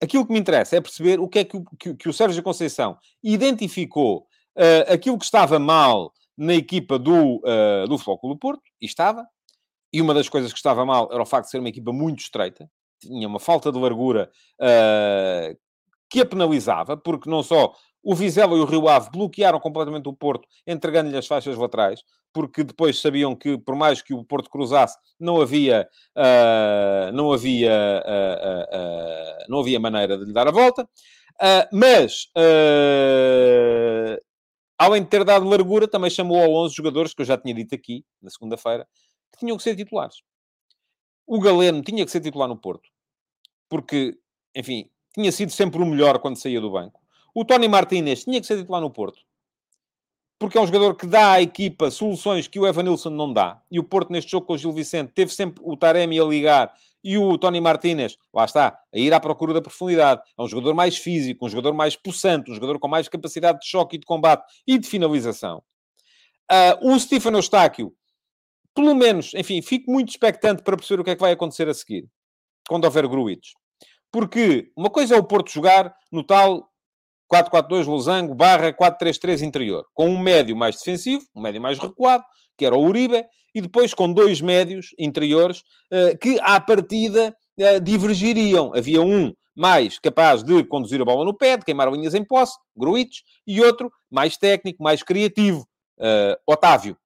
Aquilo 0.00 0.26
que 0.26 0.32
me 0.32 0.38
interessa 0.38 0.76
é 0.76 0.80
perceber 0.80 1.18
o 1.18 1.28
que 1.28 1.40
é 1.40 1.44
que, 1.44 1.62
que, 1.78 1.94
que 1.94 2.08
o 2.08 2.12
Sérgio 2.12 2.42
Conceição 2.42 2.96
identificou 3.22 4.26
uh, 4.56 4.92
aquilo 4.92 5.18
que 5.18 5.24
estava 5.24 5.58
mal 5.58 6.12
na 6.36 6.54
equipa 6.54 6.98
do, 6.98 7.38
uh, 7.38 7.88
do 7.88 7.98
Flóculo 7.98 8.38
Porto, 8.38 8.62
e 8.80 8.86
estava, 8.86 9.26
e 9.92 10.00
uma 10.00 10.14
das 10.14 10.28
coisas 10.28 10.52
que 10.52 10.58
estava 10.58 10.84
mal 10.86 11.08
era 11.12 11.22
o 11.22 11.26
facto 11.26 11.46
de 11.46 11.50
ser 11.50 11.58
uma 11.58 11.68
equipa 11.68 11.92
muito 11.92 12.20
estreita, 12.20 12.70
tinha 13.00 13.26
uma 13.26 13.40
falta 13.40 13.72
de 13.72 13.78
largura 13.78 14.30
uh, 14.60 15.58
que 16.08 16.20
a 16.20 16.26
penalizava, 16.26 16.96
porque 16.96 17.28
não 17.28 17.42
só 17.42 17.74
o 18.02 18.14
Vizela 18.14 18.56
e 18.56 18.60
o 18.60 18.64
Rio 18.64 18.88
Ave 18.88 19.10
bloquearam 19.10 19.58
completamente 19.58 20.08
o 20.08 20.12
Porto, 20.12 20.46
entregando-lhe 20.66 21.16
as 21.16 21.26
faixas 21.26 21.56
laterais, 21.56 22.02
porque 22.32 22.62
depois 22.62 23.00
sabiam 23.00 23.34
que, 23.34 23.58
por 23.58 23.74
mais 23.74 24.02
que 24.02 24.14
o 24.14 24.24
Porto 24.24 24.50
cruzasse, 24.50 24.96
não 25.18 25.40
havia, 25.40 25.88
uh, 26.16 27.12
não 27.12 27.32
havia, 27.32 28.02
uh, 28.04 28.76
uh, 28.76 29.44
não 29.48 29.60
havia 29.60 29.80
maneira 29.80 30.16
de 30.18 30.24
lhe 30.24 30.32
dar 30.32 30.46
a 30.48 30.52
volta. 30.52 30.88
mas, 31.72 32.30
além 34.78 35.02
de 35.02 35.08
ter 35.08 35.24
dado 35.24 35.48
largura, 35.48 35.88
também 35.88 36.10
chamou 36.10 36.42
a 36.42 36.48
11 36.48 36.74
jogadores, 36.74 37.14
que 37.14 37.22
eu 37.22 37.26
já 37.26 37.36
tinha 37.38 37.54
dito 37.54 37.74
aqui, 37.74 38.04
na 38.22 38.30
segunda-feira, 38.30 38.86
que 39.32 39.38
tinham 39.40 39.56
que 39.56 39.62
ser 39.62 39.76
titulares. 39.76 40.16
O 41.26 41.40
Galeno 41.40 41.82
tinha 41.82 42.04
que 42.04 42.10
ser 42.10 42.20
titular 42.20 42.48
no 42.48 42.56
Porto, 42.56 42.88
porque, 43.68 44.18
enfim, 44.54 44.90
tinha 45.14 45.30
sido 45.32 45.52
sempre 45.52 45.82
o 45.82 45.86
melhor 45.86 46.18
quando 46.20 46.36
saía 46.36 46.60
do 46.60 46.70
banco. 46.70 47.00
O 47.34 47.44
Tony 47.44 47.68
Martínez 47.68 48.24
tinha 48.24 48.40
que 48.40 48.46
ser 48.46 48.58
titular 48.58 48.80
no 48.80 48.90
Porto. 48.90 49.20
Porque 50.38 50.56
é 50.56 50.60
um 50.60 50.66
jogador 50.66 50.94
que 50.94 51.06
dá 51.06 51.32
à 51.32 51.42
equipa 51.42 51.90
soluções 51.90 52.46
que 52.46 52.60
o 52.60 52.66
Evan 52.66 52.84
Nilsson 52.84 53.10
não 53.10 53.32
dá. 53.32 53.60
E 53.70 53.78
o 53.78 53.84
Porto, 53.84 54.12
neste 54.12 54.30
jogo 54.30 54.46
com 54.46 54.52
o 54.52 54.58
Gil 54.58 54.72
Vicente, 54.72 55.12
teve 55.12 55.34
sempre 55.34 55.60
o 55.64 55.76
Taremi 55.76 56.20
a 56.20 56.24
ligar 56.24 56.72
e 57.02 57.16
o 57.16 57.38
Tony 57.38 57.60
Martínez, 57.60 58.16
lá 58.32 58.44
está, 58.44 58.78
a 58.92 58.98
ir 58.98 59.12
à 59.12 59.20
procura 59.20 59.52
da 59.54 59.62
profundidade. 59.62 60.20
É 60.36 60.42
um 60.42 60.48
jogador 60.48 60.74
mais 60.74 60.96
físico, 60.96 61.46
um 61.46 61.48
jogador 61.48 61.72
mais 61.72 61.96
possante, 61.96 62.50
um 62.50 62.54
jogador 62.54 62.78
com 62.78 62.88
mais 62.88 63.08
capacidade 63.08 63.60
de 63.60 63.66
choque 63.66 63.96
e 63.96 63.98
de 63.98 64.06
combate 64.06 64.44
e 64.66 64.78
de 64.78 64.88
finalização. 64.88 65.62
Uh, 66.50 66.92
o 66.92 66.98
Stefano 66.98 67.38
Eustáquio, 67.38 67.92
pelo 68.74 68.94
menos, 68.94 69.34
enfim, 69.34 69.60
fico 69.60 69.90
muito 69.90 70.10
expectante 70.10 70.62
para 70.62 70.76
perceber 70.76 71.00
o 71.00 71.04
que 71.04 71.10
é 71.10 71.14
que 71.14 71.20
vai 71.20 71.32
acontecer 71.32 71.68
a 71.68 71.74
seguir, 71.74 72.08
quando 72.68 72.84
houver 72.84 73.06
Gruitos. 73.06 73.54
Porque 74.10 74.70
uma 74.76 74.88
coisa 74.88 75.14
é 75.14 75.18
o 75.18 75.24
Porto 75.24 75.50
jogar 75.50 75.94
no 76.10 76.24
tal 76.24 76.67
4-4-2 77.32 77.86
losango 77.86 78.34
barra 78.34 78.72
4-3-3 78.72 79.42
interior, 79.42 79.84
com 79.94 80.08
um 80.08 80.18
médio 80.18 80.56
mais 80.56 80.76
defensivo, 80.76 81.24
um 81.34 81.42
médio 81.42 81.60
mais 81.60 81.78
recuado, 81.78 82.24
que 82.56 82.64
era 82.64 82.76
o 82.76 82.84
Uribe, 82.84 83.24
e 83.54 83.60
depois 83.60 83.94
com 83.94 84.12
dois 84.12 84.40
médios 84.40 84.94
interiores 84.98 85.62
eh, 85.90 86.16
que, 86.16 86.38
à 86.40 86.60
partida, 86.60 87.34
eh, 87.58 87.80
divergiriam. 87.80 88.72
Havia 88.74 89.02
um 89.02 89.32
mais 89.58 89.98
capaz 89.98 90.44
de 90.44 90.62
conduzir 90.64 91.00
a 91.00 91.04
bola 91.04 91.24
no 91.24 91.36
pé, 91.36 91.56
de 91.56 91.64
queimar 91.64 91.90
linhas 91.90 92.14
em 92.14 92.24
posse, 92.24 92.56
Gruites, 92.76 93.24
e 93.44 93.60
outro 93.60 93.92
mais 94.08 94.36
técnico, 94.36 94.80
mais 94.80 95.02
criativo, 95.02 95.66
uh, 95.98 96.38
Otávio. 96.46 96.96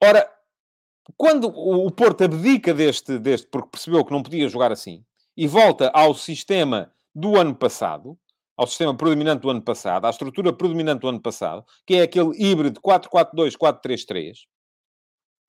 Ora, 0.00 0.30
quando 1.16 1.48
o 1.48 1.90
Porto 1.90 2.22
abdica 2.22 2.72
deste, 2.72 3.18
deste, 3.18 3.48
porque 3.48 3.70
percebeu 3.70 4.04
que 4.04 4.12
não 4.12 4.22
podia 4.22 4.48
jogar 4.48 4.70
assim, 4.70 5.04
e 5.36 5.48
volta 5.48 5.90
ao 5.92 6.14
sistema 6.14 6.92
do 7.12 7.36
ano 7.36 7.56
passado, 7.56 8.16
ao 8.56 8.66
sistema 8.66 8.96
predominante 8.96 9.42
do 9.42 9.50
ano 9.50 9.62
passado, 9.62 10.06
à 10.06 10.10
estrutura 10.10 10.52
predominante 10.52 11.00
do 11.00 11.08
ano 11.08 11.20
passado, 11.20 11.64
que 11.86 11.94
é 11.94 12.02
aquele 12.02 12.30
híbrido 12.36 12.80
4-4-2, 12.80 13.56
4-3-3, 13.56 14.38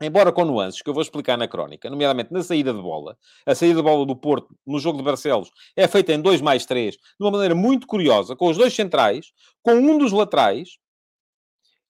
embora 0.01 0.31
com 0.31 0.43
nuances 0.43 0.81
que 0.81 0.89
eu 0.89 0.93
vou 0.93 1.03
explicar 1.03 1.37
na 1.37 1.47
crónica, 1.47 1.89
nomeadamente 1.89 2.33
na 2.33 2.43
saída 2.43 2.73
de 2.73 2.81
bola, 2.81 3.17
a 3.45 3.55
saída 3.55 3.75
de 3.75 3.83
bola 3.83 4.05
do 4.05 4.15
Porto 4.15 4.55
no 4.65 4.79
jogo 4.79 4.97
de 4.97 5.03
Barcelos 5.03 5.51
é 5.75 5.87
feita 5.87 6.13
em 6.13 6.21
2 6.21 6.41
mais 6.41 6.65
3, 6.65 6.95
de 6.95 7.01
uma 7.19 7.31
maneira 7.31 7.55
muito 7.55 7.87
curiosa, 7.87 8.35
com 8.35 8.47
os 8.47 8.57
dois 8.57 8.73
centrais, 8.73 9.31
com 9.61 9.73
um 9.73 9.97
dos 9.97 10.11
laterais 10.11 10.77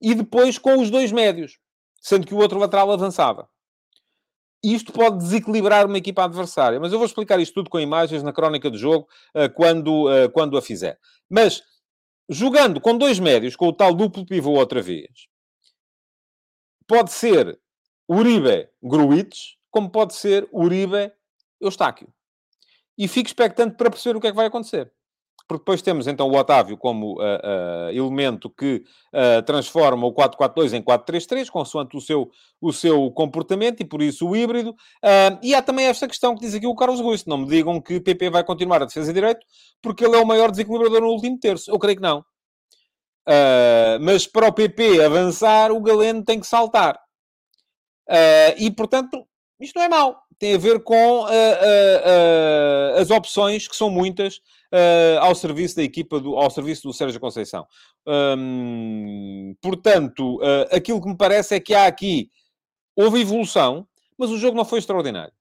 e 0.01 0.13
depois 0.13 0.57
com 0.57 0.79
os 0.81 0.89
dois 0.89 1.11
médios, 1.11 1.57
sendo 2.01 2.27
que 2.27 2.33
o 2.33 2.37
outro 2.37 2.59
lateral 2.59 2.91
avançava. 2.91 3.49
Isto 4.73 4.91
pode 4.91 5.19
desequilibrar 5.19 5.85
uma 5.85 5.97
equipa 5.97 6.23
adversária, 6.23 6.79
mas 6.79 6.91
eu 6.91 6.97
vou 6.97 7.05
explicar 7.05 7.39
isto 7.39 7.53
tudo 7.53 7.69
com 7.69 7.79
imagens 7.79 8.23
na 8.23 8.33
crónica 8.33 8.69
do 8.69 8.77
jogo 8.77 9.07
eh, 9.35 9.47
quando, 9.47 10.09
eh, 10.11 10.27
quando 10.29 10.57
a 10.57 10.61
fizer. 10.61 10.97
Mas 11.29 11.61
jogando 12.27 12.81
com 12.81 12.97
dois 12.97 13.19
médios, 13.19 13.55
com 13.55 13.67
o 13.67 13.73
tal 13.73 13.93
duplo 13.93 14.25
pivô 14.25 14.53
outra 14.53 14.81
vez, 14.81 15.27
pode 16.87 17.11
ser 17.11 17.59
Uribe 18.09 18.67
Gruitch, 18.81 19.53
como 19.69 19.89
pode 19.89 20.15
ser 20.15 20.47
Uribe 20.51 21.11
Eustáquio. 21.61 22.11
E 22.97 23.07
fico 23.07 23.27
expectante 23.27 23.75
para 23.75 23.91
perceber 23.91 24.17
o 24.17 24.21
que 24.21 24.27
é 24.27 24.31
que 24.31 24.37
vai 24.37 24.47
acontecer. 24.47 24.91
Porque 25.47 25.61
depois 25.61 25.81
temos 25.81 26.07
então 26.07 26.27
o 26.27 26.35
Otávio 26.35 26.75
como 26.77 27.13
uh, 27.13 27.23
uh, 27.23 27.89
elemento 27.91 28.49
que 28.49 28.83
uh, 29.13 29.41
transforma 29.43 30.07
o 30.07 30.13
4-4-2 30.13 30.73
em 30.73 30.81
4-3-3, 30.81 31.49
consoante 31.49 31.95
o 31.95 32.01
seu, 32.01 32.29
o 32.59 32.73
seu 32.73 33.11
comportamento 33.11 33.81
e 33.81 33.85
por 33.85 34.01
isso 34.01 34.27
o 34.27 34.35
híbrido. 34.35 34.75
e 35.43 35.53
há 35.53 35.61
também 35.61 35.85
esta 35.85 36.07
questão 36.07 36.35
que 36.35 36.41
diz 36.41 36.55
aqui 36.55 36.65
o 36.65 36.75
Carlos 36.75 36.99
Ruiz: 36.99 37.25
não 37.25 37.37
me 37.37 37.47
digam 37.47 37.79
que 37.79 37.99
PP 37.99 38.29
vai 38.29 38.43
continuar 38.43 38.81
a 38.81 38.85
defesa 38.85 39.13
direito 39.13 39.45
porque 39.81 40.03
ele 40.03 40.15
é 40.15 40.19
o 40.19 40.25
maior 40.25 40.49
desequilibrador 40.49 41.01
no 41.01 41.09
último 41.09 41.39
terço. 41.39 41.69
Eu 41.69 41.77
creio 41.77 41.97
que 41.97 42.01
não. 42.01 42.25
mas 44.01 44.25
para 44.25 44.47
o 44.47 44.53
PP 44.53 45.03
avançar, 45.03 45.71
o 45.71 45.81
Galeno 45.81 46.23
tem 46.23 46.39
que 46.39 46.47
saltar. 46.47 46.99
Uh, 48.09 48.53
e, 48.57 48.71
portanto, 48.71 49.27
isto 49.59 49.77
não 49.77 49.85
é 49.85 49.89
mau. 49.89 50.24
Tem 50.37 50.53
a 50.55 50.57
ver 50.57 50.81
com 50.83 51.21
uh, 51.21 51.25
uh, 51.25 52.99
as 52.99 53.09
opções, 53.09 53.67
que 53.67 53.75
são 53.75 53.89
muitas, 53.89 54.41
ao 55.21 55.33
serviço 55.33 55.77
da 55.77 55.83
equipa, 55.83 56.19
do, 56.19 56.35
ao 56.35 56.49
serviço 56.49 56.83
do 56.83 56.93
Sérgio 56.93 57.19
Conceição. 57.19 57.65
Um, 58.05 59.55
portanto, 59.61 60.39
aquilo 60.69 61.01
que 61.01 61.07
me 61.07 61.15
parece 61.15 61.55
é 61.55 61.59
que 61.61 61.73
há 61.73 61.85
aqui, 61.85 62.29
houve 62.93 63.21
evolução, 63.21 63.87
mas 64.17 64.29
o 64.29 64.37
jogo 64.37 64.57
não 64.57 64.65
foi 64.65 64.79
extraordinário. 64.79 65.33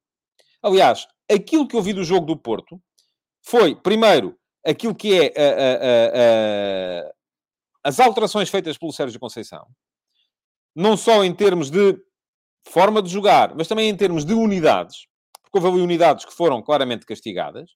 Aliás, 0.63 1.09
aquilo 1.29 1.67
que 1.67 1.75
eu 1.75 1.83
vi 1.83 1.93
do 1.93 2.05
jogo 2.05 2.27
do 2.27 2.37
Porto 2.37 2.81
foi, 3.43 3.75
primeiro, 3.75 4.39
aquilo 4.65 4.95
que 4.95 5.19
é 5.21 5.33
as 7.83 7.99
alterações 7.99 8.49
feitas 8.49 8.79
pelo 8.79 8.93
Sérgio 8.93 9.19
Conceição, 9.19 9.67
não 10.75 10.97
só 10.97 11.25
em 11.25 11.35
termos 11.35 11.71
de 11.71 11.99
forma 12.69 13.03
de 13.03 13.11
jogar, 13.11 13.55
mas 13.55 13.69
também 13.69 13.89
em 13.89 13.97
termos 13.97 14.25
de 14.25 14.35
unidades, 14.35 15.07
porque 15.43 15.59
houve 15.59 15.77
ali 15.77 15.85
unidades 15.85 16.25
que 16.25 16.33
foram 16.33 16.63
claramente 16.63 17.07
castigadas. 17.07 17.71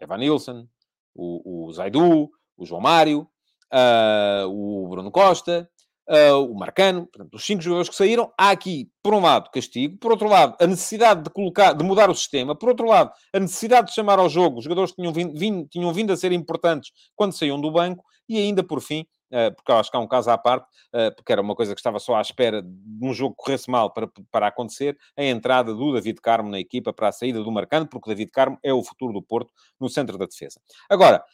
Evan 0.00 0.18
Nilsson, 0.18 0.66
o, 1.14 1.66
o 1.66 1.72
Zaidu, 1.72 2.30
o 2.56 2.66
João 2.66 2.80
Mário, 2.80 3.28
uh, 3.72 4.46
o 4.48 4.88
Bruno 4.88 5.10
Costa, 5.10 5.68
uh, 6.08 6.44
o 6.44 6.54
Marcano, 6.58 7.06
portanto, 7.06 7.34
os 7.34 7.44
cinco 7.44 7.62
jogadores 7.62 7.88
que 7.88 7.94
saíram, 7.94 8.32
há 8.38 8.50
aqui, 8.50 8.90
por 9.02 9.14
um 9.14 9.20
lado, 9.20 9.50
castigo, 9.50 9.96
por 9.98 10.10
outro 10.10 10.28
lado, 10.28 10.56
a 10.60 10.66
necessidade 10.66 11.22
de 11.22 11.30
colocar, 11.30 11.72
de 11.72 11.84
mudar 11.84 12.10
o 12.10 12.14
sistema, 12.14 12.54
por 12.54 12.68
outro 12.68 12.86
lado, 12.86 13.12
a 13.32 13.38
necessidade 13.38 13.88
de 13.88 13.94
chamar 13.94 14.18
ao 14.18 14.28
jogo 14.28 14.58
os 14.58 14.64
jogadores 14.64 14.90
que 14.90 14.96
tinham 14.96 15.12
vindo, 15.12 15.38
vindo, 15.38 15.68
tinham 15.68 15.92
vindo 15.92 16.12
a 16.12 16.16
ser 16.16 16.32
importantes 16.32 16.90
quando 17.14 17.32
saíam 17.32 17.60
do 17.60 17.70
banco, 17.70 18.04
e 18.28 18.38
ainda 18.38 18.62
por 18.62 18.80
fim, 18.80 19.06
eh, 19.30 19.50
porque 19.50 19.72
eu 19.72 19.76
acho 19.76 19.90
que 19.90 19.96
há 19.96 20.00
um 20.00 20.06
caso 20.06 20.30
à 20.30 20.36
parte, 20.36 20.66
eh, 20.92 21.10
porque 21.10 21.32
era 21.32 21.40
uma 21.40 21.54
coisa 21.54 21.74
que 21.74 21.80
estava 21.80 21.98
só 21.98 22.16
à 22.16 22.20
espera 22.20 22.62
de 22.62 23.06
um 23.06 23.14
jogo 23.14 23.34
que 23.34 23.44
corresse 23.44 23.70
mal 23.70 23.90
para, 23.90 24.08
para 24.30 24.46
acontecer, 24.46 24.96
a 25.16 25.24
entrada 25.24 25.74
do 25.74 25.92
David 25.92 26.20
Carmo 26.20 26.50
na 26.50 26.60
equipa 26.60 26.92
para 26.92 27.08
a 27.08 27.12
saída 27.12 27.42
do 27.42 27.50
Marcano, 27.50 27.86
porque 27.86 28.10
o 28.10 28.12
David 28.12 28.30
Carmo 28.30 28.58
é 28.62 28.72
o 28.72 28.82
futuro 28.82 29.12
do 29.12 29.22
Porto 29.22 29.52
no 29.80 29.88
centro 29.88 30.18
da 30.18 30.26
defesa. 30.26 30.60
Agora, 30.88 31.24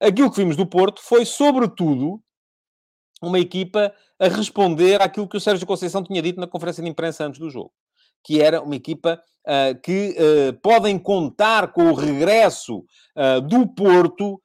aquilo 0.00 0.30
que 0.30 0.36
vimos 0.36 0.56
do 0.56 0.66
Porto 0.66 1.00
foi, 1.00 1.24
sobretudo, 1.24 2.22
uma 3.22 3.38
equipa 3.38 3.92
a 4.18 4.28
responder 4.28 5.00
àquilo 5.00 5.28
que 5.28 5.36
o 5.36 5.40
Sérgio 5.40 5.66
Conceição 5.66 6.02
tinha 6.02 6.22
dito 6.22 6.40
na 6.40 6.46
conferência 6.46 6.82
de 6.82 6.88
imprensa 6.88 7.24
antes 7.24 7.40
do 7.40 7.50
jogo. 7.50 7.72
Que 8.22 8.40
era 8.42 8.60
uma 8.60 8.76
equipa 8.76 9.20
uh, 9.46 9.80
que 9.80 10.16
uh, 10.18 10.60
podem 10.60 10.98
contar 10.98 11.72
com 11.72 11.90
o 11.90 11.94
regresso 11.94 12.84
uh, 13.16 13.40
do 13.40 13.66
Porto 13.66 14.40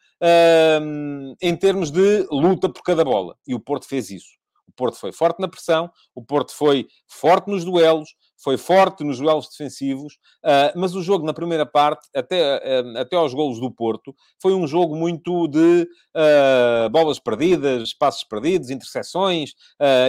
em 1.41 1.55
termos 1.55 1.91
de 1.91 2.28
luta 2.32 2.69
por 2.69 2.82
cada 2.82 3.03
bola. 3.03 3.36
E 3.47 3.53
o 3.53 3.59
Porto 3.59 3.88
fez 3.88 4.09
isso. 4.09 4.43
O 4.67 4.71
Porto 4.76 4.97
foi 4.97 5.11
forte 5.11 5.39
na 5.39 5.47
pressão, 5.47 5.91
o 6.15 6.24
Porto 6.24 6.51
foi 6.53 6.88
forte 7.07 7.49
nos 7.49 7.63
duelos, 7.63 8.15
foi 8.43 8.57
forte 8.57 9.03
nos 9.03 9.19
duelos 9.19 9.47
defensivos, 9.49 10.15
uh, 10.43 10.78
mas 10.78 10.95
o 10.95 11.01
jogo 11.01 11.26
na 11.26 11.34
primeira 11.34 11.65
parte, 11.65 12.09
até, 12.13 12.82
uh, 12.82 12.97
até 12.97 13.15
aos 13.15 13.34
golos 13.34 13.59
do 13.59 13.71
Porto, 13.71 14.13
foi 14.41 14.53
um 14.53 14.67
jogo 14.67 14.95
muito 14.95 15.47
de 15.47 15.88
uh, 16.15 16.89
bolas 16.89 17.19
perdidas, 17.19 17.93
passos 17.93 18.24
perdidos, 18.24 18.69
interseções, 18.69 19.53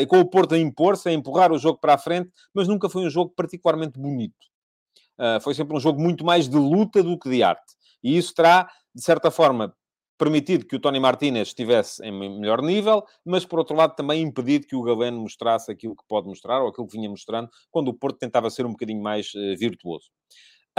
e 0.01 0.07
com 0.07 0.19
o 0.19 0.29
Porto 0.29 0.55
a 0.55 0.59
impor-se, 0.59 1.09
a 1.09 1.13
empurrar 1.13 1.53
o 1.53 1.59
jogo 1.59 1.79
para 1.79 1.95
a 1.95 1.99
frente, 1.99 2.31
mas 2.53 2.67
nunca 2.67 2.89
foi 2.89 3.05
um 3.05 3.11
jogo 3.11 3.33
particularmente 3.37 3.99
bonito. 3.99 4.35
foi 5.43 5.55
sempre 5.55 5.77
um 5.77 5.81
jogo 5.81 6.01
muito 6.01 6.25
mais 6.25 6.49
de 6.49 6.57
luta 6.57 7.03
do 7.03 7.19
que 7.19 7.29
de 7.29 7.43
arte. 7.43 7.75
E 8.03 8.17
isso 8.17 8.35
terá, 8.35 8.69
de 8.95 9.03
certa 9.03 9.31
forma, 9.31 9.75
permitido 10.17 10.67
que 10.67 10.77
o 10.77 10.81
Tony 10.81 11.01
Martinez 11.01 11.49
estivesse 11.49 12.05
em 12.05 12.13
melhor 12.13 12.63
nível, 12.63 13.05
mas 13.25 13.45
por 13.45 13.59
outro 13.59 13.77
lado 13.77 13.95
também 13.95 14.23
impedido 14.23 14.67
que 14.67 14.77
o 14.77 14.83
Galeno 14.83 15.21
mostrasse 15.21 15.71
aquilo 15.71 15.97
que 15.97 16.05
pode 16.09 16.29
mostrar, 16.29 16.63
ou 16.63 16.69
aquilo 16.69 16.87
que 16.87 16.97
vinha 16.97 17.09
mostrando, 17.09 17.49
quando 17.71 17.89
o 17.89 17.95
Porto 17.95 18.19
tentava 18.19 18.51
ser 18.51 18.65
um 18.67 18.71
bocadinho 18.71 19.03
mais 19.03 19.33
uh, 19.35 19.57
virtuoso. 19.59 20.07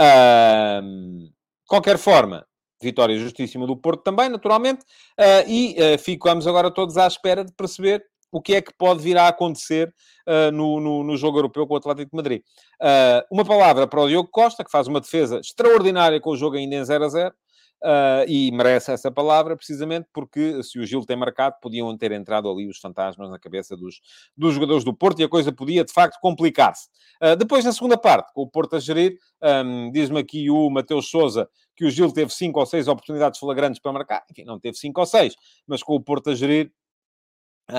Uh, 0.00 1.30
qualquer 1.66 1.98
forma, 1.98 2.46
vitória 2.82 3.18
justíssima 3.18 3.66
do 3.66 3.76
Porto 3.76 4.02
também, 4.02 4.28
naturalmente, 4.28 4.82
uh, 5.18 5.48
e 5.48 5.76
uh, 5.78 5.98
ficamos 5.98 6.46
agora 6.46 6.70
todos 6.70 6.96
à 6.96 7.06
espera 7.06 7.44
de 7.44 7.52
perceber 7.52 8.04
o 8.30 8.40
que 8.40 8.54
é 8.54 8.60
que 8.60 8.72
pode 8.76 9.02
vir 9.02 9.16
a 9.16 9.28
acontecer 9.28 9.94
uh, 10.26 10.50
no, 10.52 10.80
no, 10.80 11.04
no, 11.04 11.16
jogo 11.16 11.38
europeu 11.38 11.66
com 11.66 11.74
o 11.74 11.76
Atlético 11.76 12.10
de 12.10 12.16
Madrid. 12.16 12.42
Uh, 12.80 13.24
uma 13.30 13.44
palavra 13.44 13.86
para 13.86 14.00
o 14.00 14.08
Diogo 14.08 14.28
Costa, 14.30 14.64
que 14.64 14.70
faz 14.70 14.86
uma 14.86 15.00
defesa 15.00 15.38
extraordinária 15.38 16.20
com 16.20 16.30
o 16.30 16.36
jogo 16.36 16.56
ainda 16.56 16.76
em 16.76 16.84
0 16.84 17.04
a 17.04 17.08
0. 17.08 17.34
Uh, 17.82 18.24
e 18.26 18.50
merece 18.52 18.90
essa 18.90 19.10
palavra 19.10 19.54
precisamente 19.54 20.08
porque 20.12 20.62
se 20.62 20.78
o 20.78 20.86
Gil 20.86 21.04
tem 21.04 21.16
marcado, 21.16 21.56
podiam 21.60 21.94
ter 21.96 22.10
entrado 22.10 22.50
ali 22.50 22.66
os 22.66 22.78
fantasmas 22.78 23.30
na 23.30 23.38
cabeça 23.38 23.76
dos, 23.76 24.00
dos 24.34 24.54
jogadores 24.54 24.82
do 24.82 24.94
Porto 24.94 25.20
e 25.20 25.24
a 25.24 25.28
coisa 25.28 25.52
podia 25.52 25.84
de 25.84 25.92
facto 25.92 26.18
complicar-se. 26.20 26.88
Uh, 27.22 27.36
depois, 27.36 27.64
na 27.64 27.72
segunda 27.72 27.98
parte, 27.98 28.32
com 28.32 28.42
o 28.42 28.48
Porto 28.48 28.76
a 28.76 28.80
gerir, 28.80 29.18
um, 29.42 29.90
diz-me 29.92 30.18
aqui 30.18 30.50
o 30.50 30.70
Mateus 30.70 31.10
Souza 31.10 31.48
que 31.76 31.84
o 31.84 31.90
Gil 31.90 32.10
teve 32.10 32.32
cinco 32.32 32.58
ou 32.58 32.66
seis 32.66 32.88
oportunidades 32.88 33.38
flagrantes 33.38 33.78
para 33.78 33.92
marcar, 33.92 34.24
enfim, 34.30 34.44
não 34.44 34.58
teve 34.58 34.78
cinco 34.78 35.00
ou 35.00 35.06
seis, 35.06 35.36
mas 35.66 35.82
com 35.82 35.94
o 35.94 36.00
Porto 36.00 36.30
a 36.30 36.34
gerir, 36.34 36.72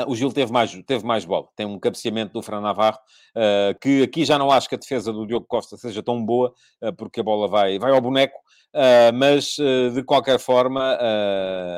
o 0.07 0.15
Gil 0.15 0.31
teve 0.33 0.51
mais, 0.51 0.71
teve 0.83 1.05
mais 1.05 1.23
bola. 1.23 1.47
Tem 1.55 1.65
um 1.65 1.79
cabeceamento 1.79 2.33
do 2.33 2.41
Fran 2.41 2.59
Navarro, 2.59 2.99
uh, 3.35 3.77
que 3.79 4.03
aqui 4.03 4.25
já 4.25 4.37
não 4.37 4.51
acho 4.51 4.67
que 4.67 4.75
a 4.75 4.77
defesa 4.77 5.13
do 5.13 5.25
Diogo 5.25 5.45
Costa 5.47 5.77
seja 5.77 6.03
tão 6.03 6.23
boa, 6.23 6.53
uh, 6.81 6.93
porque 6.95 7.21
a 7.21 7.23
bola 7.23 7.47
vai, 7.47 7.79
vai 7.79 7.91
ao 7.91 8.01
boneco, 8.01 8.37
mas 9.15 9.55
de 9.93 10.03
qualquer 10.03 10.37
forma 10.37 10.99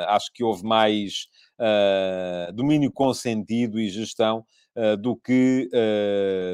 acho 0.09 0.33
que 0.33 0.43
houve 0.43 0.63
mais 0.65 1.27
domínio 2.53 2.91
consentido 2.91 3.79
e 3.79 3.87
gestão 3.87 4.43
do, 4.99 5.15
que, 5.15 5.69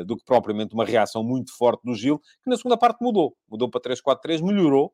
do 0.06 0.16
que 0.16 0.24
propriamente 0.24 0.76
uma 0.76 0.86
reação 0.86 1.24
muito 1.24 1.56
forte 1.58 1.82
do 1.84 1.96
Gil, 1.96 2.20
que 2.44 2.50
na 2.50 2.58
segunda 2.58 2.78
parte 2.78 3.02
mudou. 3.02 3.36
Mudou 3.50 3.70
para 3.70 3.82
3-4-3, 3.82 4.44
melhorou, 4.44 4.94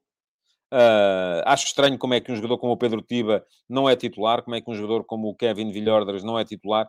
Uh, 0.71 1.43
acho 1.45 1.65
estranho 1.65 1.97
como 1.97 2.13
é 2.13 2.21
que 2.21 2.31
um 2.31 2.35
jogador 2.35 2.57
como 2.57 2.71
o 2.71 2.77
Pedro 2.77 3.01
Tiba 3.01 3.43
não 3.67 3.89
é 3.89 3.95
titular, 3.95 4.41
como 4.41 4.55
é 4.55 4.61
que 4.61 4.71
um 4.71 4.73
jogador 4.73 5.03
como 5.03 5.27
o 5.27 5.35
Kevin 5.35 5.69
Villordras 5.69 6.23
não 6.23 6.39
é 6.39 6.45
titular, 6.45 6.87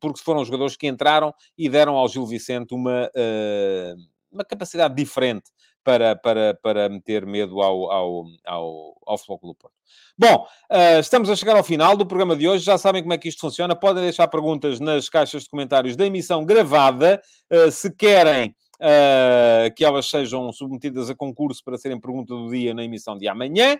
porque 0.00 0.20
foram 0.20 0.44
jogadores 0.44 0.76
que 0.76 0.86
entraram 0.86 1.34
e 1.58 1.68
deram 1.68 1.96
ao 1.96 2.08
Gil 2.08 2.26
Vicente 2.26 2.74
uma, 2.74 3.06
uh, 3.06 3.96
uma 4.30 4.44
capacidade 4.44 4.94
diferente 4.94 5.50
para, 5.82 6.16
para, 6.16 6.58
para 6.62 6.88
meter 6.88 7.26
medo 7.26 7.60
ao, 7.60 7.90
ao, 7.90 8.24
ao, 8.46 8.96
ao 9.06 9.18
Futebol 9.18 9.52
do 9.52 9.54
Porto. 9.54 9.74
Bom, 10.16 10.46
uh, 10.70 10.98
estamos 11.00 11.28
a 11.28 11.36
chegar 11.36 11.56
ao 11.56 11.64
final 11.64 11.96
do 11.96 12.06
programa 12.06 12.36
de 12.36 12.48
hoje. 12.48 12.64
Já 12.64 12.78
sabem 12.78 13.02
como 13.02 13.12
é 13.12 13.18
que 13.18 13.28
isto 13.28 13.40
funciona. 13.40 13.76
Podem 13.76 14.02
deixar 14.02 14.28
perguntas 14.28 14.80
nas 14.80 15.08
caixas 15.08 15.42
de 15.42 15.50
comentários 15.50 15.96
da 15.96 16.06
emissão 16.06 16.44
gravada. 16.44 17.20
Se 17.70 17.94
querem 17.94 18.54
uh, 18.84 19.74
que 19.74 19.84
elas 19.84 20.08
sejam 20.08 20.52
submetidas 20.52 21.08
a 21.08 21.14
concurso 21.14 21.64
para 21.64 21.78
serem 21.78 21.98
pergunta 21.98 22.34
do 22.34 22.50
dia 22.50 22.74
na 22.74 22.84
emissão 22.84 23.16
de 23.16 23.26
amanhã. 23.26 23.78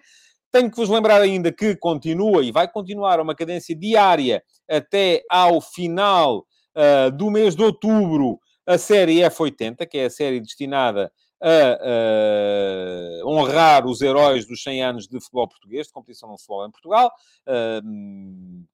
Tenho 0.51 0.71
que 0.71 0.77
vos 0.77 0.89
lembrar 0.89 1.21
ainda 1.21 1.53
que 1.53 1.77
continua 1.77 2.43
e 2.43 2.51
vai 2.51 2.71
continuar 2.71 3.21
uma 3.21 3.35
cadência 3.35 3.77
diária 3.77 4.43
até 4.69 5.23
ao 5.29 5.61
final 5.61 6.47
uh, 6.75 7.11
do 7.15 7.31
mês 7.31 7.55
de 7.55 7.63
outubro 7.63 8.39
a 8.67 8.79
série 8.79 9.17
F80, 9.19 9.87
que 9.87 9.99
é 9.99 10.07
a 10.07 10.11
série 10.11 10.41
destinada 10.41 11.13
a 11.43 13.23
uh, 13.23 13.29
honrar 13.29 13.87
os 13.87 14.01
heróis 14.01 14.47
dos 14.47 14.63
100 14.63 14.83
anos 14.83 15.07
de 15.07 15.21
futebol 15.21 15.47
português, 15.47 15.89
de 15.89 15.93
competição 15.93 16.31
de 16.31 16.39
futebol 16.39 16.67
em 16.67 16.71
Portugal, 16.71 17.13
uh, 17.47 17.83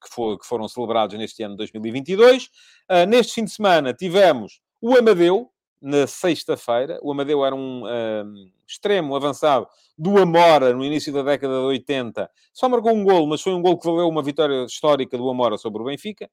que, 0.00 0.14
for, 0.14 0.38
que, 0.38 0.46
foram 0.46 0.68
celebrados 0.68 1.18
neste 1.18 1.42
ano 1.42 1.54
de 1.54 1.58
2022. 1.58 2.44
Uh, 2.44 3.06
neste 3.08 3.34
fim 3.34 3.44
de 3.44 3.50
semana 3.50 3.92
tivemos 3.92 4.60
o 4.80 4.96
Amadeu, 4.96 5.50
na 5.80 6.06
sexta-feira. 6.06 6.98
O 7.02 7.10
Amadeu 7.10 7.44
era 7.44 7.54
um 7.54 7.84
uh, 7.84 8.50
extremo 8.66 9.14
avançado 9.16 9.66
do 9.96 10.18
Amora 10.18 10.72
no 10.72 10.84
início 10.84 11.12
da 11.12 11.22
década 11.22 11.54
de 11.54 11.60
80. 11.60 12.30
Só 12.52 12.68
marcou 12.68 12.92
um 12.92 13.04
gol, 13.04 13.26
mas 13.26 13.42
foi 13.42 13.54
um 13.54 13.62
gol 13.62 13.78
que 13.78 13.86
valeu 13.86 14.08
uma 14.08 14.22
vitória 14.22 14.64
histórica 14.64 15.16
do 15.16 15.28
Amora 15.28 15.56
sobre 15.58 15.82
o 15.82 15.86
Benfica. 15.86 16.30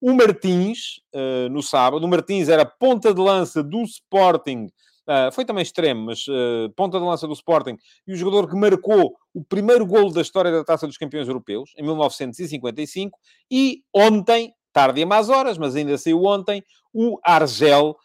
O 0.00 0.12
Martins, 0.12 1.00
uh, 1.14 1.48
no 1.50 1.62
sábado, 1.62 2.04
o 2.04 2.08
Martins 2.08 2.48
era 2.48 2.64
ponta 2.64 3.14
de 3.14 3.20
lança 3.20 3.62
do 3.62 3.82
Sporting 3.82 4.68
Uh, 5.02 5.32
foi 5.32 5.44
também 5.44 5.62
extremo, 5.62 6.06
mas 6.06 6.28
uh, 6.28 6.70
ponta 6.76 6.98
de 6.98 7.04
lança 7.04 7.26
do 7.26 7.32
Sporting 7.32 7.76
e 8.06 8.12
o 8.12 8.16
jogador 8.16 8.48
que 8.48 8.54
marcou 8.54 9.16
o 9.34 9.42
primeiro 9.42 9.84
golo 9.84 10.12
da 10.12 10.20
história 10.20 10.52
da 10.52 10.62
Taça 10.62 10.86
dos 10.86 10.96
Campeões 10.96 11.26
Europeus, 11.26 11.72
em 11.76 11.82
1955. 11.82 13.18
E 13.50 13.82
ontem, 13.92 14.54
tarde 14.72 15.02
a 15.02 15.06
mais 15.06 15.28
horas, 15.28 15.58
mas 15.58 15.74
ainda 15.74 15.98
saiu 15.98 16.22
ontem, 16.24 16.62
o 16.94 17.18
Argel 17.24 17.96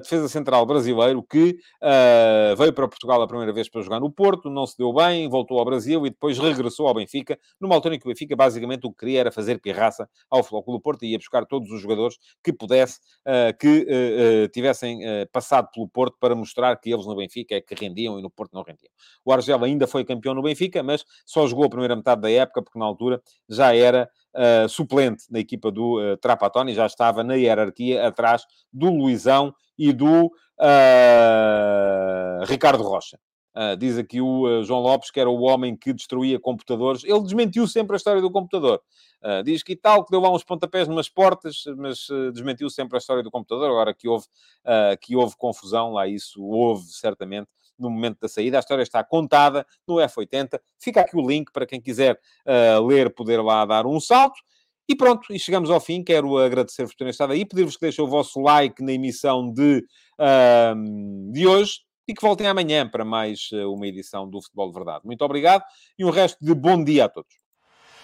defesa 0.00 0.28
central 0.28 0.64
brasileiro, 0.66 1.22
que 1.22 1.58
uh, 1.82 2.56
veio 2.56 2.72
para 2.72 2.86
Portugal 2.86 3.20
a 3.20 3.26
primeira 3.26 3.52
vez 3.52 3.68
para 3.68 3.82
jogar 3.82 4.00
no 4.00 4.10
Porto, 4.10 4.48
não 4.48 4.66
se 4.66 4.78
deu 4.78 4.92
bem, 4.92 5.28
voltou 5.28 5.58
ao 5.58 5.64
Brasil 5.64 6.06
e 6.06 6.10
depois 6.10 6.38
regressou 6.38 6.86
ao 6.86 6.94
Benfica, 6.94 7.38
numa 7.60 7.74
altura 7.74 7.96
em 7.96 7.98
que 7.98 8.06
o 8.06 8.08
Benfica 8.08 8.36
basicamente 8.36 8.86
o 8.86 8.90
que 8.90 8.98
queria 8.98 9.20
era 9.20 9.32
fazer 9.32 9.60
pirraça 9.60 10.08
ao 10.30 10.42
do 10.42 10.80
Porto 10.80 11.04
e 11.04 11.12
ia 11.12 11.18
buscar 11.18 11.44
todos 11.44 11.70
os 11.70 11.80
jogadores 11.80 12.16
que 12.42 12.52
pudesse, 12.52 13.00
uh, 13.26 13.56
que 13.58 14.48
tivessem 14.52 15.00
passado 15.32 15.68
pelo 15.72 15.88
Porto 15.88 16.16
para 16.20 16.34
mostrar 16.34 16.76
que 16.76 16.92
eles 16.92 17.06
no 17.06 17.16
Benfica 17.16 17.54
é 17.54 17.60
que 17.60 17.74
rendiam 17.74 18.18
e 18.18 18.22
no 18.22 18.30
Porto 18.30 18.52
não 18.52 18.62
rendiam. 18.62 18.90
O 19.24 19.32
Argel 19.32 19.62
ainda 19.64 19.86
foi 19.86 20.04
campeão 20.04 20.34
no 20.34 20.42
Benfica, 20.42 20.82
mas 20.82 21.04
só 21.26 21.46
jogou 21.46 21.64
a 21.64 21.68
primeira 21.68 21.96
metade 21.96 22.20
da 22.20 22.30
época, 22.30 22.62
porque 22.62 22.78
na 22.78 22.84
altura 22.84 23.20
já 23.48 23.74
era 23.74 24.08
uh, 24.34 24.68
suplente 24.68 25.24
na 25.30 25.38
equipa 25.38 25.70
do 25.70 26.00
uh, 26.00 26.16
Trapattoni, 26.16 26.74
já 26.74 26.86
estava 26.86 27.22
na 27.22 27.34
hierarquia 27.34 28.06
atrás 28.06 28.44
do 28.72 28.90
Luizão 28.90 29.54
e 29.78 29.92
do 29.92 30.26
uh, 30.26 30.30
Ricardo 32.46 32.82
Rocha. 32.82 33.18
Uh, 33.56 33.76
diz 33.76 33.96
aqui 33.96 34.20
o 34.20 34.48
uh, 34.48 34.64
João 34.64 34.80
Lopes 34.80 35.12
que 35.12 35.20
era 35.20 35.30
o 35.30 35.42
homem 35.42 35.76
que 35.76 35.92
destruía 35.92 36.40
computadores. 36.40 37.04
Ele 37.04 37.22
desmentiu 37.22 37.68
sempre 37.68 37.94
a 37.94 37.96
história 37.96 38.20
do 38.20 38.30
computador. 38.30 38.82
Uh, 39.22 39.44
diz 39.44 39.62
que 39.62 39.76
tal, 39.76 40.04
que 40.04 40.10
deu 40.10 40.20
lá 40.20 40.30
uns 40.30 40.42
pontapés 40.42 40.88
numas 40.88 41.08
portas, 41.08 41.62
mas 41.76 42.08
desmentiu 42.32 42.68
sempre 42.68 42.96
a 42.96 42.98
história 42.98 43.22
do 43.22 43.30
computador. 43.30 43.70
Agora 43.70 43.94
que 43.94 44.08
houve, 44.08 44.26
que 45.00 45.16
houve 45.16 45.36
confusão, 45.36 45.92
lá 45.92 46.06
isso 46.06 46.42
houve 46.42 46.84
certamente 46.88 47.48
no 47.78 47.90
momento 47.90 48.18
da 48.20 48.28
saída. 48.28 48.58
A 48.58 48.60
história 48.60 48.82
está 48.82 49.02
contada 49.02 49.66
no 49.86 49.96
F80. 49.96 50.60
Fica 50.78 51.00
aqui 51.00 51.16
o 51.16 51.26
link 51.26 51.50
para 51.52 51.66
quem 51.66 51.80
quiser 51.80 52.18
ler, 52.86 53.14
poder 53.14 53.42
lá 53.42 53.64
dar 53.64 53.86
um 53.86 54.00
salto. 54.00 54.40
E 54.88 54.94
pronto, 54.94 55.32
e 55.32 55.38
chegamos 55.38 55.70
ao 55.70 55.80
fim. 55.80 56.02
Quero 56.02 56.36
agradecer-vos 56.38 56.92
por 56.92 56.98
terem 56.98 57.10
estado 57.10 57.32
aí, 57.32 57.44
pedir-vos 57.44 57.76
que 57.76 57.82
deixem 57.82 58.04
o 58.04 58.08
vosso 58.08 58.40
like 58.40 58.82
na 58.82 58.92
emissão 58.92 59.50
de, 59.50 59.84
uh, 60.20 61.32
de 61.32 61.46
hoje 61.46 61.80
e 62.06 62.12
que 62.12 62.20
voltem 62.20 62.46
amanhã 62.46 62.86
para 62.86 63.04
mais 63.04 63.48
uh, 63.52 63.72
uma 63.72 63.86
edição 63.86 64.28
do 64.28 64.42
Futebol 64.42 64.68
de 64.68 64.74
Verdade. 64.74 65.00
Muito 65.04 65.24
obrigado 65.24 65.64
e 65.98 66.04
um 66.04 66.10
resto 66.10 66.38
de 66.44 66.54
bom 66.54 66.82
dia 66.82 67.06
a 67.06 67.08
todos. 67.08 67.34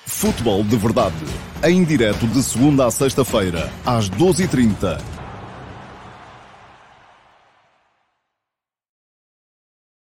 Futebol 0.06 0.64
de 0.64 0.76
Verdade, 0.76 1.14
em 1.62 1.84
direto 1.84 2.26
de 2.26 2.42
segunda 2.42 2.86
a 2.86 2.90
sexta-feira, 2.90 3.70
às 3.84 4.08
12h30 4.08 5.19